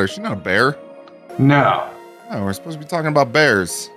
My 0.00 0.06
she's 0.06 0.18
not 0.18 0.32
a 0.32 0.36
bear. 0.36 0.78
No. 1.38 1.90
No, 2.30 2.44
we're 2.44 2.54
supposed 2.54 2.78
to 2.78 2.84
be 2.84 2.88
talking 2.88 3.08
about 3.08 3.32
bears. 3.34 3.90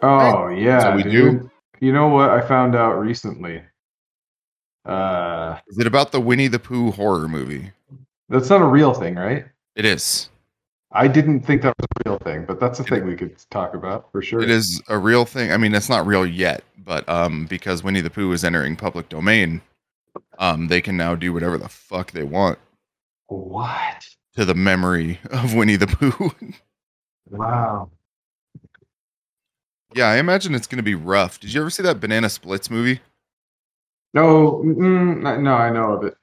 Oh 0.00 0.48
yeah, 0.48 0.80
So 0.80 0.96
we 0.96 1.02
dude. 1.02 1.12
do? 1.42 1.50
You 1.80 1.92
know 1.92 2.08
what 2.08 2.30
I 2.30 2.40
found 2.40 2.74
out 2.74 2.94
recently? 2.94 3.62
Uh, 4.86 5.58
Is 5.68 5.78
it 5.78 5.86
about 5.86 6.12
the 6.12 6.20
Winnie 6.20 6.48
the 6.48 6.58
Pooh 6.58 6.90
horror 6.92 7.28
movie? 7.28 7.72
that's 8.30 8.48
not 8.48 8.62
a 8.62 8.66
real 8.66 8.94
thing, 8.94 9.16
right? 9.16 9.44
It 9.76 9.84
is. 9.84 10.30
I 10.92 11.06
didn't 11.08 11.40
think 11.40 11.60
that 11.62 11.74
was 11.78 11.86
a 12.06 12.08
real 12.10 12.18
thing, 12.18 12.44
but 12.46 12.58
that's 12.58 12.80
a 12.80 12.84
thing 12.84 13.06
we 13.06 13.14
could 13.16 13.36
talk 13.50 13.74
about 13.74 14.10
for 14.12 14.22
sure. 14.22 14.40
It 14.40 14.50
is 14.50 14.82
a 14.88 14.96
real 14.96 15.24
thing. 15.26 15.52
I 15.52 15.56
mean, 15.58 15.74
it's 15.74 15.88
not 15.90 16.06
real 16.06 16.24
yet, 16.24 16.64
but 16.84 17.06
um, 17.08 17.44
because 17.46 17.82
Winnie 17.84 18.00
the 18.00 18.10
Pooh 18.10 18.32
is 18.32 18.44
entering 18.44 18.76
public 18.76 19.08
domain, 19.10 19.60
um, 20.38 20.68
they 20.68 20.80
can 20.80 20.96
now 20.96 21.14
do 21.14 21.32
whatever 21.34 21.58
the 21.58 21.68
fuck 21.68 22.12
they 22.12 22.24
want 22.24 22.58
What? 23.26 24.08
To 24.40 24.46
the 24.46 24.54
memory 24.54 25.20
of 25.32 25.54
Winnie 25.54 25.76
the 25.76 25.86
Pooh. 25.86 26.32
Wow. 27.28 27.90
yeah, 29.94 30.06
I 30.06 30.16
imagine 30.16 30.54
it's 30.54 30.66
gonna 30.66 30.82
be 30.82 30.94
rough. 30.94 31.38
Did 31.38 31.52
you 31.52 31.60
ever 31.60 31.68
see 31.68 31.82
that 31.82 32.00
Banana 32.00 32.30
Splits 32.30 32.70
movie? 32.70 33.00
No, 34.14 34.62
mm, 34.64 35.40
no, 35.42 35.54
I 35.54 35.68
know 35.70 35.92
of 35.92 36.04
it. 36.04 36.16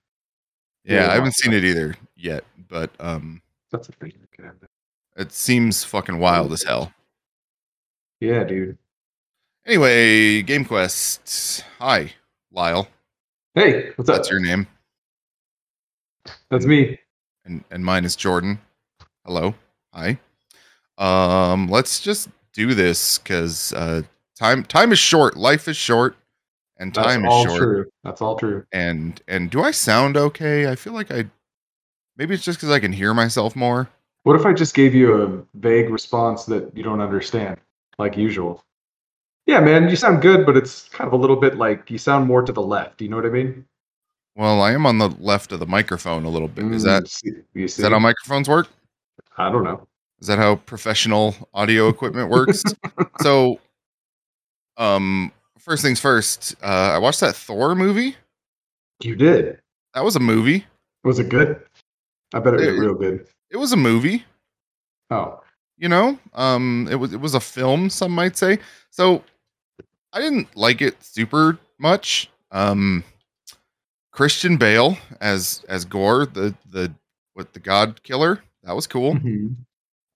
Yeah, 0.84 1.04
Yeah, 1.04 1.12
I 1.12 1.14
haven't 1.14 1.36
seen 1.36 1.54
it 1.54 1.64
either 1.64 1.96
yet, 2.16 2.44
but 2.68 2.90
um, 3.00 3.40
That's 3.72 3.88
a 3.88 3.92
thing. 3.92 4.14
we 4.20 4.28
could 4.36 4.46
have. 4.46 4.56
it 5.16 5.32
seems 5.32 5.84
fucking 5.84 6.18
wild 6.18 6.52
as 6.52 6.64
hell. 6.64 6.92
Yeah, 8.20 8.44
dude. 8.46 8.80
Anyway, 9.66 10.42
Game 10.42 10.66
Quest. 10.66 11.64
Hi, 11.78 12.14
Lyle. 12.52 12.88
Hey, 13.54 13.92
what's 13.96 14.10
up? 14.10 14.16
That's 14.16 14.32
your 14.32 14.40
name, 14.40 14.66
That's 16.50 16.66
me. 16.66 16.98
And 17.48 17.64
and 17.72 17.84
mine 17.84 18.06
is 18.06 18.16
Jordan. 18.16 18.60
Hello. 19.26 19.56
Hi. 19.94 20.20
Um, 20.98 21.68
let's 21.68 22.00
just 22.00 22.30
do 22.54 22.74
this 22.74 23.18
because 23.18 23.74
uh, 23.74 24.04
time 24.38 24.64
time 24.64 24.92
is 24.92 25.00
short. 25.00 25.38
Life 25.38 25.68
is 25.68 25.78
short, 25.78 26.16
and 26.78 26.94
That's 26.94 27.08
time 27.08 27.26
is 27.26 27.32
all 27.32 27.46
short. 27.46 27.60
true. 27.60 27.86
That's 28.04 28.22
all 28.22 28.38
true. 28.38 28.66
And 28.72 29.22
and 29.28 29.50
do 29.50 29.62
I 29.62 29.72
sound 29.72 30.18
okay? 30.18 30.68
I 30.70 30.76
feel 30.76 30.94
like 30.94 31.12
I. 31.12 31.26
Maybe 32.18 32.34
it's 32.34 32.44
just 32.44 32.58
because 32.58 32.72
I 32.72 32.80
can 32.80 32.92
hear 32.92 33.14
myself 33.14 33.56
more. 33.56 33.88
What 34.24 34.36
if 34.36 34.46
I 34.46 34.54
just 34.54 34.74
gave 34.74 34.96
you 34.96 35.22
a 35.22 35.58
vague 35.60 35.90
response 35.90 36.46
that 36.46 36.76
you 36.76 36.84
don't 36.84 37.00
understand, 37.00 37.58
like 38.00 38.18
usual? 38.18 38.64
Yeah, 39.46 39.62
man, 39.62 39.88
you 39.88 39.96
sound 39.96 40.22
good, 40.22 40.46
but 40.46 40.58
it's 40.58 40.90
kind 40.90 41.08
of 41.08 41.14
a 41.14 41.16
little 41.18 41.38
bit 41.38 41.58
like 41.58 41.90
you 41.90 41.98
sound 41.98 42.28
more 42.28 42.42
to 42.42 42.52
the 42.52 42.62
left. 42.62 42.98
Do 42.98 43.06
you 43.06 43.12
know 43.12 43.18
what 43.18 43.26
I 43.26 43.30
mean? 43.30 43.66
Well, 44.38 44.62
I 44.62 44.72
am 44.74 44.86
on 44.86 45.00
the 45.00 45.10
left 45.20 45.52
of 45.52 45.60
the 45.60 45.66
microphone 45.66 46.24
a 46.24 46.30
little 46.30 46.48
bit. 46.48 46.66
Is 46.72 46.84
that 46.84 47.04
Mm, 47.06 47.44
is 47.56 47.76
that 47.78 47.92
how 47.92 47.98
microphones 47.98 48.48
work? 48.48 48.68
I 49.36 49.52
don't 49.52 49.64
know. 49.64 49.88
Is 50.20 50.28
that 50.28 50.38
how 50.38 50.58
professional 50.58 51.36
audio 51.56 51.90
equipment 51.90 52.30
works? 52.30 52.64
so, 53.22 53.60
um, 54.78 55.32
first 55.58 55.82
things 55.82 56.00
first, 56.00 56.56
uh, 56.62 56.92
I 56.94 57.00
watched 57.00 57.20
that 57.22 57.36
Thor 57.36 57.74
movie. 57.74 58.16
You 59.02 59.16
did. 59.16 59.60
That 59.96 60.04
was 60.04 60.16
a 60.16 60.20
movie. 60.20 60.66
Was 61.04 61.18
it 61.18 61.30
good? 61.30 61.60
I 62.34 62.40
bet 62.40 62.54
it 62.54 62.58
was 62.60 62.68
It- 62.68 62.80
real 62.80 62.94
good. 62.94 63.28
It 63.50 63.58
was 63.58 63.72
a 63.72 63.78
movie. 63.78 64.24
Oh, 65.10 65.42
You 65.80 65.90
know, 65.90 66.20
um, 66.34 66.88
it 66.92 66.96
was 66.96 67.12
it 67.14 67.20
was 67.22 67.34
a 67.34 67.40
film. 67.40 67.90
Some 67.90 68.12
might 68.12 68.38
say. 68.38 68.60
So, 68.92 69.24
I 70.14 70.20
didn't 70.22 70.56
like 70.56 70.82
it 70.82 71.02
super 71.04 71.58
much. 71.80 72.30
Um, 72.52 73.04
Christian 74.18 74.58
Bale 74.58 74.98
as 75.22 75.64
as 75.70 75.86
Gorr, 75.86 76.26
the 76.26 76.56
the 76.72 76.92
what 77.36 77.54
the 77.54 77.60
God 77.60 78.02
Killer. 78.02 78.44
That 78.64 78.76
was 78.76 78.88
cool. 78.88 79.14
Mhm. 79.14 79.58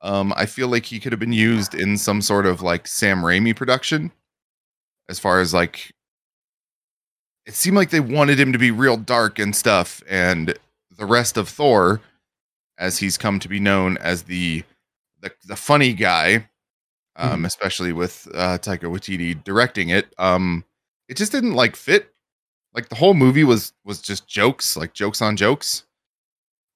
Um, 0.02 0.34
I 0.36 0.48
feel 0.48 0.68
like 0.70 0.86
he 0.86 1.00
could 1.00 1.12
have 1.12 1.20
been 1.20 1.32
used 1.32 1.76
in 1.76 1.96
some 2.00 2.20
sort 2.24 2.48
of 2.48 2.64
like 2.64 2.88
Sam 2.88 3.22
Raimi 3.22 3.56
production, 3.56 4.12
as 5.08 5.20
far 5.20 5.40
as 5.40 5.54
like 5.54 5.92
it 7.46 7.54
seemed 7.54 7.78
like 7.78 7.92
they 7.92 8.00
wanted 8.00 8.40
him 8.40 8.52
to 8.54 8.58
be 8.58 8.72
real 8.72 8.98
dark 8.98 9.38
and 9.38 9.56
stuff, 9.56 10.02
and 10.10 10.58
the 10.98 11.06
rest 11.06 11.38
of 11.38 11.48
Thor, 11.48 12.02
as 12.80 12.98
he's 12.98 13.20
come 13.20 13.38
to 13.40 13.48
be 13.48 13.60
known 13.60 13.98
as 13.98 14.24
the 14.24 14.64
the, 15.22 15.32
the 15.46 15.56
funny 15.56 15.94
guy, 15.94 16.50
um, 17.18 17.44
Mhm. 17.44 17.46
especially 17.46 17.94
with 17.94 18.28
uh, 18.34 18.58
Taika 18.58 18.86
Waititi 18.90 19.44
directing 19.44 19.90
it, 19.90 20.12
um, 20.18 20.66
it 21.08 21.18
just 21.18 21.32
didn't 21.32 21.54
like 21.54 21.76
fit. 21.76 22.12
Like 22.74 22.90
the 22.90 22.96
whole 22.96 23.14
movie 23.14 23.44
was 23.44 23.74
was 23.84 24.02
just 24.02 24.28
jokes, 24.28 24.76
like 24.78 24.94
jokes 24.94 25.22
on 25.22 25.36
jokes 25.38 25.84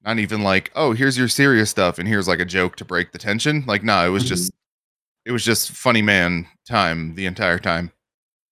not 0.03 0.19
even 0.19 0.43
like 0.43 0.71
oh 0.75 0.91
here's 0.93 1.17
your 1.17 1.27
serious 1.27 1.71
stuff 1.71 1.97
and 1.97 2.07
here's 2.07 2.27
like 2.27 2.39
a 2.39 2.45
joke 2.45 2.75
to 2.75 2.85
break 2.85 3.11
the 3.11 3.17
tension 3.17 3.63
like 3.65 3.83
no 3.83 4.05
it 4.05 4.09
was 4.09 4.23
just 4.23 4.51
it 5.25 5.31
was 5.31 5.43
just 5.43 5.71
funny 5.71 6.03
man 6.03 6.45
time 6.67 7.15
the 7.15 7.25
entire 7.25 7.57
time 7.57 7.91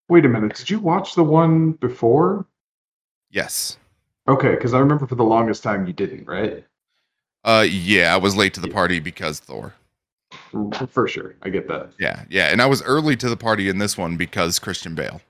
wait 0.10 0.26
a 0.26 0.28
minute. 0.28 0.56
Did 0.56 0.70
you 0.72 0.80
watch 0.80 1.14
the 1.14 1.24
one 1.24 1.74
before? 1.74 2.48
yes 3.30 3.78
Okay, 4.28 4.52
because 4.56 4.74
I 4.74 4.80
remember 4.80 5.06
for 5.06 5.14
the 5.16 5.24
longest 5.24 5.62
time 5.64 5.86
you 5.86 5.94
didn't, 5.94 6.26
right? 6.28 6.66
uh 7.46 7.66
yeah 7.70 8.14
i 8.14 8.18
was 8.18 8.36
late 8.36 8.54
to 8.56 8.62
the 8.62 8.70
party 8.70 9.00
because 9.00 9.40
thor 9.40 9.74
For 10.88 11.08
sure, 11.08 11.36
I 11.44 11.50
get 11.50 11.68
that. 11.68 11.92
yeah 12.00 12.24
yeah 12.30 12.46
and 12.48 12.62
i 12.64 12.66
was 12.66 12.82
early 12.82 13.16
to 13.18 13.30
the 13.30 13.38
party 13.38 13.70
in 13.70 13.78
this 13.78 13.96
one 13.98 14.18
because 14.18 14.58
christian 14.60 14.96
bale 14.96 15.22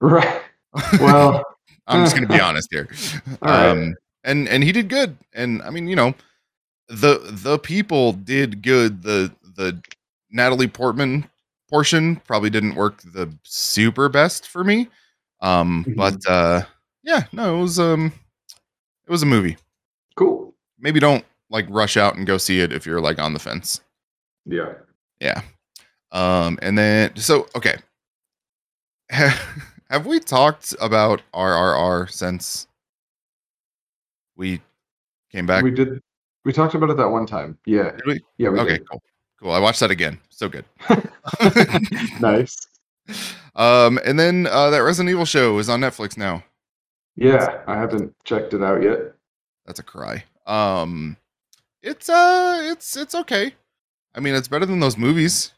Right. 0.00 0.42
Well, 1.00 1.42
i'm 1.88 2.04
just 2.04 2.14
gonna 2.16 2.26
be 2.26 2.40
honest 2.48 2.68
here 2.70 2.88
right. 3.42 3.70
um 3.70 3.94
and 4.24 4.48
and 4.48 4.64
he 4.64 4.72
did 4.72 4.88
good 4.88 5.16
and 5.34 5.62
i 5.62 5.70
mean 5.70 5.86
you 5.86 5.94
know 5.96 6.14
the 6.88 7.18
the 7.44 7.58
people 7.58 8.12
did 8.12 8.60
good 8.62 9.02
the 9.02 9.32
the 9.56 9.80
natalie 10.30 10.66
portman 10.68 11.28
portion 11.70 12.16
probably 12.26 12.50
didn't 12.50 12.74
work 12.74 13.00
the 13.02 13.32
super 13.44 14.08
best 14.08 14.48
for 14.48 14.64
me 14.64 14.88
um 15.40 15.84
Mhm. 15.88 15.96
but 15.96 16.26
uh 16.28 16.62
yeah 17.04 17.24
no 17.32 17.58
it 17.58 17.62
was 17.62 17.78
um 17.78 18.12
it 19.06 19.10
was 19.10 19.22
a 19.22 19.26
movie 19.26 19.56
cool. 20.16 20.54
maybe 20.78 20.98
don't 20.98 21.24
like 21.50 21.66
rush 21.68 21.96
out 21.96 22.16
and 22.16 22.26
go 22.26 22.36
see 22.38 22.60
it 22.60 22.72
if 22.72 22.84
you're 22.86 23.00
like 23.00 23.20
on 23.20 23.32
the 23.32 23.38
fence 23.38 23.80
Yeah. 24.44 24.72
yeah 25.20 25.42
um 26.10 26.58
and 26.62 26.76
then 26.76 27.14
so 27.16 27.46
okay 27.54 27.76
have 29.90 30.06
we 30.06 30.18
talked 30.20 30.74
about 30.80 31.22
rrr 31.34 32.10
since 32.10 32.66
we 34.36 34.60
came 35.32 35.46
back 35.46 35.62
We 35.64 35.70
did. 35.70 36.00
We 36.44 36.52
talked 36.52 36.74
about 36.74 36.90
it 36.90 36.96
that 36.98 37.08
one 37.08 37.26
time. 37.26 37.58
Yeah. 37.66 37.90
Did 37.90 38.06
we? 38.06 38.20
Yeah. 38.38 38.50
We 38.50 38.60
okay 38.60 38.78
did. 38.78 38.88
cool 38.88 39.02
cool 39.40 39.52
i 39.52 39.58
watched 39.58 39.80
that 39.80 39.90
again 39.90 40.18
so 40.30 40.48
good 40.48 40.64
nice. 42.20 42.56
um 43.54 43.98
and 44.04 44.18
then 44.18 44.46
uh 44.50 44.70
that 44.70 44.78
resident 44.82 45.10
evil 45.10 45.24
show 45.26 45.58
is 45.58 45.68
on 45.68 45.80
netflix 45.80 46.16
now 46.16 46.42
Yeah, 47.16 47.62
I 47.66 47.74
haven't 47.76 48.14
checked 48.24 48.54
it 48.54 48.62
out 48.62 48.82
yet. 48.82 48.98
that's 49.66 49.78
a 49.80 49.82
cry 49.82 50.24
um 50.46 51.16
it's 51.82 52.08
uh 52.08 52.60
it's 52.72 52.96
it's 52.96 53.14
okay 53.14 53.54
i 54.14 54.20
mean 54.20 54.34
it's 54.34 54.48
better 54.48 54.66
than 54.66 54.80
those 54.80 54.96
movies 54.96 55.52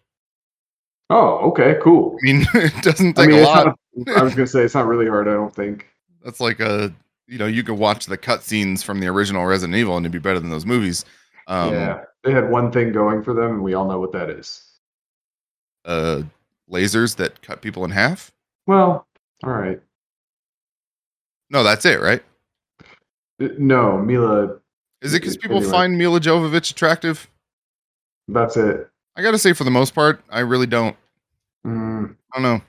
Oh, 1.10 1.38
okay, 1.50 1.76
cool. 1.82 2.16
i 2.22 2.26
mean 2.26 2.46
it 2.54 2.82
doesn't 2.82 3.18
I 3.18 3.22
take 3.22 3.30
mean, 3.34 3.40
a 3.44 3.46
lot 3.46 3.66
not, 3.66 3.78
I 4.14 4.22
was 4.22 4.34
gonna 4.34 4.46
say 4.46 4.62
it's 4.62 4.74
not 4.74 4.86
really 4.86 5.08
hard. 5.08 5.28
I 5.28 5.32
don't 5.34 5.54
think. 5.54 5.86
that's 6.24 6.40
like 6.40 6.60
a 6.60 6.92
you 7.26 7.38
know 7.38 7.46
you 7.46 7.62
could 7.62 7.78
watch 7.78 8.06
the 8.06 8.18
cutscenes 8.18 8.82
from 8.82 9.00
the 9.00 9.06
original 9.06 9.44
resident 9.46 9.76
evil 9.76 9.96
and 9.96 10.04
it'd 10.06 10.12
be 10.12 10.18
better 10.18 10.40
than 10.40 10.50
those 10.50 10.64
movies 10.66 11.04
um 11.46 11.74
yeah, 11.74 12.04
they 12.24 12.32
had 12.32 12.50
one 12.50 12.70
thing 12.72 12.92
going 12.92 13.22
for 13.22 13.34
them, 13.34 13.52
and 13.54 13.62
we 13.62 13.74
all 13.74 13.86
know 13.86 14.00
what 14.00 14.12
that 14.12 14.30
is. 14.30 14.62
uh 15.84 16.22
lasers 16.70 17.16
that 17.16 17.40
cut 17.42 17.60
people 17.62 17.84
in 17.84 17.90
half 17.90 18.30
Well, 18.66 19.06
all 19.44 19.50
right. 19.50 19.80
no 21.50 21.62
that's 21.62 21.84
it 21.86 22.00
right 22.00 22.22
Uh, 23.40 23.48
No, 23.58 23.98
Milla. 23.98 24.58
is 25.02 25.14
it 25.14 25.20
because 25.20 25.36
people 25.36 25.56
Anyway. 25.58 25.70
find 25.72 25.96
milla 25.98 26.20
jovovich 26.20 26.70
attractive 26.70 27.28
That's 28.28 28.56
it. 28.56 28.88
i 29.16 29.22
gotta 29.22 29.38
say 29.38 29.52
for 29.52 29.64
the 29.64 29.70
most 29.70 29.94
part 29.94 30.20
i 30.30 30.40
really 30.40 30.66
don't 30.66 30.96
Mm, 31.66 32.14
I 32.32 32.40
don't 32.40 32.42
know. 32.42 32.60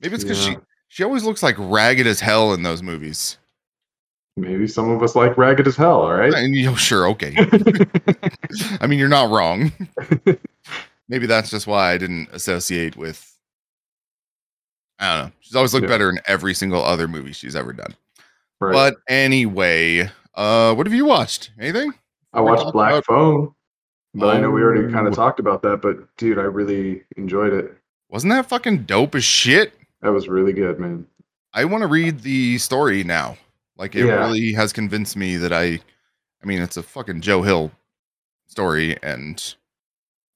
Maybe 0.00 0.14
it's 0.14 0.24
because 0.24 0.46
Yeah. 0.46 0.54
she 0.54 0.58
she 0.88 1.04
always 1.04 1.24
looks 1.24 1.42
like 1.42 1.56
ragged 1.58 2.06
as 2.06 2.20
hell 2.20 2.52
in 2.54 2.62
those 2.62 2.82
movies. 2.82 3.38
maybe 4.38 4.68
some 4.68 4.90
of 4.90 5.02
us 5.02 5.16
like 5.16 5.36
ragged 5.38 5.66
as 5.66 5.76
hell. 5.76 6.02
All 6.02 6.12
right. 6.14 6.32
And 6.32 6.54
you 6.54 6.66
know, 6.66 6.74
sure, 6.74 7.08
okay. 7.08 7.34
I 8.80 8.86
mean, 8.86 8.98
you're 8.98 9.08
not 9.08 9.30
wrong. 9.30 9.72
Maybe 11.08 11.26
that's 11.26 11.50
just 11.50 11.66
why 11.68 11.92
I 11.92 11.98
didn't 11.98 12.28
associate 12.32 12.96
with. 12.96 13.32
I 14.98 15.16
don't 15.16 15.26
know. 15.26 15.32
She's 15.40 15.54
always 15.54 15.72
looked 15.72 15.84
Yeah. 15.84 15.88
better 15.90 16.10
in 16.10 16.18
every 16.26 16.52
single 16.54 16.82
other 16.82 17.06
movie 17.08 17.32
she's 17.32 17.54
ever 17.56 17.72
done. 17.72 17.94
right. 18.60 18.72
But 18.72 18.96
anyway, 19.08 20.10
uh, 20.34 20.74
what 20.74 20.86
have 20.86 20.94
you 20.94 21.04
watched? 21.04 21.50
Anything? 21.60 21.92
I 22.32 22.40
watched 22.40 22.72
Black 22.72 22.90
about- 22.92 23.04
Phone, 23.06 23.54
but 24.14 24.34
I 24.36 24.40
know 24.40 24.50
we 24.50 24.62
already 24.62 24.92
kind 24.92 25.06
Oh. 25.06 25.10
of 25.10 25.14
talked 25.14 25.38
about 25.40 25.62
that. 25.62 25.80
But 25.80 26.14
dude, 26.16 26.38
I 26.38 26.42
really 26.42 27.04
enjoyed 27.16 27.52
it. 27.52 27.76
Wasn't 28.10 28.32
that 28.32 28.46
fucking 28.48 28.84
dope 28.84 29.14
as 29.14 29.24
shit? 29.24 29.72
That 30.02 30.12
was 30.12 30.28
really 30.28 30.52
good, 30.52 30.78
man. 30.78 31.06
I 31.52 31.64
want 31.64 31.82
to 31.82 31.88
read 31.88 32.20
the 32.20 32.58
story 32.58 33.02
now. 33.04 33.36
Like 33.76 33.94
it 33.94 34.06
Yeah. 34.06 34.26
really 34.26 34.52
has 34.52 34.72
convinced 34.72 35.16
me 35.16 35.36
that 35.36 35.52
I 35.52 35.80
I 36.42 36.46
mean 36.46 36.62
it's 36.62 36.76
a 36.76 36.82
fucking 36.82 37.20
Joe 37.22 37.42
Hill 37.42 37.72
story 38.46 38.96
and 39.02 39.54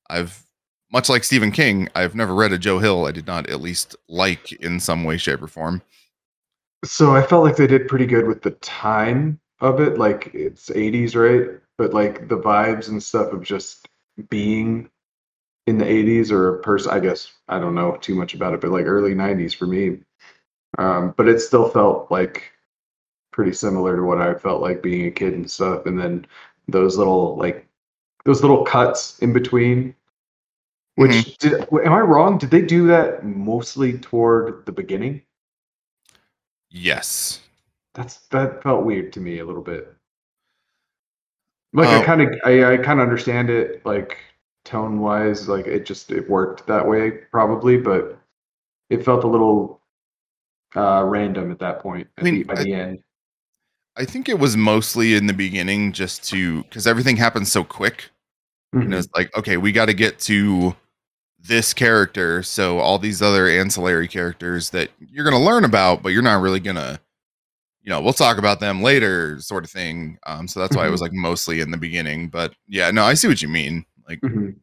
I've 0.09 0.45
much 0.93 1.09
like 1.09 1.23
Stephen 1.25 1.53
King, 1.53 1.89
I've 1.95 2.15
never 2.17 2.35
read 2.35 2.53
a 2.53 2.59
Joe 2.59 2.79
Hill 2.81 3.07
I 3.07 3.12
did 3.12 3.27
not 3.27 3.49
at 3.49 3.61
least 3.61 3.97
like 4.09 4.53
in 4.53 4.81
some 4.81 5.05
way 5.05 5.17
shape 5.17 5.43
or 5.43 5.47
form. 5.49 5.83
So 6.85 7.15
I 7.15 7.23
felt 7.27 7.45
like 7.45 7.56
they 7.56 7.67
did 7.67 7.89
pretty 7.89 8.06
good 8.06 8.27
with 8.27 8.43
the 8.43 8.53
time 8.53 9.41
of 9.61 9.81
it. 9.81 9.99
Like 9.99 10.31
it's 10.35 10.71
80s, 10.71 11.15
right? 11.15 11.61
But 11.77 11.93
like 11.95 12.29
the 12.29 12.39
vibes 12.39 12.89
and 12.89 13.03
stuff 13.03 13.33
of 13.33 13.43
just 13.43 13.89
being 14.29 14.91
in 15.70 15.78
the 15.78 15.84
80s 15.84 16.31
or 16.31 16.56
a 16.56 16.62
person, 16.62 16.93
I 16.93 17.00
guess, 17.00 17.32
I 17.49 17.58
don't 17.58 17.75
know 17.75 17.96
too 17.96 18.14
much 18.14 18.34
about 18.34 18.55
it, 18.55 18.61
but 18.61 18.70
like 18.70 18.84
early 18.87 19.14
90s 19.14 19.55
for 19.55 19.67
me. 19.67 20.00
Um, 20.78 21.14
but 21.17 21.28
it 21.28 21.40
still 21.40 21.69
felt 21.69 22.11
like 22.11 22.52
pretty 23.32 23.52
similar 23.52 23.96
to 23.96 24.02
what 24.02 24.20
I 24.20 24.34
felt 24.34 24.61
like 24.62 24.82
being 24.82 25.06
a 25.06 25.11
kid 25.11 25.34
and 25.34 25.50
stuff. 25.50 25.87
And 25.87 25.99
then 25.99 26.26
those 26.69 26.96
little 26.99 27.37
like 27.37 27.67
those 28.25 28.43
little 28.43 28.64
cuts 28.64 29.19
in 29.20 29.32
between. 29.32 29.94
Which 30.96 31.38
did, 31.38 31.55
am 31.72 31.93
I 31.94 32.00
wrong? 32.00 32.37
Did 32.37 32.50
they 32.50 32.61
do 32.61 32.87
that 32.88 33.25
mostly 33.25 33.96
toward 33.99 34.67
the 34.67 34.72
beginning? 34.72 35.22
Yes. 36.70 37.40
That's 37.94 38.19
that 38.28 38.62
felt 38.62 38.84
weird 38.84 39.12
to 39.14 39.20
me 39.20 39.38
a 39.38 39.44
little 39.46 39.62
bit. 39.62 39.94
Like 41.72 41.88
I 41.88 42.02
Oh. 42.02 42.05
kind 42.05 42.22
of 42.22 42.28
I, 42.44 42.75
I 42.75 42.76
kind 42.76 43.00
of 43.00 43.05
understand 43.08 43.50
it 43.50 43.84
like 43.87 44.19
tone 44.70 45.00
wise 45.00 45.49
like 45.49 45.67
it 45.67 45.84
just 45.84 46.11
it 46.12 46.28
worked 46.31 46.67
that 46.67 46.87
way 46.87 47.11
probably 47.32 47.76
but 47.76 48.19
it 48.88 49.05
felt 49.05 49.25
a 49.25 49.26
little 49.26 49.81
uh 50.76 51.02
random 51.05 51.50
at 51.50 51.58
that 51.58 51.81
point 51.81 52.06
I 52.19 52.22
mean, 52.22 52.34
at 52.43 52.46
the, 52.49 52.55
by 52.55 52.61
I- 52.61 52.64
the 52.64 52.72
end. 52.75 52.99
I 53.96 54.05
think 54.05 54.28
it 54.28 54.38
was 54.38 54.56
mostly 54.56 55.14
in 55.14 55.26
the 55.26 55.32
beginning 55.34 55.93
just 55.93 56.22
to 56.28 56.62
because 56.62 56.87
everything 56.87 57.17
happens 57.17 57.50
so 57.50 57.64
quick. 57.64 58.08
And 58.72 58.84
Mhm. 58.84 58.99
it's 58.99 59.08
like, 59.17 59.37
okay, 59.37 59.56
we 59.56 59.72
got 59.72 59.87
to 59.87 59.94
get 59.94 60.20
to 60.20 60.75
this 61.40 61.75
character. 61.75 62.43
So 62.44 62.78
all 62.78 62.99
these 63.00 63.20
other 63.20 63.49
ancillary 63.49 64.06
characters 64.06 64.70
that 64.70 64.90
you're 65.00 65.25
going 65.25 65.37
to 65.37 65.44
learn 65.44 65.64
about, 65.64 66.02
but 66.05 66.11
you're 66.11 66.22
not 66.22 66.40
really 66.40 66.61
going 66.61 66.76
to, 66.76 67.00
you 67.82 67.90
know, 67.90 68.00
we'll 68.00 68.12
talk 68.12 68.38
about 68.38 68.61
them 68.61 68.81
later, 68.81 69.40
sort 69.40 69.64
of 69.64 69.70
thing. 69.70 70.19
Um, 70.25 70.46
so 70.46 70.61
that's 70.61 70.76
why 70.76 70.87
it 70.87 70.90
was 70.90 71.00
like 71.02 71.12
mostly 71.12 71.61
in 71.61 71.72
the 71.72 71.76
beginning. 71.76 72.28
But 72.28 72.55
yeah, 72.69 72.93
no, 72.93 73.02
I 73.02 73.14
see 73.14 73.26
what 73.26 73.43
you 73.43 73.49
mean. 73.49 73.84
Like, 74.11 74.21
Mhm. 74.23 74.57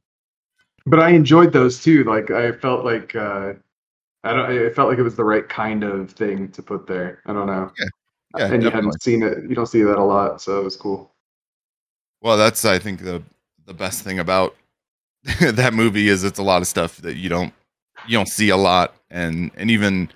But 0.86 1.00
I 1.00 1.10
enjoyed 1.12 1.52
those 1.54 1.82
too. 1.82 2.04
Like 2.04 2.32
I 2.32 2.52
felt 2.52 2.84
like 2.86 3.16
uh 3.16 3.54
I 4.24 4.34
don't 4.34 4.52
it 4.52 4.76
felt 4.76 4.90
like 4.90 5.00
it 5.00 5.04
was 5.04 5.16
the 5.16 5.24
right 5.24 5.48
kind 5.48 5.84
of 5.84 6.12
thing 6.12 6.50
to 6.52 6.62
put 6.62 6.86
there. 6.86 7.22
I 7.26 7.34
don't 7.34 7.48
know. 7.48 7.72
yeah, 7.78 8.46
and 8.46 8.62
you 8.62 8.70
definitely. 8.70 8.72
hadn't 8.72 9.02
seen 9.02 9.24
it 9.24 9.50
you 9.50 9.56
don't 9.56 9.66
see 9.68 9.84
that 9.84 9.98
a 9.98 10.04
lot, 10.04 10.42
so 10.42 10.60
it 10.60 10.64
was 10.64 10.76
cool. 10.76 11.12
Well, 12.22 12.38
that's 12.38 12.66
I 12.66 12.78
think 12.80 13.02
the 13.04 13.24
the 13.66 13.74
best 13.74 14.04
thing 14.04 14.20
about 14.20 14.56
that 15.42 15.74
movie 15.74 16.10
is 16.10 16.24
it's 16.24 16.40
a 16.40 16.44
lot 16.44 16.62
of 16.62 16.68
stuff 16.68 16.98
that 16.98 17.16
you 17.16 17.30
don't 17.30 17.54
you 18.08 18.18
don't 18.18 18.28
see 18.30 18.50
a 18.50 18.58
lot, 18.58 18.96
and 19.10 19.52
and 19.56 19.72
even 19.72 20.10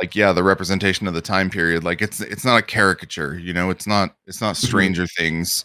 like 0.00 0.16
yeah 0.16 0.32
the 0.32 0.42
representation 0.42 1.06
of 1.06 1.14
the 1.14 1.20
time 1.20 1.48
period 1.48 1.84
like 1.84 2.02
it's 2.02 2.20
it's 2.20 2.44
not 2.44 2.58
a 2.58 2.62
caricature 2.62 3.38
you 3.38 3.52
know 3.52 3.70
it's 3.70 3.86
not 3.86 4.16
it's 4.26 4.40
not 4.40 4.56
Mhm. 4.56 4.66
stranger 4.66 5.06
things 5.06 5.64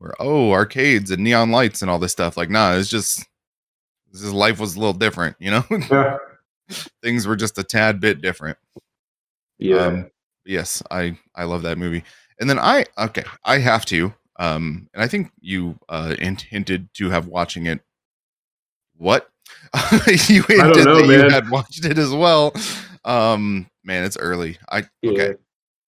where 0.00 0.14
oh 0.18 0.50
arcades 0.50 1.10
and 1.10 1.22
neon 1.22 1.50
lights 1.50 1.82
and 1.82 1.90
all 1.90 1.98
this 1.98 2.10
stuff. 2.10 2.36
Like 2.36 2.48
nah 2.50 2.72
it's 2.74 2.88
just 2.88 3.26
this 4.10 4.22
is 4.22 4.32
life 4.32 4.58
was 4.58 4.74
a 4.74 4.78
little 4.80 4.94
different 4.94 5.36
you 5.38 5.50
know? 5.50 5.64
Yeah. 5.90 6.16
things 7.02 7.26
were 7.26 7.36
just 7.36 7.58
a 7.58 7.64
tad 7.64 8.00
bit 8.00 8.20
different. 8.22 8.56
Yeah. 9.58 9.86
um, 9.86 10.10
yes 10.46 10.82
i 10.90 11.18
i 11.34 11.44
love 11.44 11.62
that 11.62 11.78
movie. 11.78 12.02
And 12.40 12.48
then 12.48 12.58
i 12.58 12.86
okay 12.98 13.24
i 13.44 13.58
have 13.58 13.84
to 13.86 14.12
um 14.38 14.88
and 14.94 15.02
i 15.02 15.06
think 15.06 15.30
you 15.40 15.78
uh 15.88 16.16
hinted 16.16 16.88
to 16.94 17.10
have 17.10 17.26
watching 17.26 17.66
it. 17.66 17.80
What? 18.96 19.28
You 20.28 20.42
hinted 20.44 20.84
know, 20.86 21.06
that 21.06 21.06
you 21.06 21.28
had 21.28 21.50
watched 21.50 21.84
it 21.84 21.98
as 21.98 22.12
well. 22.12 22.54
Um 23.04 23.68
man 23.84 24.04
it's 24.04 24.16
early. 24.16 24.56
I 24.70 24.84
yeah. 25.02 25.10
okay 25.12 25.34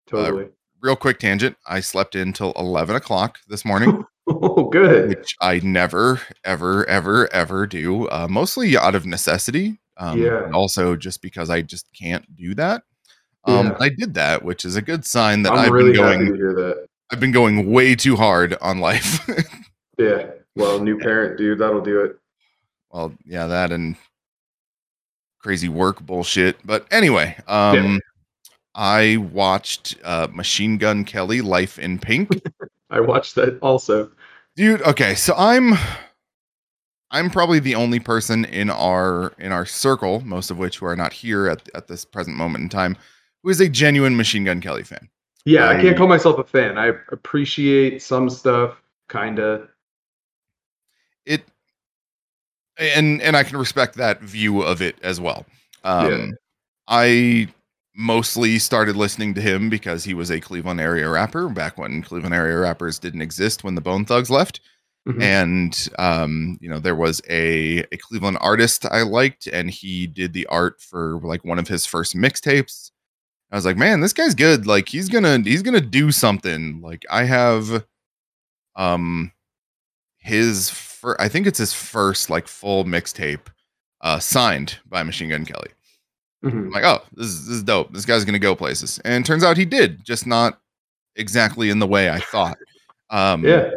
Totally. 0.08 0.50
Real 0.82 0.96
quick 0.96 1.20
tangent 1.20 1.56
i 1.68 1.80
slept 1.80 2.16
in 2.16 2.34
till 2.34 2.54
11 2.56 2.96
o'clock 2.96 3.38
this 3.48 3.64
morning 3.66 4.04
oh 4.28 4.70
good. 4.70 5.10
which 5.10 5.36
i 5.42 5.60
never 5.64 6.20
ever 6.44 6.88
ever 6.90 7.32
ever 7.34 7.68
do 7.68 8.08
uh, 8.08 8.28
mostly 8.30 8.78
out 8.78 8.96
of 8.96 9.06
necessity 9.06 9.80
um, 9.98 10.20
Yeah. 10.22 10.50
also 10.54 10.96
just 10.96 11.22
because 11.22 11.50
i 11.50 11.62
just 11.62 11.88
can't 11.98 12.26
do 12.36 12.56
that 12.56 12.84
um, 13.46 13.68
Yeah. 13.68 13.78
i 13.80 13.90
did 13.90 14.14
that 14.16 14.44
which 14.44 14.66
is 14.66 14.76
a 14.76 14.82
good 14.82 15.06
sign 15.06 15.44
that 15.44 15.54
I'm 15.54 15.60
i've 15.60 15.72
really 15.72 15.92
been 15.94 16.04
happy 16.04 16.18
going 16.18 16.32
to 16.32 16.38
hear 16.38 16.54
that. 16.54 16.88
i've 17.12 17.20
been 17.20 17.32
going 17.32 17.72
way 17.72 17.96
too 17.96 18.16
hard 18.16 18.58
on 18.62 18.80
life 18.80 19.28
Yeah. 20.00 20.32
Well, 20.56 20.80
new 20.80 20.98
parent, 20.98 21.38
dude, 21.38 21.60
that'll 21.60 21.82
do 21.82 22.02
it. 22.02 22.18
well 22.92 23.14
yeah 23.26 23.46
that 23.48 23.72
and 23.72 23.96
crazy 25.40 25.70
work 25.70 26.00
bullshit 26.02 26.56
but 26.66 26.86
anyway 26.92 27.36
um 27.48 28.00
i 28.76 29.18
watched 29.18 29.96
uh 30.04 30.28
machine 30.32 30.78
gun 30.78 31.04
kelly 31.06 31.42
life 31.42 31.78
in 31.80 32.00
pink 32.00 32.30
I 32.90 33.00
watched 33.00 33.36
that 33.36 33.58
also. 33.62 34.12
dude 34.56 34.82
okay 34.82 35.16
so 35.16 35.34
i'm 35.38 35.74
i'm 37.12 37.30
probably 37.30 37.60
the 37.60 37.76
only 37.76 38.00
person 38.00 38.46
in 38.46 38.70
our 38.70 39.34
in 39.40 39.52
our 39.52 39.66
circle 39.66 40.22
most 40.22 40.52
of 40.52 40.58
which 40.58 40.80
who 40.80 40.86
are 40.86 40.96
not 40.96 41.14
here 41.14 41.48
at, 41.48 41.68
at 41.76 41.88
this 41.88 42.04
present 42.06 42.36
moment 42.38 42.64
in 42.64 42.70
time 42.70 42.98
who 43.44 43.50
is 43.50 43.60
a 43.62 43.70
genuine 43.70 44.16
machine 44.18 44.44
gun 44.46 44.60
kelly 44.62 44.84
fan 44.84 45.10
Yeah, 45.46 45.68
I 45.70 45.78
I- 45.78 45.82
can't 45.82 45.98
call 45.98 46.08
myself 46.08 46.38
a 46.40 46.44
fan. 46.44 46.78
I 46.78 46.92
appreciate 47.12 48.02
some 48.02 48.30
stuff, 48.30 48.76
kinda. 49.10 49.68
it 51.26 51.44
and 52.78 53.22
and 53.22 53.36
i 53.38 53.44
can 53.44 53.58
respect 53.58 53.96
that 53.96 54.22
view 54.22 54.62
of 54.62 54.82
it 54.82 54.96
as 55.04 55.20
well 55.20 55.46
um 55.84 56.10
Yeah. 56.12 56.28
i 56.88 57.48
mostly 58.02 58.60
started 58.60 58.96
listening 58.96 59.34
to 59.36 59.42
him 59.42 59.70
because 59.70 60.04
he 60.04 60.14
was 60.14 60.30
a 60.32 60.40
cleveland 60.42 60.82
area 60.82 61.08
rapper 61.10 61.48
back 61.50 61.78
when 61.78 62.02
cleveland 62.02 62.34
area 62.36 62.58
rappers 62.58 63.00
didn't 63.00 63.22
exist 63.22 63.64
when 63.64 63.76
the 63.76 63.82
bone 63.82 64.06
thugs 64.06 64.30
left. 64.30 64.60
Mhm. 65.08 65.20
and 65.24 65.90
um 65.98 66.60
you 66.62 66.70
know 66.70 66.78
there 66.78 66.96
was 66.96 67.24
a 67.28 67.80
a 67.92 67.98
cleveland 67.98 68.38
artist 68.40 68.86
i 68.92 69.02
liked 69.02 69.48
and 69.48 69.72
he 69.72 70.06
did 70.06 70.32
the 70.32 70.46
art 70.46 70.80
for 70.80 71.20
like 71.24 71.44
one 71.44 71.58
of 71.58 71.68
his 71.68 71.88
first 71.88 72.16
mixtapes. 72.16 72.92
I 73.52 73.56
was 73.56 73.66
like 73.66 73.78
man 73.78 74.02
this 74.02 74.14
guy's 74.14 74.36
good. 74.36 74.68
Like 74.68 74.90
he's 74.90 75.10
gonna 75.10 75.40
he's 75.40 75.64
gonna 75.64 75.82
do 75.82 76.12
something. 76.12 76.82
Like 76.82 77.04
i 77.10 77.24
have 77.24 77.84
um 78.76 79.32
his 80.18 80.70
fir- 80.70 81.18
i 81.20 81.28
think 81.28 81.48
it's 81.48 81.58
his 81.58 81.74
first 81.74 82.30
like 82.30 82.48
full 82.48 82.86
mixtape 82.86 83.48
uh 84.02 84.20
signed 84.20 84.78
by 84.88 85.02
machine 85.04 85.30
gun 85.30 85.46
kelly 85.46 85.72
Mhm. 86.44 86.52
I'm 86.66 86.72
like, 86.72 86.84
oh, 86.84 87.02
this 87.14 87.28
is, 87.28 87.46
this 87.48 87.56
is 87.58 87.64
dope. 87.64 87.94
This 87.94 88.06
guy's 88.06 88.26
gonna 88.26 88.40
go 88.40 88.56
places. 88.56 89.00
And 89.06 89.24
it 89.24 89.28
turns 89.28 89.44
out 89.44 89.58
he 89.58 89.66
did, 89.66 90.04
just 90.04 90.26
not 90.26 90.60
exactly 91.16 91.70
in 91.70 91.80
the 91.80 91.88
way 91.88 92.10
I 92.10 92.20
thought. 92.20 92.58
Um 93.10 93.44
Yeah. 93.46 93.70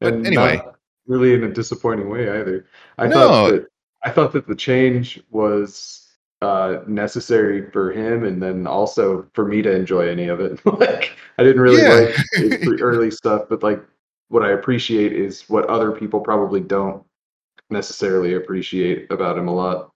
but 0.00 0.14
And 0.14 0.26
anyway. 0.26 0.60
really 1.06 1.34
in 1.34 1.44
a 1.44 1.48
disappointing 1.52 2.08
way 2.10 2.28
either. 2.28 2.66
I 2.98 3.06
No. 3.06 3.14
thought 3.14 3.50
that 3.52 3.66
I 4.02 4.10
thought 4.10 4.32
that 4.32 4.46
the 4.46 4.54
change 4.56 5.20
was 5.30 5.96
uh 6.42 6.80
necessary 6.86 7.70
for 7.70 7.92
him 7.92 8.24
and 8.24 8.42
then 8.42 8.66
also 8.66 9.26
for 9.34 9.46
me 9.46 9.60
to 9.62 9.70
enjoy 9.74 10.08
any 10.08 10.28
of 10.28 10.40
it. 10.40 10.58
like 10.80 11.12
I 11.38 11.42
didn't 11.44 11.62
really 11.62 11.82
Yeah. 11.82 11.94
like 12.06 12.16
his 12.32 12.56
pre- 12.66 12.80
early 12.82 13.10
stuff, 13.10 13.44
but 13.48 13.62
like 13.62 13.82
what 14.28 14.42
I 14.42 14.50
appreciate 14.52 15.12
is 15.12 15.42
what 15.48 15.66
other 15.66 15.90
people 15.92 16.20
probably 16.20 16.60
don't 16.60 17.02
necessarily 17.70 18.34
appreciate 18.34 19.10
about 19.10 19.38
him 19.38 19.48
a 19.48 19.54
lot. 19.54 19.89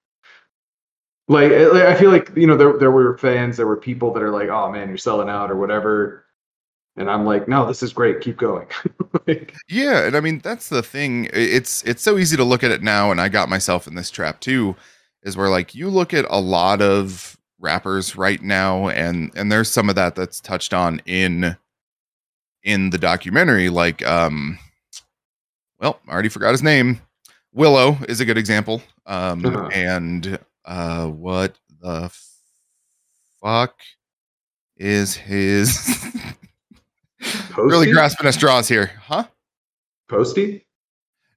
Like, 1.28 1.52
I- 1.52 1.66
like, 1.68 1.82
I 1.84 1.94
feel 1.94 2.10
like 2.10 2.30
you 2.36 2.46
know 2.46 2.56
there 2.56 2.76
there 2.78 2.90
were 2.90 3.16
fans, 3.18 3.56
there 3.56 3.66
were 3.66 3.76
people 3.78 4.12
that 4.12 4.22
are 4.22 4.30
like, 4.30 4.48
"Oh 4.50 4.70
man, 4.70 4.88
you're 4.88 4.98
selling 4.98 5.28
out" 5.30 5.50
or 5.50 5.56
whatever, 5.56 6.26
and 6.96 7.10
I'm 7.10 7.24
like, 7.24 7.48
"No, 7.48 7.66
this 7.66 7.82
is 7.82 7.92
great. 7.94 8.20
Keep 8.20 8.36
going." 8.36 8.66
like, 9.26 9.54
Yeah, 9.68 10.04
and 10.06 10.16
I 10.16 10.20
mean 10.20 10.40
that's 10.40 10.68
the 10.68 10.82
thing. 10.82 11.30
It's 11.32 11.82
it's 11.84 12.02
so 12.02 12.18
easy 12.18 12.36
to 12.36 12.44
look 12.44 12.62
at 12.62 12.70
it 12.70 12.82
now, 12.82 13.10
and 13.10 13.20
I 13.20 13.28
got 13.30 13.48
myself 13.48 13.86
in 13.86 13.94
this 13.94 14.10
trap 14.10 14.40
too. 14.40 14.76
Is 15.22 15.36
where 15.36 15.48
like 15.48 15.74
you 15.74 15.88
look 15.88 16.12
at 16.12 16.26
a 16.28 16.38
lot 16.40 16.82
of 16.82 17.38
rappers 17.58 18.16
right 18.16 18.42
now, 18.42 18.88
and 18.88 19.30
and 19.34 19.50
there's 19.50 19.70
some 19.70 19.88
of 19.88 19.94
that 19.94 20.14
that's 20.16 20.40
touched 20.40 20.74
on 20.74 21.00
in 21.06 21.56
in 22.64 22.90
the 22.90 22.98
documentary. 22.98 23.70
Like, 23.70 24.04
um, 24.06 24.58
well, 25.80 26.00
I 26.06 26.12
already 26.12 26.28
forgot 26.28 26.52
his 26.52 26.62
name. 26.62 27.00
Willow 27.54 27.96
is 28.08 28.20
a 28.20 28.24
good 28.26 28.36
example. 28.38 28.82
Um, 29.06 29.44
Uh-huh. 29.46 29.68
and 29.72 30.38
uh, 30.64 31.06
what 31.08 31.56
the 31.80 32.10
fuck 33.42 33.74
is 34.76 35.14
his? 35.14 36.06
really 37.56 37.90
grasping 37.90 38.26
at 38.26 38.34
straws 38.34 38.68
here, 38.68 38.92
huh? 39.02 39.24
Posty? 40.08 40.66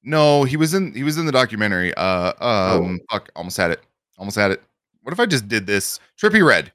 No, 0.03 0.43
he 0.43 0.57
was 0.57 0.73
in 0.73 0.93
he 0.93 1.03
was 1.03 1.17
in 1.17 1.25
the 1.25 1.31
documentary. 1.31 1.93
Uh 1.95 2.33
um 2.39 2.99
Oh. 3.01 3.15
fuck, 3.15 3.29
almost 3.35 3.57
had 3.57 3.71
it. 3.71 3.81
Almost 4.17 4.37
had 4.37 4.51
it. 4.51 4.61
What 5.01 5.11
if 5.13 5.19
I 5.19 5.25
just 5.25 5.47
did 5.47 5.65
this? 5.67 5.99
Trippie 6.21 6.45
Redd. 6.45 6.71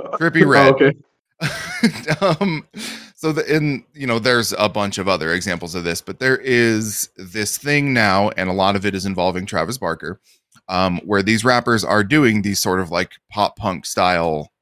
Trippie 0.00 0.42
Oh, 0.44 0.48
Redd. 0.48 0.74
okay. 0.74 0.92
um, 2.40 2.66
so 3.14 3.30
the 3.32 3.44
in 3.54 3.84
you 3.92 4.06
know 4.06 4.18
there's 4.18 4.52
a 4.58 4.68
bunch 4.68 4.98
of 4.98 5.06
other 5.08 5.32
examples 5.34 5.74
of 5.74 5.84
this, 5.84 6.00
but 6.00 6.18
there 6.18 6.38
is 6.38 7.10
this 7.16 7.58
thing 7.58 7.92
now, 7.92 8.30
and 8.30 8.48
a 8.48 8.52
lot 8.52 8.74
of 8.76 8.86
it 8.86 8.94
is 8.94 9.04
involving 9.06 9.44
Travis 9.46 9.76
Barker, 9.78 10.18
um, 10.68 10.98
where 11.04 11.22
these 11.22 11.44
rappers 11.44 11.84
are 11.84 12.02
doing 12.04 12.42
these 12.42 12.60
sort 12.60 12.80
of 12.80 12.90
like 12.90 13.12
pop 13.30 13.56
punk 13.56 13.86
style, 13.86 14.52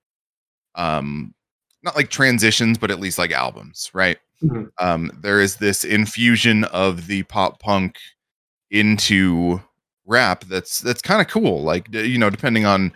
um, 0.75 1.35
not 1.83 1.97
like 1.97 2.11
transitions, 2.11 2.79
but 2.79 2.91
at 2.91 3.01
least 3.01 3.19
like 3.19 3.33
albums, 3.33 3.91
right? 3.95 4.19
Mhm. 4.43 4.71
Um, 4.79 5.11
there 5.23 5.41
is 5.41 5.57
this 5.57 5.85
infusion 5.85 6.65
of 6.65 7.07
the 7.07 7.23
pop 7.25 7.61
punk 7.61 7.97
into 8.71 9.61
rap 10.07 10.45
that's 10.45 10.81
that's 10.81 11.01
kind 11.03 11.21
of 11.21 11.29
cool. 11.29 11.63
Like 11.63 11.91
d- 11.91 12.05
you 12.05 12.19
know, 12.19 12.31
depending 12.31 12.67
on 12.67 12.93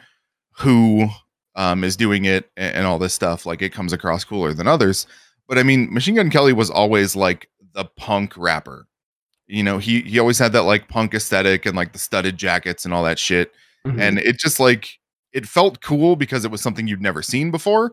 who 0.52 1.08
um, 1.54 1.84
is 1.84 1.96
doing 1.96 2.24
it 2.24 2.50
and, 2.56 2.76
and 2.76 2.86
all 2.86 2.98
this 2.98 3.14
stuff, 3.14 3.46
like 3.46 3.62
it 3.62 3.72
comes 3.72 3.92
across 3.92 4.24
cooler 4.24 4.52
than 4.52 4.66
others. 4.66 5.06
But 5.46 5.58
I 5.58 5.62
mean, 5.62 5.92
Machine 5.92 6.16
Gun 6.16 6.30
Kelly 6.30 6.52
was 6.52 6.70
always 6.70 7.16
like 7.16 7.48
the 7.72 7.84
punk 7.84 8.36
rapper. 8.36 8.86
You 9.48 9.62
know, 9.64 9.78
he 9.78 10.02
he 10.02 10.18
always 10.18 10.38
had 10.38 10.52
that 10.52 10.62
like 10.64 10.88
punk 10.88 11.14
aesthetic 11.14 11.66
and 11.66 11.76
like 11.76 11.92
the 11.92 11.98
studded 11.98 12.36
jackets 12.38 12.84
and 12.84 12.94
all 12.94 13.04
that 13.04 13.18
shit. 13.18 13.52
Mhm. 13.86 14.00
And 14.00 14.18
it 14.20 14.38
just 14.38 14.60
like 14.60 14.98
it 15.32 15.46
felt 15.48 15.80
cool 15.82 16.16
because 16.16 16.44
it 16.44 16.50
was 16.50 16.60
something 16.62 16.86
you'd 16.88 17.02
never 17.02 17.22
seen 17.22 17.50
before. 17.50 17.92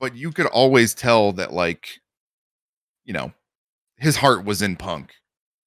But 0.00 0.16
you 0.16 0.32
could 0.32 0.46
always 0.46 0.94
tell 0.94 1.32
that 1.34 1.52
like, 1.52 2.00
you 3.04 3.12
know, 3.12 3.32
his 3.98 4.16
heart 4.16 4.44
was 4.44 4.62
in 4.62 4.76
punk 4.76 5.12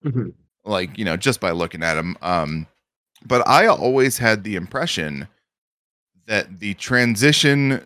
Mhm. 0.06 0.34
like 0.66 0.98
you 0.98 1.06
know 1.06 1.18
just 1.18 1.40
by 1.40 1.52
looking 1.52 1.84
at 1.84 1.98
him 1.98 2.18
um 2.22 2.68
but 3.26 3.48
i 3.48 3.68
always 3.68 4.18
had 4.20 4.44
the 4.44 4.56
impression 4.56 5.28
that 6.28 6.60
the 6.60 6.74
transition 6.76 7.82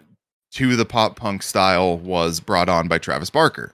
to 0.52 0.76
the 0.76 0.86
pop 0.86 1.16
punk 1.18 1.44
style 1.44 1.98
was 2.00 2.40
brought 2.40 2.70
on 2.70 2.88
by 2.88 2.98
travis 2.98 3.30
barker 3.30 3.74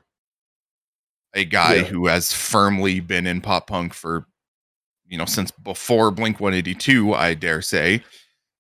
a 1.36 1.46
guy 1.46 1.76
Yeah. 1.76 1.84
who 1.84 2.08
has 2.08 2.34
firmly 2.34 3.00
been 3.00 3.28
in 3.28 3.42
pop 3.42 3.68
punk 3.68 3.94
for 3.94 4.26
you 5.08 5.18
know 5.18 5.26
since 5.26 5.52
before 5.52 6.10
blink 6.12 6.40
182 6.40 7.14
i 7.14 7.34
dare 7.36 7.62
say 7.62 8.02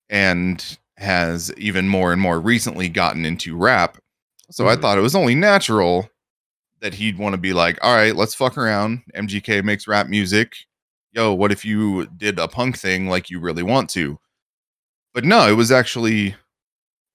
and 0.10 0.77
has 0.98 1.51
even 1.58 1.88
more 1.89 2.13
and 2.13 2.22
more 2.22 2.39
recently 2.39 2.88
gotten 2.89 3.25
into 3.25 3.58
rap 3.58 3.98
so 4.51 4.67
i 4.67 4.75
Mhm. 4.75 4.82
thought 4.82 4.98
it 4.98 5.01
was 5.01 5.15
only 5.15 5.36
natural 5.36 6.10
that 6.82 6.94
he'd 6.94 7.17
want 7.17 7.34
to 7.34 7.38
be 7.38 7.53
like, 7.53 7.79
all 7.82 7.96
right, 7.96 8.15
let's 8.15 8.36
fuck 8.36 8.58
around. 8.58 9.01
MGK 9.15 9.63
makes 9.63 9.88
rap 9.88 10.08
music. 10.08 10.55
Yo, 11.13 11.34
what 11.34 11.51
if 11.51 11.63
you 11.65 12.05
did 12.17 12.38
a 12.38 12.48
punk 12.50 12.77
thing 12.77 13.08
like 13.08 13.29
you 13.29 13.39
really 13.39 13.63
want 13.63 13.89
to? 13.91 14.20
But 15.13 15.24
no, 15.24 15.48
it 15.48 15.53
was 15.53 15.72
actually 15.72 16.36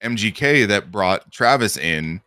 MGK 0.03 0.65
that 0.67 0.91
brought 0.91 1.31
Travis 1.31 1.77
in 1.77 2.21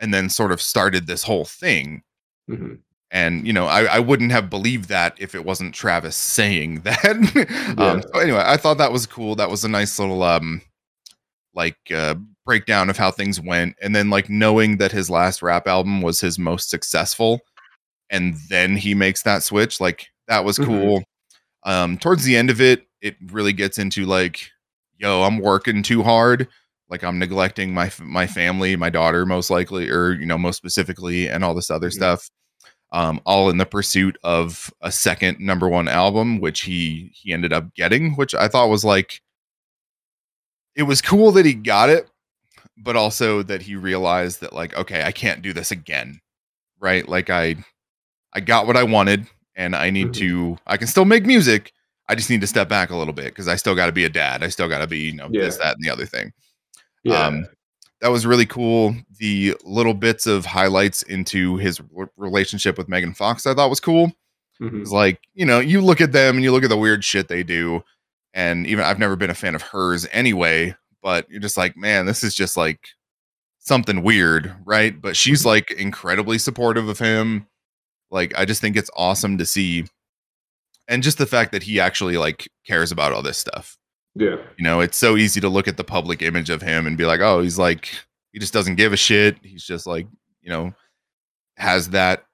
and 0.00 0.12
then 0.12 0.30
sort 0.30 0.50
of 0.50 0.60
started 0.60 1.06
this 1.06 1.22
whole 1.22 1.44
thing. 1.44 2.02
Mhm. 2.48 2.78
And, 3.10 3.46
you 3.46 3.52
know, 3.54 3.66
I, 3.66 3.84
I 3.84 3.98
wouldn't 4.00 4.32
have 4.32 4.50
believed 4.50 4.88
that 4.90 5.16
if 5.18 5.34
it 5.34 5.44
wasn't 5.44 5.74
Travis 5.74 6.14
saying 6.16 6.80
that. 6.84 7.74
um, 7.78 8.02
so 8.02 8.18
anyway, 8.20 8.42
I 8.44 8.56
thought 8.58 8.78
that 8.78 8.92
was 8.92 9.06
cool. 9.06 9.34
That 9.36 9.50
was 9.50 9.64
a 9.64 9.68
nice 9.68 9.98
little, 9.98 10.22
um, 10.22 10.60
like, 11.54 11.78
uh, 11.94 12.16
breakdown 12.44 12.90
of 12.90 12.96
how 12.98 13.10
things 13.10 13.40
went. 13.40 13.76
And 13.82 13.94
then, 13.96 14.10
like, 14.10 14.28
knowing 14.28 14.76
that 14.78 14.92
his 14.92 15.08
last 15.10 15.42
rap 15.42 15.66
album 15.66 16.02
was 16.02 16.20
his 16.20 16.38
most 16.38 16.68
successful. 16.70 17.40
And 18.10 18.36
then 18.50 18.76
he 18.76 18.94
makes 18.94 19.22
that 19.22 19.42
switch. 19.42 19.80
Like, 19.80 20.08
that 20.28 20.44
was 20.44 20.58
Mhm. 20.58 20.64
cool. 20.66 21.04
Um, 21.64 21.98
towards 21.98 22.24
the 22.24 22.36
end 22.36 22.50
of 22.50 22.60
it, 22.60 22.86
it 23.00 23.16
really 23.32 23.52
gets 23.52 23.78
into 23.78 24.04
like, 24.06 24.50
yo, 24.98 25.22
I'm 25.22 25.38
working 25.38 25.82
too 25.82 26.02
hard. 26.02 26.48
Like 26.90 27.04
I'm 27.04 27.18
neglecting 27.18 27.74
my 27.74 27.90
my 28.00 28.26
family, 28.26 28.76
my 28.76 28.90
daughter, 28.90 29.26
most 29.26 29.50
likely, 29.50 29.90
or 29.90 30.12
you 30.12 30.26
know, 30.26 30.38
most 30.38 30.56
specifically, 30.56 31.28
and 31.28 31.44
all 31.44 31.54
this 31.54 31.70
other 31.70 31.90
Mhm. 31.90 31.94
stuff. 31.94 32.30
Um, 32.92 33.20
all 33.26 33.50
in 33.50 33.58
the 33.58 33.66
pursuit 33.66 34.16
of 34.24 34.72
a 34.80 34.90
second 34.90 35.38
number 35.40 35.68
one 35.68 35.88
album, 35.88 36.40
which 36.40 36.60
he 36.62 37.10
he 37.14 37.32
ended 37.34 37.52
up 37.52 37.74
getting, 37.74 38.14
which 38.16 38.34
I 38.34 38.48
thought 38.48 38.70
was 38.70 38.84
like, 38.84 39.20
it 40.74 40.84
was 40.84 41.02
cool 41.02 41.32
that 41.32 41.44
he 41.46 41.54
got 41.54 41.90
it, 41.90 42.08
but 42.78 42.96
also 42.96 43.42
that 43.42 43.62
he 43.62 43.76
realized 43.76 44.40
that 44.40 44.52
like, 44.52 44.74
okay, 44.76 45.02
I 45.02 45.12
can't 45.12 45.42
do 45.42 45.52
this 45.52 45.70
again, 45.70 46.20
right? 46.80 47.06
Like 47.08 47.30
I 47.30 47.56
I 48.34 48.40
got 48.40 48.66
what 48.66 48.76
I 48.76 48.82
wanted, 48.84 49.26
and 49.56 49.74
I 49.76 49.90
need 49.90 50.08
Mhm. 50.08 50.14
to. 50.14 50.58
I 50.66 50.76
can 50.78 50.86
still 50.86 51.04
make 51.04 51.26
music. 51.26 51.72
I 52.08 52.14
just 52.14 52.30
need 52.30 52.40
to 52.42 52.46
step 52.46 52.68
back 52.70 52.90
a 52.90 52.96
little 52.96 53.12
bit 53.14 53.26
because 53.26 53.48
I 53.48 53.56
still 53.56 53.74
got 53.74 53.86
to 53.86 53.92
be 53.92 54.04
a 54.04 54.08
dad. 54.10 54.42
I 54.42 54.48
still 54.48 54.68
got 54.68 54.78
to 54.78 54.86
be, 54.86 54.98
you 55.00 55.14
know, 55.14 55.28
this, 55.44 55.58
that, 55.58 55.74
and 55.76 55.84
the 55.84 55.90
other 55.90 56.06
thing. 56.06 56.32
Yeah. 57.04 57.26
Um, 57.26 57.46
that 58.00 58.08
was 58.08 58.26
really 58.26 58.46
cool. 58.46 58.94
The 59.18 59.56
little 59.64 59.94
bits 59.94 60.26
of 60.26 60.46
highlights 60.46 61.02
into 61.02 61.56
his 61.56 61.80
r- 61.96 62.10
relationship 62.16 62.78
with 62.78 62.88
Megan 62.88 63.14
Fox, 63.14 63.46
I 63.46 63.54
thought 63.54 63.70
was 63.70 63.80
cool. 63.80 64.12
Mhm. 64.60 64.82
It's 64.82 64.90
like, 64.92 65.20
you 65.34 65.44
know, 65.46 65.58
you 65.60 65.80
look 65.80 66.00
at 66.00 66.12
them 66.12 66.36
and 66.36 66.44
you 66.44 66.52
look 66.52 66.62
at 66.64 66.68
the 66.70 66.76
weird 66.76 67.04
shit 67.04 67.28
they 67.28 67.42
do. 67.42 67.82
And 68.34 68.66
even 68.66 68.84
I've 68.84 68.98
never 68.98 69.16
been 69.16 69.30
a 69.30 69.34
fan 69.34 69.54
of 69.54 69.62
hers 69.62 70.06
anyway, 70.12 70.76
but 71.02 71.28
you're 71.30 71.40
just 71.40 71.56
like, 71.56 71.76
man, 71.76 72.06
this 72.06 72.22
is 72.22 72.34
just 72.34 72.56
like 72.56 72.88
something 73.58 74.02
weird, 74.02 74.54
right? 74.64 75.00
But 75.00 75.16
she's 75.16 75.42
Mhm. 75.42 75.46
like 75.46 75.70
incredibly 75.72 76.38
supportive 76.38 76.88
of 76.88 76.98
him. 76.98 77.46
Like, 78.10 78.32
I 78.38 78.44
just 78.44 78.60
think 78.60 78.76
it's 78.76 78.90
awesome 78.96 79.38
to 79.38 79.46
see. 79.46 79.86
And 80.88 81.02
just 81.02 81.18
the 81.18 81.26
fact 81.26 81.52
that 81.52 81.62
he 81.64 81.80
actually 81.80 82.16
like 82.16 82.48
cares 82.66 82.92
about 82.92 83.12
all 83.12 83.22
this 83.22 83.38
stuff. 83.38 83.77
Yeah. 84.18 84.36
You 84.56 84.64
know, 84.64 84.80
it's 84.80 84.96
so 84.96 85.16
easy 85.16 85.40
to 85.40 85.48
look 85.48 85.68
at 85.68 85.76
the 85.76 85.84
public 85.84 86.22
image 86.22 86.50
of 86.50 86.60
him 86.60 86.86
and 86.86 86.98
be 86.98 87.04
like, 87.04 87.20
oh, 87.20 87.40
he's 87.40 87.58
like, 87.58 87.88
he 88.32 88.38
just 88.38 88.52
doesn't 88.52 88.74
give 88.74 88.92
a 88.92 88.96
shit. 88.96 89.36
He's 89.42 89.64
just 89.64 89.86
like, 89.86 90.06
you 90.42 90.50
know, 90.50 90.72
has 91.56 91.90
that 91.90 92.24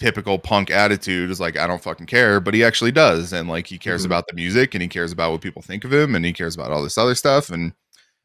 typical 0.00 0.38
punk 0.38 0.70
attitude 0.70 1.30
is 1.30 1.40
like, 1.40 1.58
I 1.58 1.66
don't 1.66 1.82
fucking 1.82 2.06
care, 2.06 2.40
but 2.40 2.54
he 2.54 2.64
actually 2.64 2.92
does. 2.92 3.32
And 3.32 3.48
like, 3.48 3.66
he 3.66 3.78
cares 3.78 4.02
Mhm. 4.02 4.06
about 4.06 4.26
the 4.26 4.34
music 4.34 4.74
and 4.74 4.82
he 4.82 4.88
cares 4.88 5.12
about 5.12 5.32
what 5.32 5.40
people 5.42 5.62
think 5.62 5.84
of 5.84 5.92
him 5.92 6.14
and 6.14 6.24
he 6.24 6.32
cares 6.32 6.54
about 6.54 6.70
all 6.70 6.82
this 6.82 6.98
other 6.98 7.14
stuff. 7.14 7.50
And 7.50 7.72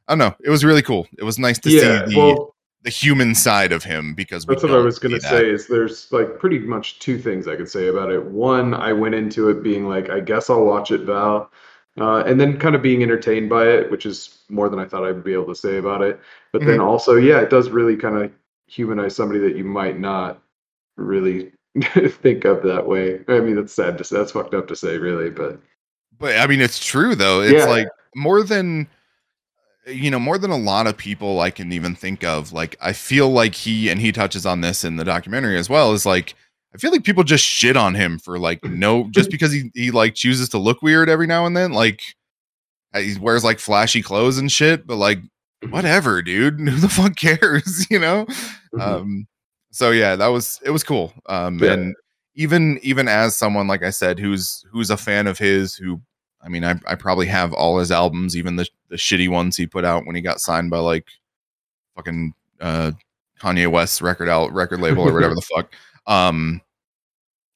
I 0.08 0.14
don't 0.14 0.20
know, 0.20 0.36
it 0.44 0.50
was 0.50 0.64
really 0.64 0.82
cool. 0.82 1.08
It 1.18 1.24
was 1.24 1.38
nice 1.38 1.60
to 1.60 1.70
yeah. 1.70 2.06
see 2.06 2.14
the, 2.14 2.18
well, 2.18 2.56
the 2.84 2.90
human 2.90 3.36
side 3.36 3.74
of 3.74 3.84
him 3.84 4.14
because 4.14 4.46
That's 4.46 4.64
what 4.64 4.72
I 4.72 4.78
was 4.78 4.98
going 4.98 5.14
to 5.14 5.22
say 5.22 5.50
is 5.50 5.68
there's 5.68 6.10
like 6.14 6.40
pretty 6.40 6.60
much 6.60 7.00
two 7.00 7.18
things 7.20 7.48
I 7.48 7.58
could 7.58 7.70
say 7.70 7.88
about 7.90 8.10
it. 8.10 8.24
One, 8.24 8.74
I 8.74 8.94
went 8.94 9.16
into 9.16 9.50
it 9.50 9.62
being 9.62 9.88
like, 9.88 10.10
I 10.10 10.22
guess 10.22 10.50
I'll 10.50 10.64
watch 10.64 10.92
it, 10.92 11.02
Val. 11.02 11.52
Uh, 12.00 12.24
and 12.25 12.39
then 12.39 12.58
kind 12.58 12.75
of 12.75 12.82
being 12.82 13.03
entertained 13.03 13.50
by 13.50 13.68
it, 13.68 13.91
which 13.91 14.06
is 14.06 14.39
more 14.50 14.70
than 14.70 14.79
I 14.79 14.86
thought 14.86 15.03
I'd 15.03 15.24
be 15.24 15.34
able 15.34 15.48
to 15.48 15.56
say 15.56 15.77
about 15.77 16.01
it. 16.01 16.20
But 16.53 16.65
then 16.65 16.79
also, 16.79 17.15
yeah, 17.15 17.41
it 17.41 17.50
does 17.50 17.70
really 17.70 17.98
kind 17.98 18.18
of 18.24 18.32
humanize 18.68 19.15
somebody 19.15 19.39
that 19.41 19.58
you 19.58 19.63
might 19.65 20.00
not 20.00 20.41
really 20.96 21.51
think 22.08 22.46
of 22.46 22.63
that 22.63 22.86
way. 22.88 23.22
I 23.27 23.39
mean, 23.39 23.56
that's 23.56 23.74
sad 23.74 23.98
to 23.98 24.03
say. 24.03 24.18
That's 24.18 24.32
fucked 24.32 24.53
up 24.53 24.68
to 24.70 24.75
say, 24.75 24.98
really. 24.98 25.29
But 25.29 25.60
But 26.18 26.38
I 26.38 26.48
mean, 26.48 26.62
it's 26.62 26.84
true 26.84 27.15
though. 27.15 27.41
It's 27.41 27.65
Yeah. 27.65 27.65
like 27.65 27.88
more 28.15 28.44
than 28.44 28.88
you 29.88 30.12
know, 30.12 30.20
more 30.20 30.38
than 30.38 30.51
a 30.51 30.58
lot 30.58 30.88
of 30.88 30.98
people 30.98 31.39
I 31.39 31.50
can 31.51 31.72
even 31.72 31.96
think 31.96 32.24
of. 32.24 32.51
Like, 32.53 32.75
I 32.82 32.94
feel 32.94 33.29
like 33.29 33.56
he 33.56 33.89
and 33.89 34.00
he 34.00 34.12
touches 34.12 34.46
on 34.46 34.62
this 34.62 34.84
in 34.84 34.98
the 34.98 35.03
documentary 35.03 35.58
as 35.58 35.70
well. 35.70 35.94
Is 35.94 36.06
like, 36.06 36.36
I 36.74 36.78
feel 36.78 36.92
like 36.92 37.04
people 37.04 37.24
just 37.24 37.44
shit 37.44 37.76
on 37.76 37.96
him 37.96 38.20
for 38.20 38.38
like 38.38 38.64
no, 38.64 39.10
just 39.12 39.32
because 39.32 39.52
he 39.52 39.72
he 39.74 39.92
like 39.92 40.16
chooses 40.16 40.50
to 40.50 40.58
look 40.58 40.82
weird 40.82 41.10
every 41.10 41.28
now 41.28 41.46
and 41.46 41.56
then. 41.56 41.72
Like, 41.72 42.02
uh, 42.94 43.00
he 43.00 43.18
wears 43.18 43.44
like 43.44 43.60
flashy 43.60 44.02
clothes 44.02 44.38
and 44.38 44.52
shit. 44.52 44.86
But 44.86 44.98
like, 44.98 45.20
whatever, 45.70 46.22
dude. 46.22 46.60
Who 46.70 46.80
the 46.80 46.90
fuck 46.90 47.16
cares? 47.16 47.88
You 47.90 48.00
know. 48.00 48.26
Mhm. 48.74 48.82
Um. 48.82 49.28
So 49.72 49.92
yeah, 49.92 50.16
that 50.16 50.28
was 50.28 50.60
it 50.64 50.72
was 50.72 50.84
cool. 50.84 51.14
Um. 51.28 51.60
Yeah. 51.60 51.74
And 51.74 51.96
even 52.36 52.80
even 52.82 53.08
as 53.08 53.36
someone 53.36 53.68
like 53.68 53.84
I 53.84 53.90
said, 53.90 54.20
who's 54.20 54.64
who's 54.72 54.90
a 54.90 54.98
fan 54.98 55.28
of 55.28 55.38
his, 55.38 55.76
who 55.76 56.02
I 56.42 56.50
mean, 56.50 56.64
I 56.64 56.80
I 56.88 56.96
probably 56.96 57.26
have 57.28 57.54
all 57.54 57.80
his 57.80 57.92
albums, 57.92 58.38
even 58.38 58.56
the 58.56 58.68
the 58.90 58.96
shitty 58.96 59.30
ones 59.30 59.58
he 59.58 59.68
put 59.68 59.86
out 59.86 60.06
when 60.06 60.16
he 60.16 60.22
got 60.22 60.40
signed 60.40 60.70
by 60.70 60.80
like 60.80 61.06
fucking 61.96 62.34
uh 62.62 62.92
Kanye 63.42 63.72
West's 63.72 64.02
record 64.02 64.30
out 64.30 64.54
record 64.54 64.82
label 64.82 65.04
or 65.04 65.14
whatever 65.14 65.36
the 65.36 65.42
fuck. 65.42 65.72
Um, 66.08 66.62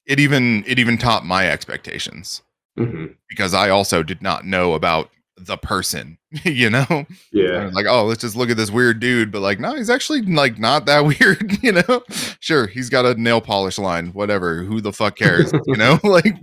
it 0.06 0.20
even 0.20 0.64
it 0.66 0.78
even 0.78 0.98
topped 0.98 1.24
my 1.26 1.48
expectations 1.48 2.42
Mhm. 2.78 3.14
because 3.28 3.54
I 3.54 3.70
also 3.70 4.02
did 4.02 4.20
not 4.20 4.44
know 4.44 4.74
about 4.74 5.10
the 5.36 5.56
person, 5.56 6.18
you 6.44 6.70
know. 6.70 7.06
Yeah, 7.32 7.70
like, 7.72 7.86
oh, 7.88 8.04
let's 8.04 8.20
just 8.20 8.36
look 8.36 8.50
at 8.50 8.56
this 8.56 8.70
weird 8.70 9.00
dude, 9.00 9.32
but 9.32 9.40
like, 9.40 9.58
no, 9.60 9.74
he's 9.74 9.90
actually 9.90 10.22
like 10.22 10.58
not 10.58 10.86
that 10.86 11.00
weird, 11.20 11.62
you 11.62 11.72
know. 11.72 12.02
Sure, 12.40 12.66
he's 12.66 12.90
got 12.90 13.04
a 13.06 13.14
nail 13.20 13.40
polish 13.40 13.78
line, 13.78 14.08
whatever. 14.08 14.62
Who 14.64 14.80
the 14.80 14.92
fuck 14.92 15.16
cares, 15.16 15.52
you 15.66 15.76
know? 15.76 15.98
like, 16.04 16.36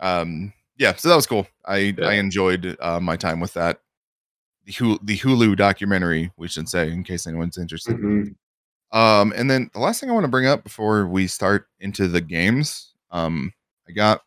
um, 0.00 0.52
yeah. 0.76 0.94
So 0.94 1.08
that 1.08 1.16
was 1.16 1.26
cool. 1.26 1.46
I 1.64 1.94
Yeah. 1.98 2.06
I 2.06 2.12
enjoyed 2.14 2.76
uh, 2.80 3.00
my 3.00 3.16
time 3.16 3.40
with 3.40 3.54
that. 3.54 3.80
The 4.66 4.72
Hulu, 4.72 4.98
the 5.02 5.18
Hulu 5.18 5.56
documentary, 5.56 6.32
we 6.36 6.48
should 6.48 6.68
say, 6.68 6.90
in 6.90 7.04
case 7.04 7.26
anyone's 7.26 7.58
interested. 7.58 7.96
Mhm. 7.96 8.34
Um, 8.94 9.32
and 9.36 9.50
then 9.50 9.70
the 9.74 9.80
last 9.80 10.00
thing 10.00 10.08
I 10.08 10.12
want 10.14 10.24
to 10.24 10.28
bring 10.30 10.46
up 10.46 10.62
before 10.62 11.06
we 11.06 11.26
start 11.26 11.66
into 11.80 12.08
the 12.08 12.20
games, 12.20 12.92
um, 13.10 13.52
I 13.88 13.92
got 13.92 14.22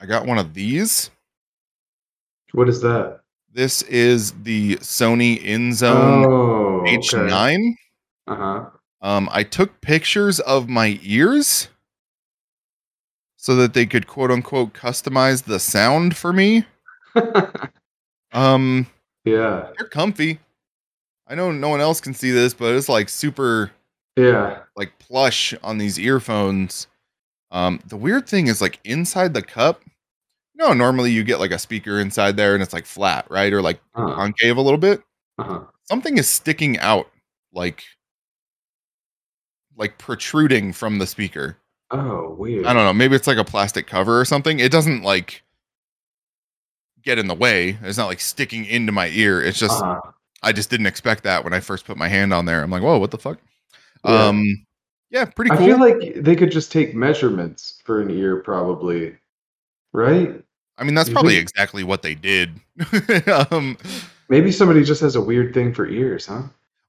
I 0.00 0.06
got 0.06 0.26
one 0.26 0.36
of 0.38 0.52
these. 0.52 1.10
What 2.52 2.68
is 2.68 2.80
that? 2.82 3.20
This 3.54 3.82
is 3.82 4.32
the 4.42 4.76
Sony 4.76 5.42
InZone 5.42 6.26
Oh. 6.26 6.82
H9. 6.86 7.72
Uh 8.26 8.34
huh. 8.34 8.64
Um, 9.00 9.28
I 9.32 9.42
took 9.44 9.80
pictures 9.80 10.40
of 10.40 10.68
my 10.68 10.98
ears 11.02 11.68
so 13.36 13.54
that 13.56 13.74
they 13.74 13.86
could 13.86 14.06
quote 14.06 14.30
unquote 14.30 14.72
customize 14.74 15.44
the 15.44 15.58
sound 15.60 16.16
for 16.16 16.32
me. 16.32 16.64
Um, 18.34 18.86
yeah. 19.26 19.68
they're 19.76 19.88
comfy. 19.88 20.38
I 21.26 21.34
know 21.34 21.50
no 21.52 21.68
one 21.68 21.80
else 21.80 22.00
can 22.00 22.14
see 22.14 22.30
this, 22.30 22.52
but 22.54 22.74
it's 22.74 22.88
like 22.88 23.08
super 23.08 23.70
Yeah. 24.16 24.62
like 24.76 24.98
plush 24.98 25.54
on 25.62 25.78
these 25.78 25.98
earphones. 25.98 26.88
Um, 27.50 27.80
the 27.86 27.96
weird 27.96 28.28
thing 28.28 28.46
is 28.48 28.60
like 28.60 28.80
inside 28.84 29.34
the 29.34 29.42
cup. 29.42 29.82
You 30.54 30.64
know, 30.68 30.72
normally 30.72 31.10
you 31.12 31.24
get 31.24 31.40
like 31.40 31.50
a 31.52 31.58
speaker 31.58 32.00
inside 32.00 32.36
there 32.36 32.54
and 32.54 32.62
it's 32.62 32.72
like 32.72 32.86
flat, 32.86 33.26
right? 33.30 33.52
Or 33.52 33.62
like 33.62 33.80
Uh 33.94 34.14
concave 34.14 34.56
a 34.56 34.60
little 34.60 34.78
bit. 34.78 35.02
huh. 35.38 35.60
Something 35.84 36.18
is 36.18 36.28
sticking 36.28 36.78
out, 36.78 37.08
like 37.52 37.82
like 39.76 39.98
protruding 39.98 40.72
from 40.72 40.98
the 40.98 41.06
speaker. 41.06 41.56
Oh, 41.90 42.30
weird. 42.38 42.64
I 42.66 42.72
don't 42.72 42.84
know. 42.84 42.92
Maybe 42.92 43.16
it's 43.16 43.26
like 43.26 43.38
a 43.38 43.44
plastic 43.44 43.86
cover 43.86 44.18
or 44.20 44.24
something. 44.24 44.60
It 44.60 44.72
doesn't 44.72 45.02
like 45.02 45.42
get 47.02 47.18
in 47.18 47.26
the 47.26 47.34
way. 47.34 47.78
It's 47.82 47.98
not 47.98 48.06
like 48.06 48.20
sticking 48.20 48.64
into 48.64 48.92
my 48.92 49.08
ear. 49.08 49.42
It's 49.42 49.58
just 49.58 49.82
Uh-huh. 49.82 50.00
I 50.42 50.52
just 50.52 50.70
didn't 50.70 50.86
expect 50.86 51.22
that 51.24 51.44
when 51.44 51.52
I 51.52 51.60
first 51.60 51.84
put 51.86 51.96
my 51.96 52.08
hand 52.08 52.32
on 52.34 52.44
there. 52.46 52.62
I'm 52.62 52.70
like, 52.70 52.82
whoa, 52.82 52.98
what 52.98 53.10
the 53.10 53.18
fuck? 53.18 53.38
Yeah. 54.04 54.26
Um, 54.28 54.44
yeah, 55.10 55.26
pretty 55.26 55.50
I 55.50 55.56
feel 55.56 55.78
like 55.78 56.14
they 56.16 56.34
could 56.34 56.50
just 56.50 56.72
take 56.72 56.94
measurements 56.94 57.80
for 57.84 58.00
an 58.00 58.10
ear, 58.10 58.36
probably. 58.36 59.14
Right? 59.92 60.42
I 60.78 60.84
mean, 60.84 60.94
that's 60.94 61.08
You 61.10 61.14
probably 61.14 61.34
think- 61.36 61.50
exactly 61.50 61.84
what 61.84 62.02
they 62.02 62.14
did. 62.14 62.60
um, 63.50 63.76
Maybe 64.28 64.50
somebody 64.50 64.82
just 64.82 65.02
has 65.02 65.14
a 65.14 65.20
weird 65.20 65.52
thing 65.52 65.74
for 65.74 65.86
ears, 65.86 66.26
huh? 66.26 66.42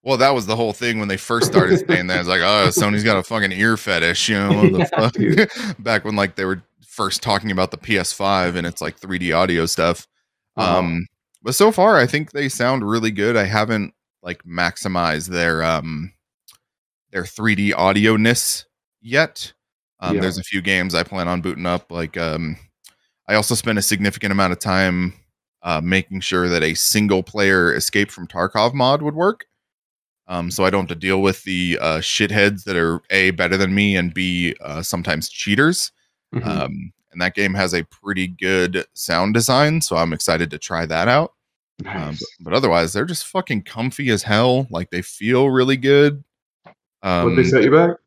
well, 0.03 0.17
that 0.17 0.33
was 0.33 0.45
the 0.45 0.55
whole 0.55 0.73
thing 0.73 0.99
when 0.99 1.07
they 1.07 1.17
first 1.17 1.47
started 1.47 1.85
saying 1.87 2.07
that. 2.07 2.19
It's 2.19 2.27
like, 2.29 2.41
oh, 2.41 2.67
Sony's 2.69 3.03
got 3.05 3.17
a 3.17 3.23
fucking 3.23 3.51
ear 3.53 3.77
fetish, 3.77 4.29
you 4.29 4.35
know? 4.35 4.69
The 4.69 4.79
Yeah, 5.17 5.45
fuck? 5.45 5.77
Back 5.79 6.03
when 6.05 6.15
like 6.15 6.35
they 6.35 6.45
were 6.45 6.61
first 6.85 7.21
talking 7.23 7.51
about 7.51 7.71
the 7.71 7.77
PS5 7.77 8.55
and 8.55 8.65
it's 8.67 8.81
like 8.81 8.99
3D 8.99 9.35
audio 9.35 9.65
stuff. 9.65 10.07
Uh-huh. 10.57 10.79
Um, 10.79 11.07
but 11.43 11.55
so 11.55 11.71
far, 11.71 11.97
I 11.97 12.07
think 12.07 12.31
they 12.31 12.49
sound 12.49 12.89
really 12.89 13.11
good. 13.11 13.35
I 13.37 13.43
haven't 13.45 13.93
like 14.21 14.43
maximized 14.43 15.27
their 15.27 15.63
um 15.63 16.13
their 17.11 17.23
3D 17.23 17.73
audio 17.73 18.15
ness 18.17 18.65
yet. 19.01 19.53
Um, 19.99 20.15
Yeah. 20.15 20.21
There's 20.21 20.37
a 20.39 20.43
few 20.43 20.61
games 20.61 20.95
I 20.95 21.03
plan 21.03 21.27
on 21.27 21.41
booting 21.41 21.65
up. 21.67 21.91
Like, 21.91 22.17
um, 22.17 22.57
I 23.27 23.35
also 23.35 23.55
spent 23.55 23.77
a 23.77 23.81
significant 23.83 24.31
amount 24.31 24.51
of 24.53 24.59
time 24.59 25.13
uh, 25.61 25.79
making 25.81 26.21
sure 26.21 26.49
that 26.49 26.63
a 26.63 26.73
single 26.73 27.23
player 27.23 27.73
Escape 27.73 28.11
from 28.11 28.27
Tarkov 28.27 28.73
mod 28.73 29.01
would 29.01 29.15
work. 29.15 29.45
Um, 30.27 30.49
so 30.51 30.65
I 30.65 30.69
don't 30.69 30.89
have 30.89 30.97
to 30.97 31.07
deal 31.07 31.21
with 31.21 31.43
the 31.43 31.77
uh, 31.79 31.97
shitheads 31.99 32.63
that 32.63 32.75
are 32.75 33.01
a 33.11 33.31
better 33.31 33.55
than 33.57 33.75
me 33.75 33.95
and 33.95 34.13
b 34.13 34.55
uh, 34.61 34.81
sometimes 34.81 35.29
cheaters. 35.29 35.91
Mhm. 36.33 36.45
Um, 36.45 36.93
and 37.13 37.21
that 37.21 37.35
game 37.35 37.53
has 37.53 37.73
a 37.73 37.83
pretty 37.85 38.27
good 38.27 38.85
sound 38.93 39.33
design, 39.33 39.79
so 39.81 39.95
I'm 39.95 40.11
excited 40.13 40.51
to 40.51 40.57
try 40.57 40.85
that 40.85 41.07
out. 41.07 41.33
Um, 41.85 42.11
but, 42.11 42.27
but 42.41 42.53
otherwise, 42.53 42.93
they're 42.93 43.05
just 43.05 43.25
fucking 43.27 43.63
comfy 43.63 44.09
as 44.09 44.21
hell. 44.23 44.67
Like 44.69 44.89
they 44.91 45.01
feel 45.01 45.49
really 45.49 45.77
good. 45.77 46.23
What 46.63 46.75
Um, 47.09 47.35
they 47.35 47.43
set 47.43 47.63
you 47.63 47.71
back? 47.71 47.97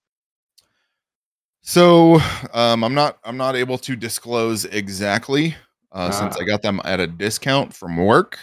so 1.62 2.20
um, 2.54 2.84
I'm 2.84 2.94
not 2.94 3.18
I'm 3.24 3.36
not 3.36 3.56
able 3.56 3.78
to 3.78 3.96
disclose 3.96 4.64
exactly 4.66 5.56
uh, 5.92 6.10
since 6.10 6.36
Ah. 6.36 6.40
I 6.40 6.44
got 6.44 6.62
them 6.62 6.80
at 6.84 7.00
a 7.00 7.06
discount 7.06 7.74
from 7.74 7.96
work. 7.96 8.38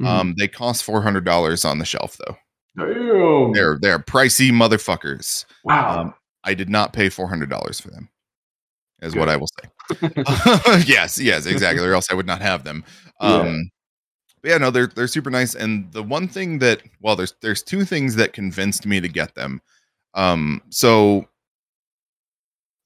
Mhm. 0.00 0.06
Um, 0.06 0.34
they 0.38 0.48
cost 0.48 0.82
four 0.84 1.02
hundred 1.02 1.24
dollars 1.24 1.64
on 1.64 1.78
the 1.78 1.84
shelf 1.84 2.16
though. 2.26 2.36
Damn. 2.76 3.52
They're 3.52 3.78
they're 3.80 3.98
pricey 3.98 4.50
motherfuckers. 4.50 5.44
wow. 5.64 6.00
Um, 6.00 6.14
I 6.44 6.54
did 6.54 6.70
not 6.70 6.92
pay 6.92 7.08
four 7.10 7.28
hundred 7.28 7.50
dollars 7.50 7.78
for 7.78 7.90
them. 7.90 8.08
Is 9.02 9.14
what 9.16 9.28
I 9.28 9.36
will 9.36 9.48
say. 9.48 9.68
yes, 10.86 11.18
yes, 11.18 11.44
exactly. 11.46 11.84
or 11.84 11.92
else 11.92 12.06
I 12.10 12.14
would 12.14 12.26
not 12.26 12.40
have 12.40 12.64
them. 12.64 12.84
Yeah. 13.20 13.36
Um, 13.36 13.70
but 14.42 14.50
yeah, 14.50 14.58
no, 14.58 14.72
they're 14.72 14.88
they're 14.88 15.06
super 15.06 15.30
nice. 15.30 15.54
And 15.54 15.92
the 15.92 16.02
one 16.02 16.26
thing 16.26 16.58
that 16.58 16.82
well, 17.00 17.14
there's 17.14 17.34
there's 17.40 17.62
two 17.62 17.84
things 17.84 18.16
that 18.16 18.32
convinced 18.32 18.84
me 18.84 19.00
to 19.00 19.08
get 19.08 19.36
them. 19.36 19.60
Um, 20.14 20.60
so 20.70 21.28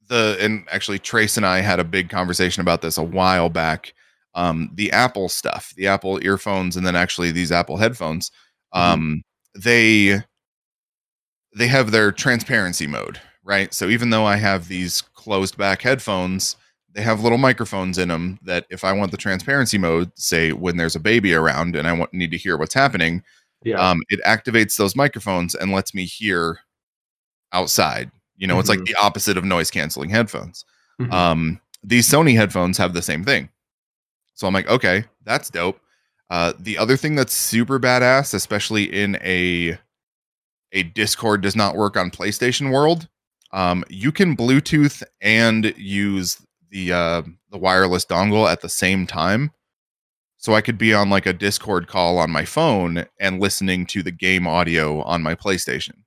the 0.08 0.36
and 0.40 0.66
actually 0.70 0.98
Trace 0.98 1.38
and 1.38 1.46
I 1.46 1.60
had 1.60 1.80
a 1.80 1.84
big 1.84 2.10
conversation 2.10 2.60
about 2.60 2.82
this 2.82 2.98
a 2.98 3.02
while 3.02 3.48
back. 3.48 3.94
Um, 4.34 4.70
the 4.74 4.92
Apple 4.92 5.30
stuff, 5.30 5.72
the 5.76 5.86
Apple 5.86 6.22
earphones, 6.22 6.76
and 6.76 6.86
then 6.86 6.96
actually 6.96 7.30
these 7.32 7.50
Apple 7.50 7.78
headphones. 7.78 8.30
Mhm. 8.74 8.80
Um, 8.80 9.22
they 9.54 10.20
they 11.56 11.68
have 11.68 11.90
their 11.90 12.12
transparency 12.12 12.86
mode, 12.86 13.20
right? 13.42 13.72
So 13.72 13.88
even 13.88 14.10
though 14.10 14.26
I 14.26 14.36
have 14.36 14.68
these 14.68 15.02
closed 15.26 15.58
back 15.58 15.82
headphones, 15.82 16.54
they 16.92 17.02
have 17.02 17.20
little 17.24 17.36
microphones 17.36 17.98
in 17.98 18.08
them 18.08 18.38
that 18.44 18.64
if 18.70 18.84
I 18.84 18.92
want 18.92 19.10
the 19.10 19.16
transparency 19.16 19.76
mode, 19.76 20.12
say 20.14 20.52
when 20.52 20.76
there's 20.76 20.94
a 20.94 21.00
baby 21.00 21.34
around 21.34 21.74
and 21.74 21.88
I 21.88 21.92
want 21.92 22.14
need 22.14 22.30
to 22.30 22.38
hear 22.38 22.56
what's 22.56 22.74
happening, 22.74 23.24
yeah. 23.64 23.76
um, 23.76 23.98
it 24.08 24.22
activates 24.24 24.76
those 24.76 24.94
microphones 24.94 25.56
and 25.56 25.72
lets 25.72 25.92
me 25.94 26.04
hear 26.04 26.60
outside. 27.52 28.08
You 28.36 28.46
know, 28.46 28.60
it's 28.60 28.68
like 28.68 28.78
Mhm. 28.78 28.86
the 28.86 28.94
opposite 29.02 29.36
of 29.36 29.44
noise 29.44 29.68
canceling 29.68 30.10
headphones. 30.10 30.64
Mhm. 31.00 31.12
Um, 31.12 31.60
these 31.82 32.08
Sony 32.08 32.36
headphones 32.36 32.78
have 32.78 32.92
the 32.94 33.02
same 33.02 33.24
thing. 33.24 33.48
So 34.34 34.46
I'm 34.46 34.54
like, 34.54 34.68
okay, 34.68 35.04
that's 35.24 35.50
dope. 35.50 35.80
Uh, 36.30 36.52
the 36.58 36.78
other 36.78 36.96
thing 36.96 37.16
that's 37.16 37.34
super 37.34 37.80
badass, 37.80 38.32
especially 38.32 38.84
in 38.84 39.16
a 39.22 39.76
a 40.72 40.82
Discord 40.84 41.40
does 41.40 41.56
not 41.56 41.74
work 41.76 41.96
on 41.96 42.10
PlayStation 42.10 42.70
World. 42.70 43.08
Um, 43.52 43.84
you 43.88 44.12
can 44.12 44.36
Bluetooth 44.36 45.02
and 45.20 45.72
use 45.76 46.40
the 46.70 46.92
uh, 46.92 47.22
the 47.50 47.58
wireless 47.58 48.04
dongle 48.04 48.50
at 48.50 48.60
the 48.60 48.68
same 48.68 49.06
time. 49.06 49.52
So 50.38 50.54
I 50.54 50.60
could 50.60 50.78
be 50.78 50.92
on 50.92 51.10
like 51.10 51.26
a 51.26 51.32
Discord 51.32 51.88
call 51.88 52.18
on 52.18 52.30
my 52.30 52.44
phone 52.44 53.06
and 53.18 53.40
listening 53.40 53.86
to 53.86 54.02
the 54.02 54.10
game 54.12 54.46
audio 54.46 55.02
on 55.02 55.22
my 55.22 55.34
PlayStation, 55.34 56.02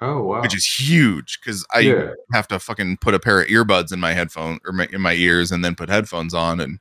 oh 0.00 0.22
wow. 0.22 0.40
which 0.42 0.54
is 0.56 0.64
huge 0.64 1.38
because 1.40 1.66
I 1.72 1.80
yeah. 1.80 2.10
have 2.32 2.48
to 2.48 2.58
fucking 2.58 2.96
put 3.00 3.14
a 3.14 3.20
pair 3.20 3.40
of 3.40 3.48
earbuds 3.48 3.92
in 3.92 4.00
my 4.00 4.14
headphone 4.14 4.58
or 4.64 4.72
my, 4.72 4.88
in 4.90 5.00
my 5.00 5.12
ears 5.12 5.52
and 5.52 5.64
then 5.64 5.74
put 5.74 5.90
headphones 5.90 6.32
on 6.34 6.60
and 6.60 6.78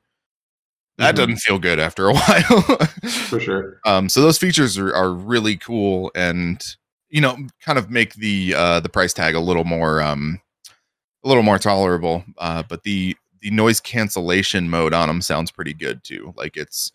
that 0.97 1.13
Mhm. 1.13 1.17
doesn't 1.17 1.37
feel 1.37 1.59
good 1.59 1.79
after 1.79 2.07
a 2.07 2.13
while 2.15 2.61
For 3.27 3.39
sure. 3.39 3.79
um 3.85 4.09
so 4.09 4.21
those 4.21 4.37
features 4.39 4.77
are, 4.77 4.95
are 4.95 5.11
really 5.11 5.57
cool 5.57 6.09
and 6.15 6.63
you 7.09 7.21
know 7.21 7.37
kind 7.61 7.77
of 7.77 7.89
make 7.89 8.13
the 8.15 8.53
uh 8.55 8.79
the 8.79 8.89
price 8.89 9.13
tag 9.13 9.35
a 9.35 9.39
little 9.39 9.63
more 9.63 10.01
um 10.01 10.39
a 11.23 11.27
little 11.27 11.43
more 11.43 11.57
tolerable 11.59 12.23
uh 12.37 12.63
but 12.67 12.83
the 12.83 13.15
the 13.41 13.51
noise 13.51 13.79
cancellation 13.79 14.69
mode 14.69 14.93
on 14.93 15.07
them 15.07 15.21
sounds 15.21 15.51
pretty 15.51 15.73
good 15.73 16.03
too 16.03 16.33
like 16.35 16.57
it's 16.57 16.91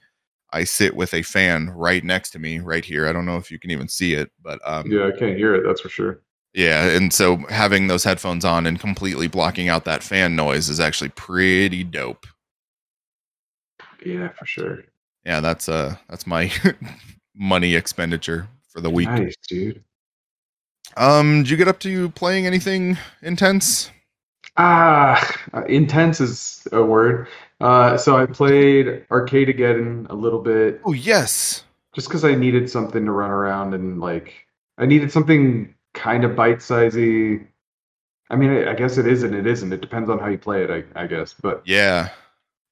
i 0.53 0.65
sit 0.65 0.95
with 0.95 1.15
a 1.15 1.23
fan 1.23 1.71
right 1.71 2.05
next 2.05 2.31
to 2.31 2.39
me 2.39 2.59
right 2.59 2.85
here 2.85 3.07
i 3.07 3.13
don't 3.13 3.25
know 3.27 3.37
if 3.37 3.51
you 3.51 3.59
can 3.59 3.71
even 3.71 3.89
see 3.89 4.15
it 4.15 4.31
but 4.43 4.61
um 4.65 4.91
Yeah, 4.91 5.07
I 5.07 5.13
can't 5.19 5.37
hear 5.37 5.55
it. 5.55 5.65
That's 5.67 5.81
for 5.81 5.89
sure. 5.89 6.21
yeah, 6.53 6.89
and 6.91 7.13
so 7.13 7.37
having 7.49 7.87
those 7.87 8.05
headphones 8.05 8.45
on 8.45 8.67
and 8.67 8.79
completely 8.79 9.29
blocking 9.29 9.69
out 9.71 9.85
that 9.87 10.03
fan 10.03 10.37
noise 10.37 10.69
is 10.69 10.81
actually 10.81 11.11
pretty 11.11 11.85
dope. 11.85 12.27
Yeah, 14.05 14.29
for 14.31 14.45
sure. 14.47 14.85
Yeah, 15.25 15.41
that's 15.41 15.69
uh 15.69 15.97
that's 16.09 16.27
my 16.27 16.53
money 17.35 17.75
expenditure 17.75 18.49
for 18.69 18.81
the 18.81 18.91
week. 18.91 19.09
Nice, 19.09 19.37
dude. 19.49 19.83
Um, 20.97 21.43
did 21.43 21.51
you 21.51 21.57
get 21.57 21.69
up 21.69 21.79
to 21.81 22.11
playing 22.11 22.47
anything 22.47 22.99
intense? 23.23 23.91
Ah, 24.57 25.35
uh, 25.55 25.65
intense 25.65 26.21
is 26.21 26.67
a 26.73 26.83
word. 26.83 27.29
Uh, 27.61 27.97
so 27.97 28.17
I 28.17 28.27
played 28.27 29.07
Arcadegeddon 29.09 30.11
a 30.11 30.15
little 30.15 30.41
bit, 30.41 30.81
Oh 30.85 30.93
yes. 30.93 31.65
just 31.95 32.09
because 32.09 32.25
I 32.25 32.35
needed 32.35 32.69
something 32.69 33.05
to 33.05 33.13
run 33.13 33.31
around 33.31 33.73
and 33.75 34.01
like 34.01 34.35
I 34.79 34.87
needed 34.87 35.11
something 35.13 35.75
kind 35.95 36.25
of 36.25 36.37
bite-sizey. 36.37 37.47
I 38.31 38.37
mean, 38.37 38.51
I 38.51 38.73
I 38.73 38.75
guess 38.75 38.99
it 38.99 39.07
is 39.07 39.23
and 39.23 39.35
it 39.35 39.47
isn't. 39.47 39.73
It 39.73 39.81
depends 39.81 40.11
on 40.11 40.19
how 40.19 40.29
you 40.29 40.39
play 40.39 40.65
it, 40.65 40.71
I, 40.71 41.03
I 41.05 41.07
guess. 41.07 41.35
But 41.41 41.63
Yeah. 41.67 42.09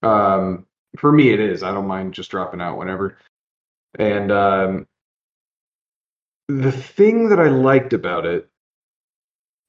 um, 0.02 0.66
for 0.98 1.12
me, 1.12 1.30
it 1.33 1.40
is. 1.40 1.62
I 1.62 1.72
don't 1.72 1.87
mind 1.87 2.12
just 2.14 2.30
dropping 2.30 2.61
out 2.61 2.76
whenever. 2.78 3.16
And 3.98 4.30
um, 4.33 4.87
the 6.50 6.72
thing 6.72 7.28
that 7.30 7.40
I 7.40 7.48
liked 7.48 7.92
about 7.92 8.26
it 8.26 8.48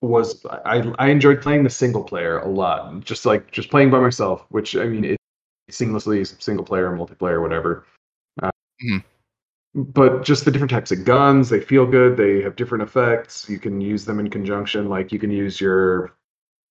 was 0.01 0.43
I 0.45 0.91
I 0.97 1.07
enjoyed 1.09 1.41
playing 1.41 1.63
the 1.63 1.69
single 1.69 2.03
player 2.03 2.39
a 2.39 2.47
lot. 2.47 3.01
Just 3.01 3.25
like 3.25 3.51
just 3.51 3.69
playing 3.69 3.91
by 3.91 3.99
myself, 3.99 4.45
which 4.49 4.75
I 4.75 4.85
mean, 4.85 5.05
it 5.05 5.17
seamlessly 5.71 6.25
single 6.41 6.65
player, 6.65 6.89
multiplayer, 6.91 7.41
whatever. 7.41 7.85
Uh, 8.41 8.51
Mhm. 8.83 9.03
But 9.75 10.23
just 10.23 10.45
the 10.45 10.51
different 10.51 10.71
types 10.71 10.91
of 10.91 11.05
guns, 11.05 11.49
they 11.49 11.59
feel 11.61 11.85
good. 11.87 12.17
They 12.17 12.41
have 12.43 12.55
different 12.57 12.83
effects. 12.83 13.49
You 13.49 13.59
can 13.59 13.81
use 13.81 14.05
them 14.05 14.19
in 14.19 14.29
conjunction. 14.29 14.89
Like 14.89 15.11
you 15.13 15.19
can 15.19 15.31
use 15.31 15.61
your 15.61 16.13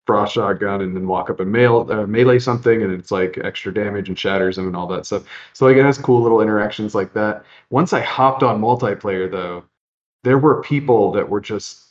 frost 0.06 0.34
shotgun 0.34 0.82
and 0.82 0.96
then 0.96 1.06
walk 1.08 1.30
up 1.30 1.40
and 1.40 1.52
mail, 1.52 1.86
uh, 1.90 2.06
melee 2.06 2.38
something 2.40 2.82
and 2.82 2.92
it's 2.92 3.10
like 3.12 3.38
extra 3.44 3.72
damage 3.74 4.08
and 4.08 4.18
shatters 4.18 4.56
them 4.56 4.66
and 4.68 4.76
all 4.76 4.86
that 4.88 5.06
stuff. 5.06 5.24
So 5.54 5.66
like 5.66 5.76
it 5.76 5.84
has 5.84 5.98
cool 5.98 6.22
little 6.22 6.40
interactions 6.42 6.94
like 6.94 7.12
that. 7.14 7.44
Once 7.70 7.92
I 7.92 8.00
hopped 8.00 8.42
on 8.42 8.60
multiplayer 8.60 9.30
though, 9.30 9.64
there 10.24 10.38
were 10.38 10.62
people 10.62 11.12
that 11.12 11.28
were 11.28 11.40
just 11.40 11.84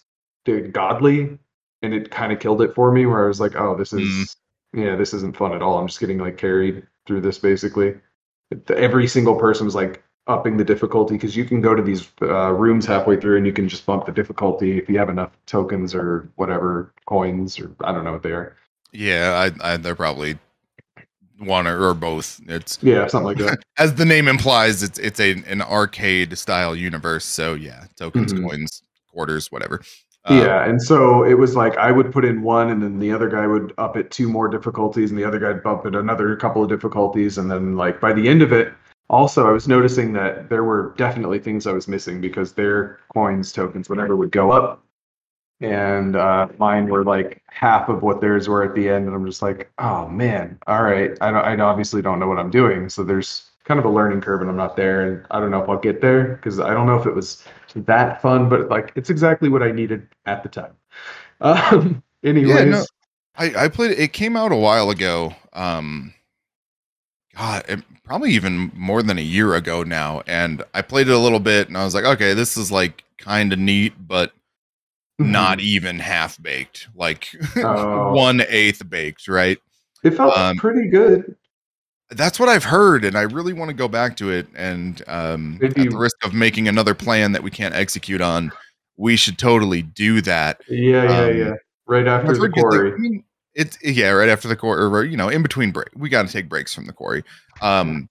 dude, 0.46 0.74
godly 0.74 1.38
and 1.82 1.94
it 1.94 2.12
kind 2.12 2.32
of 2.32 2.40
killed 2.40 2.62
it 2.62 2.76
for 2.76 2.92
me 2.92 3.06
where 3.06 3.24
I 3.24 3.28
was 3.28 3.40
like, 3.40 3.56
oh, 3.56 3.76
this 3.76 3.94
is 3.94 4.36
mm. 4.76 4.86
yeah, 4.86 4.96
this 4.96 5.14
isn't 5.14 5.38
fun 5.38 5.54
at 5.54 5.62
all. 5.62 5.78
I'm 5.78 5.88
just 5.88 6.00
getting 6.00 6.18
like 6.18 6.38
carried 6.38 6.86
through 7.06 7.22
this 7.22 7.38
basically. 7.38 7.96
Every 8.70 9.08
single 9.08 9.36
person 9.36 9.66
was 9.66 9.76
like 9.76 10.04
upping 10.28 10.58
the 10.58 10.64
difficulty 10.64 11.16
because 11.16 11.36
you 11.36 11.46
can 11.46 11.62
go 11.62 11.74
to 11.74 11.82
these 11.82 12.10
uh, 12.22 12.52
rooms 12.52 12.86
halfway 12.86 13.20
through 13.20 13.38
and 13.38 13.46
you 13.46 13.54
can 13.54 13.68
just 13.68 13.86
bump 13.86 14.06
the 14.06 14.12
difficulty 14.12 14.78
if 14.78 14.90
you 14.90 14.98
have 14.98 15.10
enough 15.10 15.32
tokens 15.46 15.96
or 15.96 16.30
whatever 16.36 16.94
coins 17.06 17.60
or 17.60 17.72
I 17.84 17.92
don't 17.92 18.04
know 18.04 18.14
what 18.14 18.24
they 18.24 18.32
are. 18.32 18.56
Yeah, 18.92 19.52
I, 19.62 19.74
I 19.74 19.78
they're 19.78 19.96
probably 19.96 20.38
one 21.40 21.68
or, 21.68 21.90
or, 21.90 21.94
both. 21.94 22.40
It's 22.48 22.78
yeah, 22.82 23.08
something 23.08 23.26
like 23.26 23.38
that. 23.38 23.60
As 23.78 23.96
the 23.96 24.06
name 24.06 24.28
implies, 24.28 24.84
it's 24.84 25.00
it's 25.00 25.20
a 25.20 25.32
an 25.48 25.62
arcade 25.62 26.38
style 26.38 26.76
universe. 26.76 27.26
So 27.26 27.54
yeah, 27.54 27.86
tokens, 27.96 28.34
mm-hmm. 28.34 28.48
coins, 28.48 28.84
quarters, 29.12 29.52
whatever. 29.52 29.82
Um, 30.26 30.38
yeah, 30.38 30.68
and 30.68 30.82
so 30.82 31.24
it 31.24 31.36
was 31.36 31.56
like 31.56 31.78
I 31.78 31.92
would 31.92 32.12
put 32.12 32.26
in 32.26 32.42
one, 32.42 32.70
and 32.70 32.82
then 32.82 33.00
the 33.00 33.12
other 33.12 33.30
guy 33.30 33.48
would 33.48 33.74
up 33.78 33.96
it 33.96 34.12
two 34.12 34.30
more 34.30 34.48
difficulties, 34.48 35.12
and 35.12 35.20
the 35.20 35.24
other 35.24 35.40
guy 35.40 35.48
would 35.48 35.64
bump 35.64 35.86
it 35.86 35.96
another 35.96 36.36
couple 36.36 36.62
of 36.62 36.70
difficulties, 36.70 37.38
and 37.38 37.50
then 37.50 37.76
like 37.76 38.02
by 38.02 38.14
the 38.14 38.28
end 38.28 38.42
of 38.42 38.52
it, 38.52 38.74
also 39.10 39.48
I 39.48 39.52
was 39.52 39.68
noticing 39.68 40.14
that 40.14 40.50
there 40.50 40.64
were 40.64 40.94
definitely 40.98 41.40
things 41.40 41.66
I 41.66 41.72
was 41.72 41.88
missing 41.88 42.20
because 42.20 42.54
their 42.54 43.00
coins, 43.14 43.54
tokens, 43.54 43.90
whatever 43.90 44.16
would 44.16 44.32
go 44.32 44.52
up, 44.52 44.84
and 45.62 46.16
uh, 46.16 46.48
mine 46.58 46.88
were 46.88 47.04
like 47.04 47.42
half 47.48 47.90
of 47.90 48.02
what 48.02 48.22
theirs 48.22 48.48
were 48.48 48.64
at 48.64 48.76
the 48.76 48.90
end, 48.90 49.08
and 49.08 49.16
I'm 49.16 49.26
just 49.26 49.42
like, 49.42 49.72
oh 49.80 50.08
man, 50.08 50.58
all 50.68 50.84
right, 50.84 51.12
I 51.22 51.32
don't, 51.32 51.46
I 51.46 51.64
obviously 51.64 52.02
don't 52.02 52.20
know 52.20 52.28
what 52.28 52.40
I'm 52.40 52.50
doing, 52.50 52.90
so 52.90 53.04
there's 53.04 53.50
kind 53.66 53.80
of 53.80 53.86
a 53.86 53.90
learning 53.90 54.22
curve, 54.22 54.42
and 54.42 54.50
I'm 54.50 54.58
not 54.58 54.76
there, 54.76 55.02
and 55.02 55.26
I 55.32 55.40
don't 55.40 55.52
know 55.52 55.62
if 55.62 55.70
I'll 55.70 55.78
get 55.78 56.02
there 56.02 56.36
because 56.36 56.60
I 56.60 56.74
don't 56.74 56.88
know 56.88 57.00
if 57.00 57.06
it 57.06 57.14
was 57.14 57.44
that 57.76 58.22
fun, 58.22 58.50
but 58.50 58.70
like 58.70 58.92
it's 58.96 59.10
exactly 59.10 59.50
what 59.50 59.64
I 59.64 59.72
needed 59.72 60.08
at 60.26 60.44
the 60.44 60.50
time. 60.50 60.74
Um, 61.42 62.04
anyways. 62.24 62.50
Yeah, 62.58 62.64
no, 62.66 62.86
I, 63.40 63.66
I 63.66 63.68
played 63.70 63.98
it 63.98 64.14
came 64.14 64.36
out 64.36 64.52
a 64.52 64.56
while 64.56 64.90
ago. 64.90 65.34
Um 65.54 66.14
God, 67.36 67.64
it, 67.70 67.84
probably 68.04 68.32
even 68.32 68.72
more 68.76 69.02
than 69.02 69.18
a 69.18 69.22
year 69.22 69.56
ago 69.56 69.84
now. 69.84 70.24
And 70.28 70.64
I 70.74 70.82
played 70.82 71.08
it 71.08 71.14
a 71.14 71.18
little 71.18 71.40
bit 71.40 71.68
and 71.68 71.78
I 71.78 71.86
was 71.86 71.96
like, 71.96 72.04
okay, 72.04 72.34
this 72.34 72.58
is 72.58 72.72
like 72.72 73.04
kind 73.18 73.54
of 73.54 73.60
neat, 73.60 73.94
but 74.08 74.34
mm-hmm. 75.20 75.32
not 75.32 75.60
even 75.60 76.00
half 76.00 76.42
baked, 76.42 76.88
like 76.96 77.30
oh. 77.58 78.14
one 78.14 78.42
eighth 78.48 78.88
baked, 78.90 79.28
right? 79.28 79.58
It 80.04 80.12
felt 80.12 80.38
um, 80.38 80.58
pretty 80.58 80.90
good. 80.90 81.36
That's 82.12 82.40
what 82.40 82.50
I've 82.50 82.64
heard, 82.64 83.06
and 83.06 83.16
I 83.16 83.22
really 83.22 83.54
want 83.54 83.70
to 83.70 83.76
go 83.76 83.88
back 83.88 84.16
to 84.18 84.32
it. 84.32 84.48
And 84.56 85.04
um, 85.08 85.60
at 85.62 85.76
the 85.76 85.90
risk 85.90 86.16
of 86.24 86.34
making 86.34 86.68
another 86.68 86.96
plan 86.96 87.34
that 87.34 87.44
we 87.44 87.52
can't 87.52 87.76
execute 87.76 88.22
on, 88.22 88.52
we 88.98 89.16
should 89.16 89.38
totally 89.38 89.84
do 89.84 90.22
that. 90.22 90.62
Yeah, 90.68 91.04
yeah, 91.04 91.20
um, 91.20 91.38
yeah. 91.38 91.54
Right 91.86 92.08
after 92.08 92.36
the 92.36 92.50
quarry. 92.50 92.94
I 92.94 92.96
mean, 92.96 93.24
it's 93.54 93.78
yeah, 93.84 94.10
right 94.10 94.30
after 94.30 94.48
the 94.48 94.56
quarry, 94.56 94.82
or 94.82 95.04
you 95.04 95.18
know, 95.18 95.30
in 95.30 95.44
between 95.44 95.72
break. 95.72 95.90
We 95.96 96.10
got 96.10 96.26
to 96.26 96.34
take 96.34 96.50
breaks 96.50 96.74
from 96.74 96.86
the 96.86 96.94
quarry. 96.94 97.24
Um, 97.62 98.10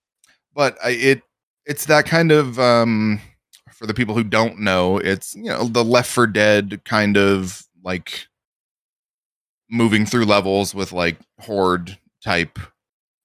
but 0.55 0.77
I, 0.85 0.91
it 0.91 1.23
it's 1.67 1.87
that 1.87 2.07
kind 2.07 2.31
of 2.31 2.59
um, 2.59 3.21
for 3.79 3.87
the 3.87 3.95
people 3.95 4.17
who 4.17 4.25
don't 4.25 4.59
know, 4.59 4.99
it's 4.99 5.37
you 5.37 5.45
know 5.45 5.65
the 5.65 5.85
Left 5.85 6.11
4 6.11 6.27
Dead 6.27 6.83
kind 6.85 7.17
of 7.17 7.65
like 7.85 8.27
moving 9.71 10.05
through 10.05 10.25
levels 10.25 10.75
with 10.75 10.93
like 10.93 11.19
horde 11.41 11.97
type 12.25 12.59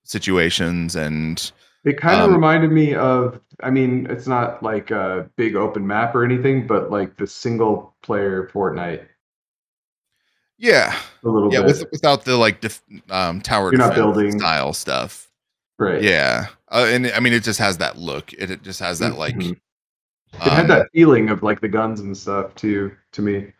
situations 0.03 0.95
and 0.95 1.51
it 1.85 1.97
kind 1.97 2.19
of 2.19 2.27
um, 2.27 2.33
reminded 2.33 2.71
me 2.71 2.93
of 2.93 3.39
i 3.61 3.69
mean 3.69 4.05
it's 4.09 4.27
not 4.27 4.61
like 4.61 4.91
a 4.91 5.29
big 5.37 5.55
open 5.55 5.87
map 5.87 6.13
or 6.13 6.23
anything 6.23 6.67
but 6.67 6.91
like 6.91 7.15
the 7.17 7.25
single 7.25 7.95
player 8.01 8.49
fortnite. 8.53 9.05
Yeah. 10.59 10.97
A 11.23 11.29
little 11.29 11.51
yeah 11.51 11.61
bit. 11.61 11.67
With, 11.67 11.91
without 11.91 12.25
the 12.25 12.37
like 12.37 12.61
def, 12.61 12.81
um 13.09 13.41
tower 13.41 13.71
You're 13.71 13.79
not 13.79 13.95
building. 13.95 14.37
style 14.37 14.73
stuff. 14.73 15.29
Right. 15.79 16.01
Yeah. 16.01 16.47
Uh, 16.69 16.87
and 16.89 17.07
i 17.07 17.19
mean 17.19 17.33
it 17.33 17.43
just 17.43 17.59
has 17.59 17.77
that 17.79 17.97
look. 17.97 18.33
It, 18.33 18.51
it 18.51 18.63
just 18.63 18.79
has 18.79 18.99
that 18.99 19.17
like 19.17 19.35
mm-hmm. 19.35 19.53
It 20.33 20.47
um, 20.47 20.49
had 20.49 20.67
that 20.67 20.87
feeling 20.93 21.29
of 21.29 21.43
like 21.43 21.61
the 21.61 21.67
guns 21.67 21.99
and 21.99 22.15
stuff 22.15 22.53
too 22.55 22.91
to 23.11 23.21
me 23.21 23.51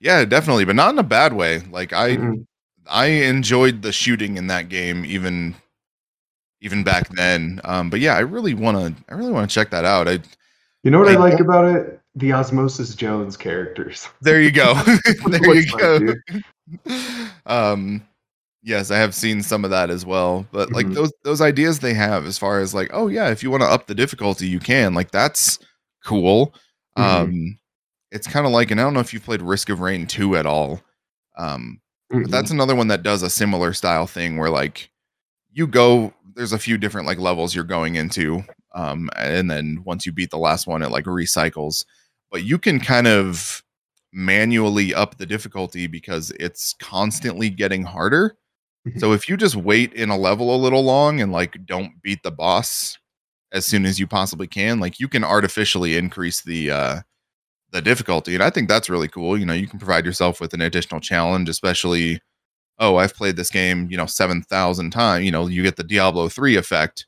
yeah 0.00 0.24
definitely 0.24 0.64
but 0.64 0.76
not 0.76 0.92
in 0.92 0.98
a 0.98 1.02
bad 1.02 1.32
way 1.32 1.60
like 1.70 1.92
i 1.92 2.16
mm-hmm. 2.16 2.42
I 2.88 3.06
enjoyed 3.06 3.82
the 3.82 3.92
shooting 3.92 4.36
in 4.36 4.46
that 4.46 4.68
game 4.68 5.04
even 5.04 5.54
even 6.60 6.82
back 6.82 7.08
then. 7.10 7.60
Um, 7.64 7.90
but 7.90 8.00
yeah, 8.00 8.16
I 8.16 8.20
really 8.20 8.54
want 8.54 8.76
to 8.76 9.04
I 9.08 9.14
really 9.14 9.32
want 9.32 9.48
to 9.48 9.54
check 9.54 9.70
that 9.70 9.84
out. 9.84 10.08
I 10.08 10.18
You 10.82 10.90
know 10.90 10.98
what 10.98 11.08
I, 11.08 11.14
I 11.14 11.16
like 11.16 11.40
about 11.40 11.64
it? 11.66 12.00
The 12.14 12.32
Osmosis 12.32 12.94
Jones 12.94 13.36
characters. 13.36 14.08
There 14.22 14.40
you 14.40 14.50
go. 14.50 14.74
there 15.26 15.54
you 15.54 15.66
go. 15.76 16.14
um 17.46 18.02
yes, 18.62 18.90
I 18.90 18.98
have 18.98 19.14
seen 19.14 19.42
some 19.42 19.64
of 19.64 19.70
that 19.70 19.90
as 19.90 20.04
well. 20.04 20.46
But 20.52 20.72
like 20.72 20.86
mm-hmm. 20.86 20.94
those 20.94 21.12
those 21.22 21.40
ideas 21.40 21.78
they 21.78 21.94
have 21.94 22.26
as 22.26 22.38
far 22.38 22.60
as 22.60 22.74
like, 22.74 22.90
oh 22.92 23.08
yeah, 23.08 23.30
if 23.30 23.42
you 23.42 23.50
want 23.50 23.62
to 23.62 23.68
up 23.68 23.86
the 23.86 23.94
difficulty, 23.94 24.46
you 24.46 24.60
can. 24.60 24.94
Like 24.94 25.10
that's 25.10 25.58
cool. 26.04 26.54
Mm-hmm. 26.96 27.02
Um 27.02 27.58
it's 28.10 28.26
kind 28.26 28.46
of 28.46 28.52
like 28.52 28.70
and 28.70 28.80
I 28.80 28.84
don't 28.84 28.94
know 28.94 29.00
if 29.00 29.12
you've 29.12 29.24
played 29.24 29.42
Risk 29.42 29.68
of 29.68 29.80
Rain 29.80 30.06
2 30.06 30.36
at 30.36 30.46
all. 30.46 30.80
Um 31.36 31.80
Mm-hmm. 32.10 32.22
But 32.22 32.30
that's 32.30 32.50
another 32.50 32.74
one 32.74 32.88
that 32.88 33.02
does 33.02 33.22
a 33.22 33.28
similar 33.28 33.74
style 33.74 34.06
thing 34.06 34.38
where 34.38 34.48
like 34.48 34.88
you 35.52 35.66
go 35.66 36.10
there's 36.34 36.54
a 36.54 36.58
few 36.58 36.78
different 36.78 37.06
like 37.06 37.18
levels 37.18 37.54
you're 37.54 37.64
going 37.64 37.96
into 37.96 38.42
um 38.74 39.10
and 39.14 39.50
then 39.50 39.82
once 39.84 40.06
you 40.06 40.12
beat 40.12 40.30
the 40.30 40.38
last 40.38 40.66
one 40.66 40.82
it 40.82 40.90
like 40.90 41.04
recycles 41.04 41.84
but 42.30 42.44
you 42.44 42.58
can 42.58 42.80
kind 42.80 43.06
of 43.06 43.62
manually 44.12 44.94
up 44.94 45.16
the 45.16 45.26
difficulty 45.26 45.86
because 45.86 46.30
it's 46.40 46.74
constantly 46.74 47.50
getting 47.50 47.82
harder. 47.82 48.36
So 48.96 49.12
if 49.12 49.28
you 49.28 49.36
just 49.36 49.56
wait 49.56 49.92
in 49.92 50.10
a 50.10 50.16
level 50.16 50.54
a 50.54 50.56
little 50.56 50.82
long 50.82 51.20
and 51.20 51.32
like 51.32 51.66
don't 51.66 52.00
beat 52.02 52.22
the 52.22 52.30
boss 52.30 52.98
as 53.52 53.66
soon 53.66 53.84
as 53.84 53.98
you 53.98 54.06
possibly 54.06 54.46
can 54.46 54.80
like 54.80 55.00
you 55.00 55.08
can 55.08 55.24
artificially 55.24 55.96
increase 55.96 56.42
the 56.42 56.70
uh 56.70 57.00
the 57.70 57.82
difficulty 57.82 58.34
and 58.34 58.42
i 58.42 58.50
think 58.50 58.68
that's 58.68 58.90
really 58.90 59.08
cool 59.08 59.38
you 59.38 59.44
know 59.44 59.52
you 59.52 59.66
can 59.66 59.78
provide 59.78 60.06
yourself 60.06 60.40
with 60.40 60.54
an 60.54 60.60
additional 60.60 61.00
challenge 61.00 61.48
especially 61.48 62.20
oh 62.78 62.96
i've 62.96 63.14
played 63.14 63.36
this 63.36 63.50
game 63.50 63.88
you 63.90 63.96
know 63.96 64.06
7000 64.06 64.90
times 64.90 65.24
you 65.24 65.30
know 65.30 65.46
you 65.46 65.62
get 65.62 65.76
the 65.76 65.84
diablo 65.84 66.28
3 66.28 66.56
effect 66.56 67.06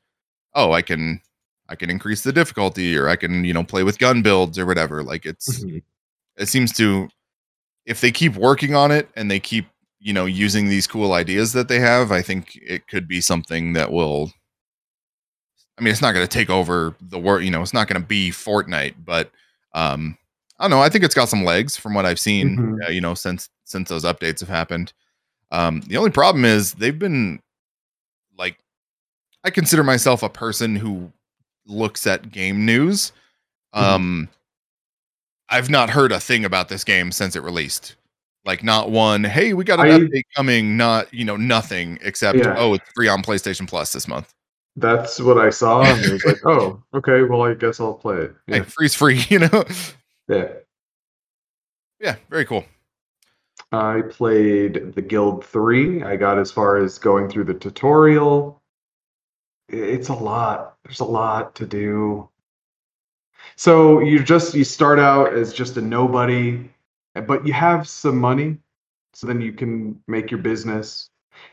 oh 0.54 0.72
i 0.72 0.82
can 0.82 1.20
i 1.68 1.74
can 1.74 1.90
increase 1.90 2.22
the 2.22 2.32
difficulty 2.32 2.96
or 2.96 3.08
i 3.08 3.16
can 3.16 3.44
you 3.44 3.52
know 3.52 3.64
play 3.64 3.82
with 3.82 3.98
gun 3.98 4.22
builds 4.22 4.58
or 4.58 4.66
whatever 4.66 5.02
like 5.02 5.24
it's 5.24 5.64
mm-hmm. 5.64 5.78
it 6.36 6.46
seems 6.46 6.72
to 6.72 7.08
if 7.86 8.00
they 8.00 8.12
keep 8.12 8.36
working 8.36 8.74
on 8.74 8.90
it 8.90 9.08
and 9.16 9.30
they 9.30 9.40
keep 9.40 9.66
you 10.00 10.12
know 10.12 10.24
using 10.24 10.68
these 10.68 10.86
cool 10.86 11.12
ideas 11.12 11.52
that 11.52 11.68
they 11.68 11.78
have 11.78 12.10
i 12.10 12.22
think 12.22 12.58
it 12.62 12.86
could 12.88 13.06
be 13.06 13.20
something 13.20 13.74
that 13.74 13.92
will 13.92 14.32
i 15.78 15.82
mean 15.82 15.92
it's 15.92 16.02
not 16.02 16.12
going 16.12 16.26
to 16.26 16.38
take 16.38 16.50
over 16.50 16.94
the 17.00 17.18
world 17.18 17.42
you 17.42 17.50
know 17.50 17.62
it's 17.62 17.74
not 17.74 17.86
going 17.86 18.00
to 18.00 18.06
be 18.06 18.30
fortnite 18.30 18.94
but 19.04 19.30
um 19.74 20.16
I 20.60 20.64
don't 20.64 20.70
know. 20.72 20.82
I 20.82 20.90
think 20.90 21.04
it's 21.04 21.14
got 21.14 21.30
some 21.30 21.42
legs 21.42 21.74
from 21.78 21.94
what 21.94 22.04
I've 22.04 22.20
seen. 22.20 22.50
Mm-hmm. 22.50 22.74
Uh, 22.86 22.90
you 22.90 23.00
know, 23.00 23.14
since 23.14 23.48
since 23.64 23.88
those 23.88 24.04
updates 24.04 24.40
have 24.40 24.48
happened. 24.50 24.92
Um, 25.50 25.80
the 25.86 25.96
only 25.96 26.10
problem 26.10 26.44
is 26.44 26.74
they've 26.74 26.98
been 26.98 27.40
like, 28.36 28.58
I 29.42 29.50
consider 29.50 29.82
myself 29.82 30.22
a 30.22 30.28
person 30.28 30.76
who 30.76 31.10
looks 31.66 32.06
at 32.06 32.30
game 32.30 32.66
news. 32.66 33.12
Mm-hmm. 33.74 33.84
Um, 33.84 34.28
I've 35.48 35.70
not 35.70 35.90
heard 35.90 36.12
a 36.12 36.20
thing 36.20 36.44
about 36.44 36.68
this 36.68 36.84
game 36.84 37.10
since 37.10 37.34
it 37.34 37.42
released. 37.42 37.96
Like, 38.44 38.62
not 38.62 38.90
one. 38.90 39.24
Hey, 39.24 39.52
we 39.52 39.64
got 39.64 39.80
an 39.80 39.86
I, 39.86 39.98
update 39.98 40.24
coming. 40.34 40.76
Not 40.76 41.12
you 41.12 41.24
know 41.24 41.36
nothing 41.36 41.98
except 42.02 42.38
yeah. 42.38 42.54
oh, 42.56 42.74
it's 42.74 42.88
free 42.94 43.08
on 43.08 43.22
PlayStation 43.22 43.68
Plus 43.68 43.92
this 43.92 44.08
month. 44.08 44.32
That's 44.76 45.20
what 45.20 45.38
I 45.38 45.50
saw, 45.50 45.82
and 45.82 46.04
it 46.04 46.12
was 46.12 46.24
like, 46.24 46.38
oh, 46.46 46.82
okay. 46.94 47.22
Well, 47.22 47.42
I 47.42 47.54
guess 47.54 47.80
I'll 47.80 47.94
play 47.94 48.16
it. 48.16 48.34
Yeah. 48.46 48.56
Hey, 48.56 48.62
free's 48.62 48.94
free. 48.94 49.22
You 49.28 49.40
know. 49.40 49.64
Yeah. 50.28 50.48
Yeah, 52.00 52.16
very 52.30 52.46
cool. 52.46 52.64
I 53.72 54.02
played 54.08 54.94
the 54.94 55.02
Guild 55.02 55.44
3. 55.44 56.02
I 56.02 56.16
got 56.16 56.38
as 56.38 56.50
far 56.50 56.78
as 56.78 56.98
going 56.98 57.28
through 57.28 57.44
the 57.44 57.54
tutorial. 57.54 58.60
It's 59.68 60.08
a 60.08 60.14
lot. 60.14 60.76
There's 60.84 61.00
a 61.00 61.04
lot 61.04 61.54
to 61.56 61.66
do. 61.66 62.28
So 63.56 64.00
you 64.00 64.22
just 64.22 64.54
you 64.54 64.64
start 64.64 64.98
out 64.98 65.34
as 65.34 65.52
just 65.52 65.76
a 65.76 65.80
nobody, 65.80 66.68
but 67.20 67.46
you 67.46 67.52
have 67.52 67.88
some 67.88 68.18
money. 68.18 68.58
So 69.12 69.26
then 69.26 69.40
you 69.40 69.52
can 69.52 70.00
make 70.06 70.30
your 70.30 70.40
business 70.40 71.10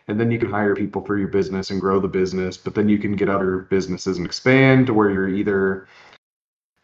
and 0.08 0.20
then 0.20 0.32
you 0.32 0.38
can 0.38 0.50
hire 0.50 0.76
people 0.76 1.04
for 1.04 1.18
your 1.18 1.28
business 1.28 1.72
and 1.72 1.82
grow 1.82 2.00
the 2.00 2.08
business, 2.08 2.58
but 2.58 2.76
then 2.76 2.90
you 2.90 2.98
can 2.98 3.16
get 3.16 3.30
other 3.30 3.60
businesses 3.60 4.18
and 4.18 4.26
expand 4.26 4.88
to 4.88 4.94
where 4.94 5.10
you're 5.10 5.30
either 5.30 5.88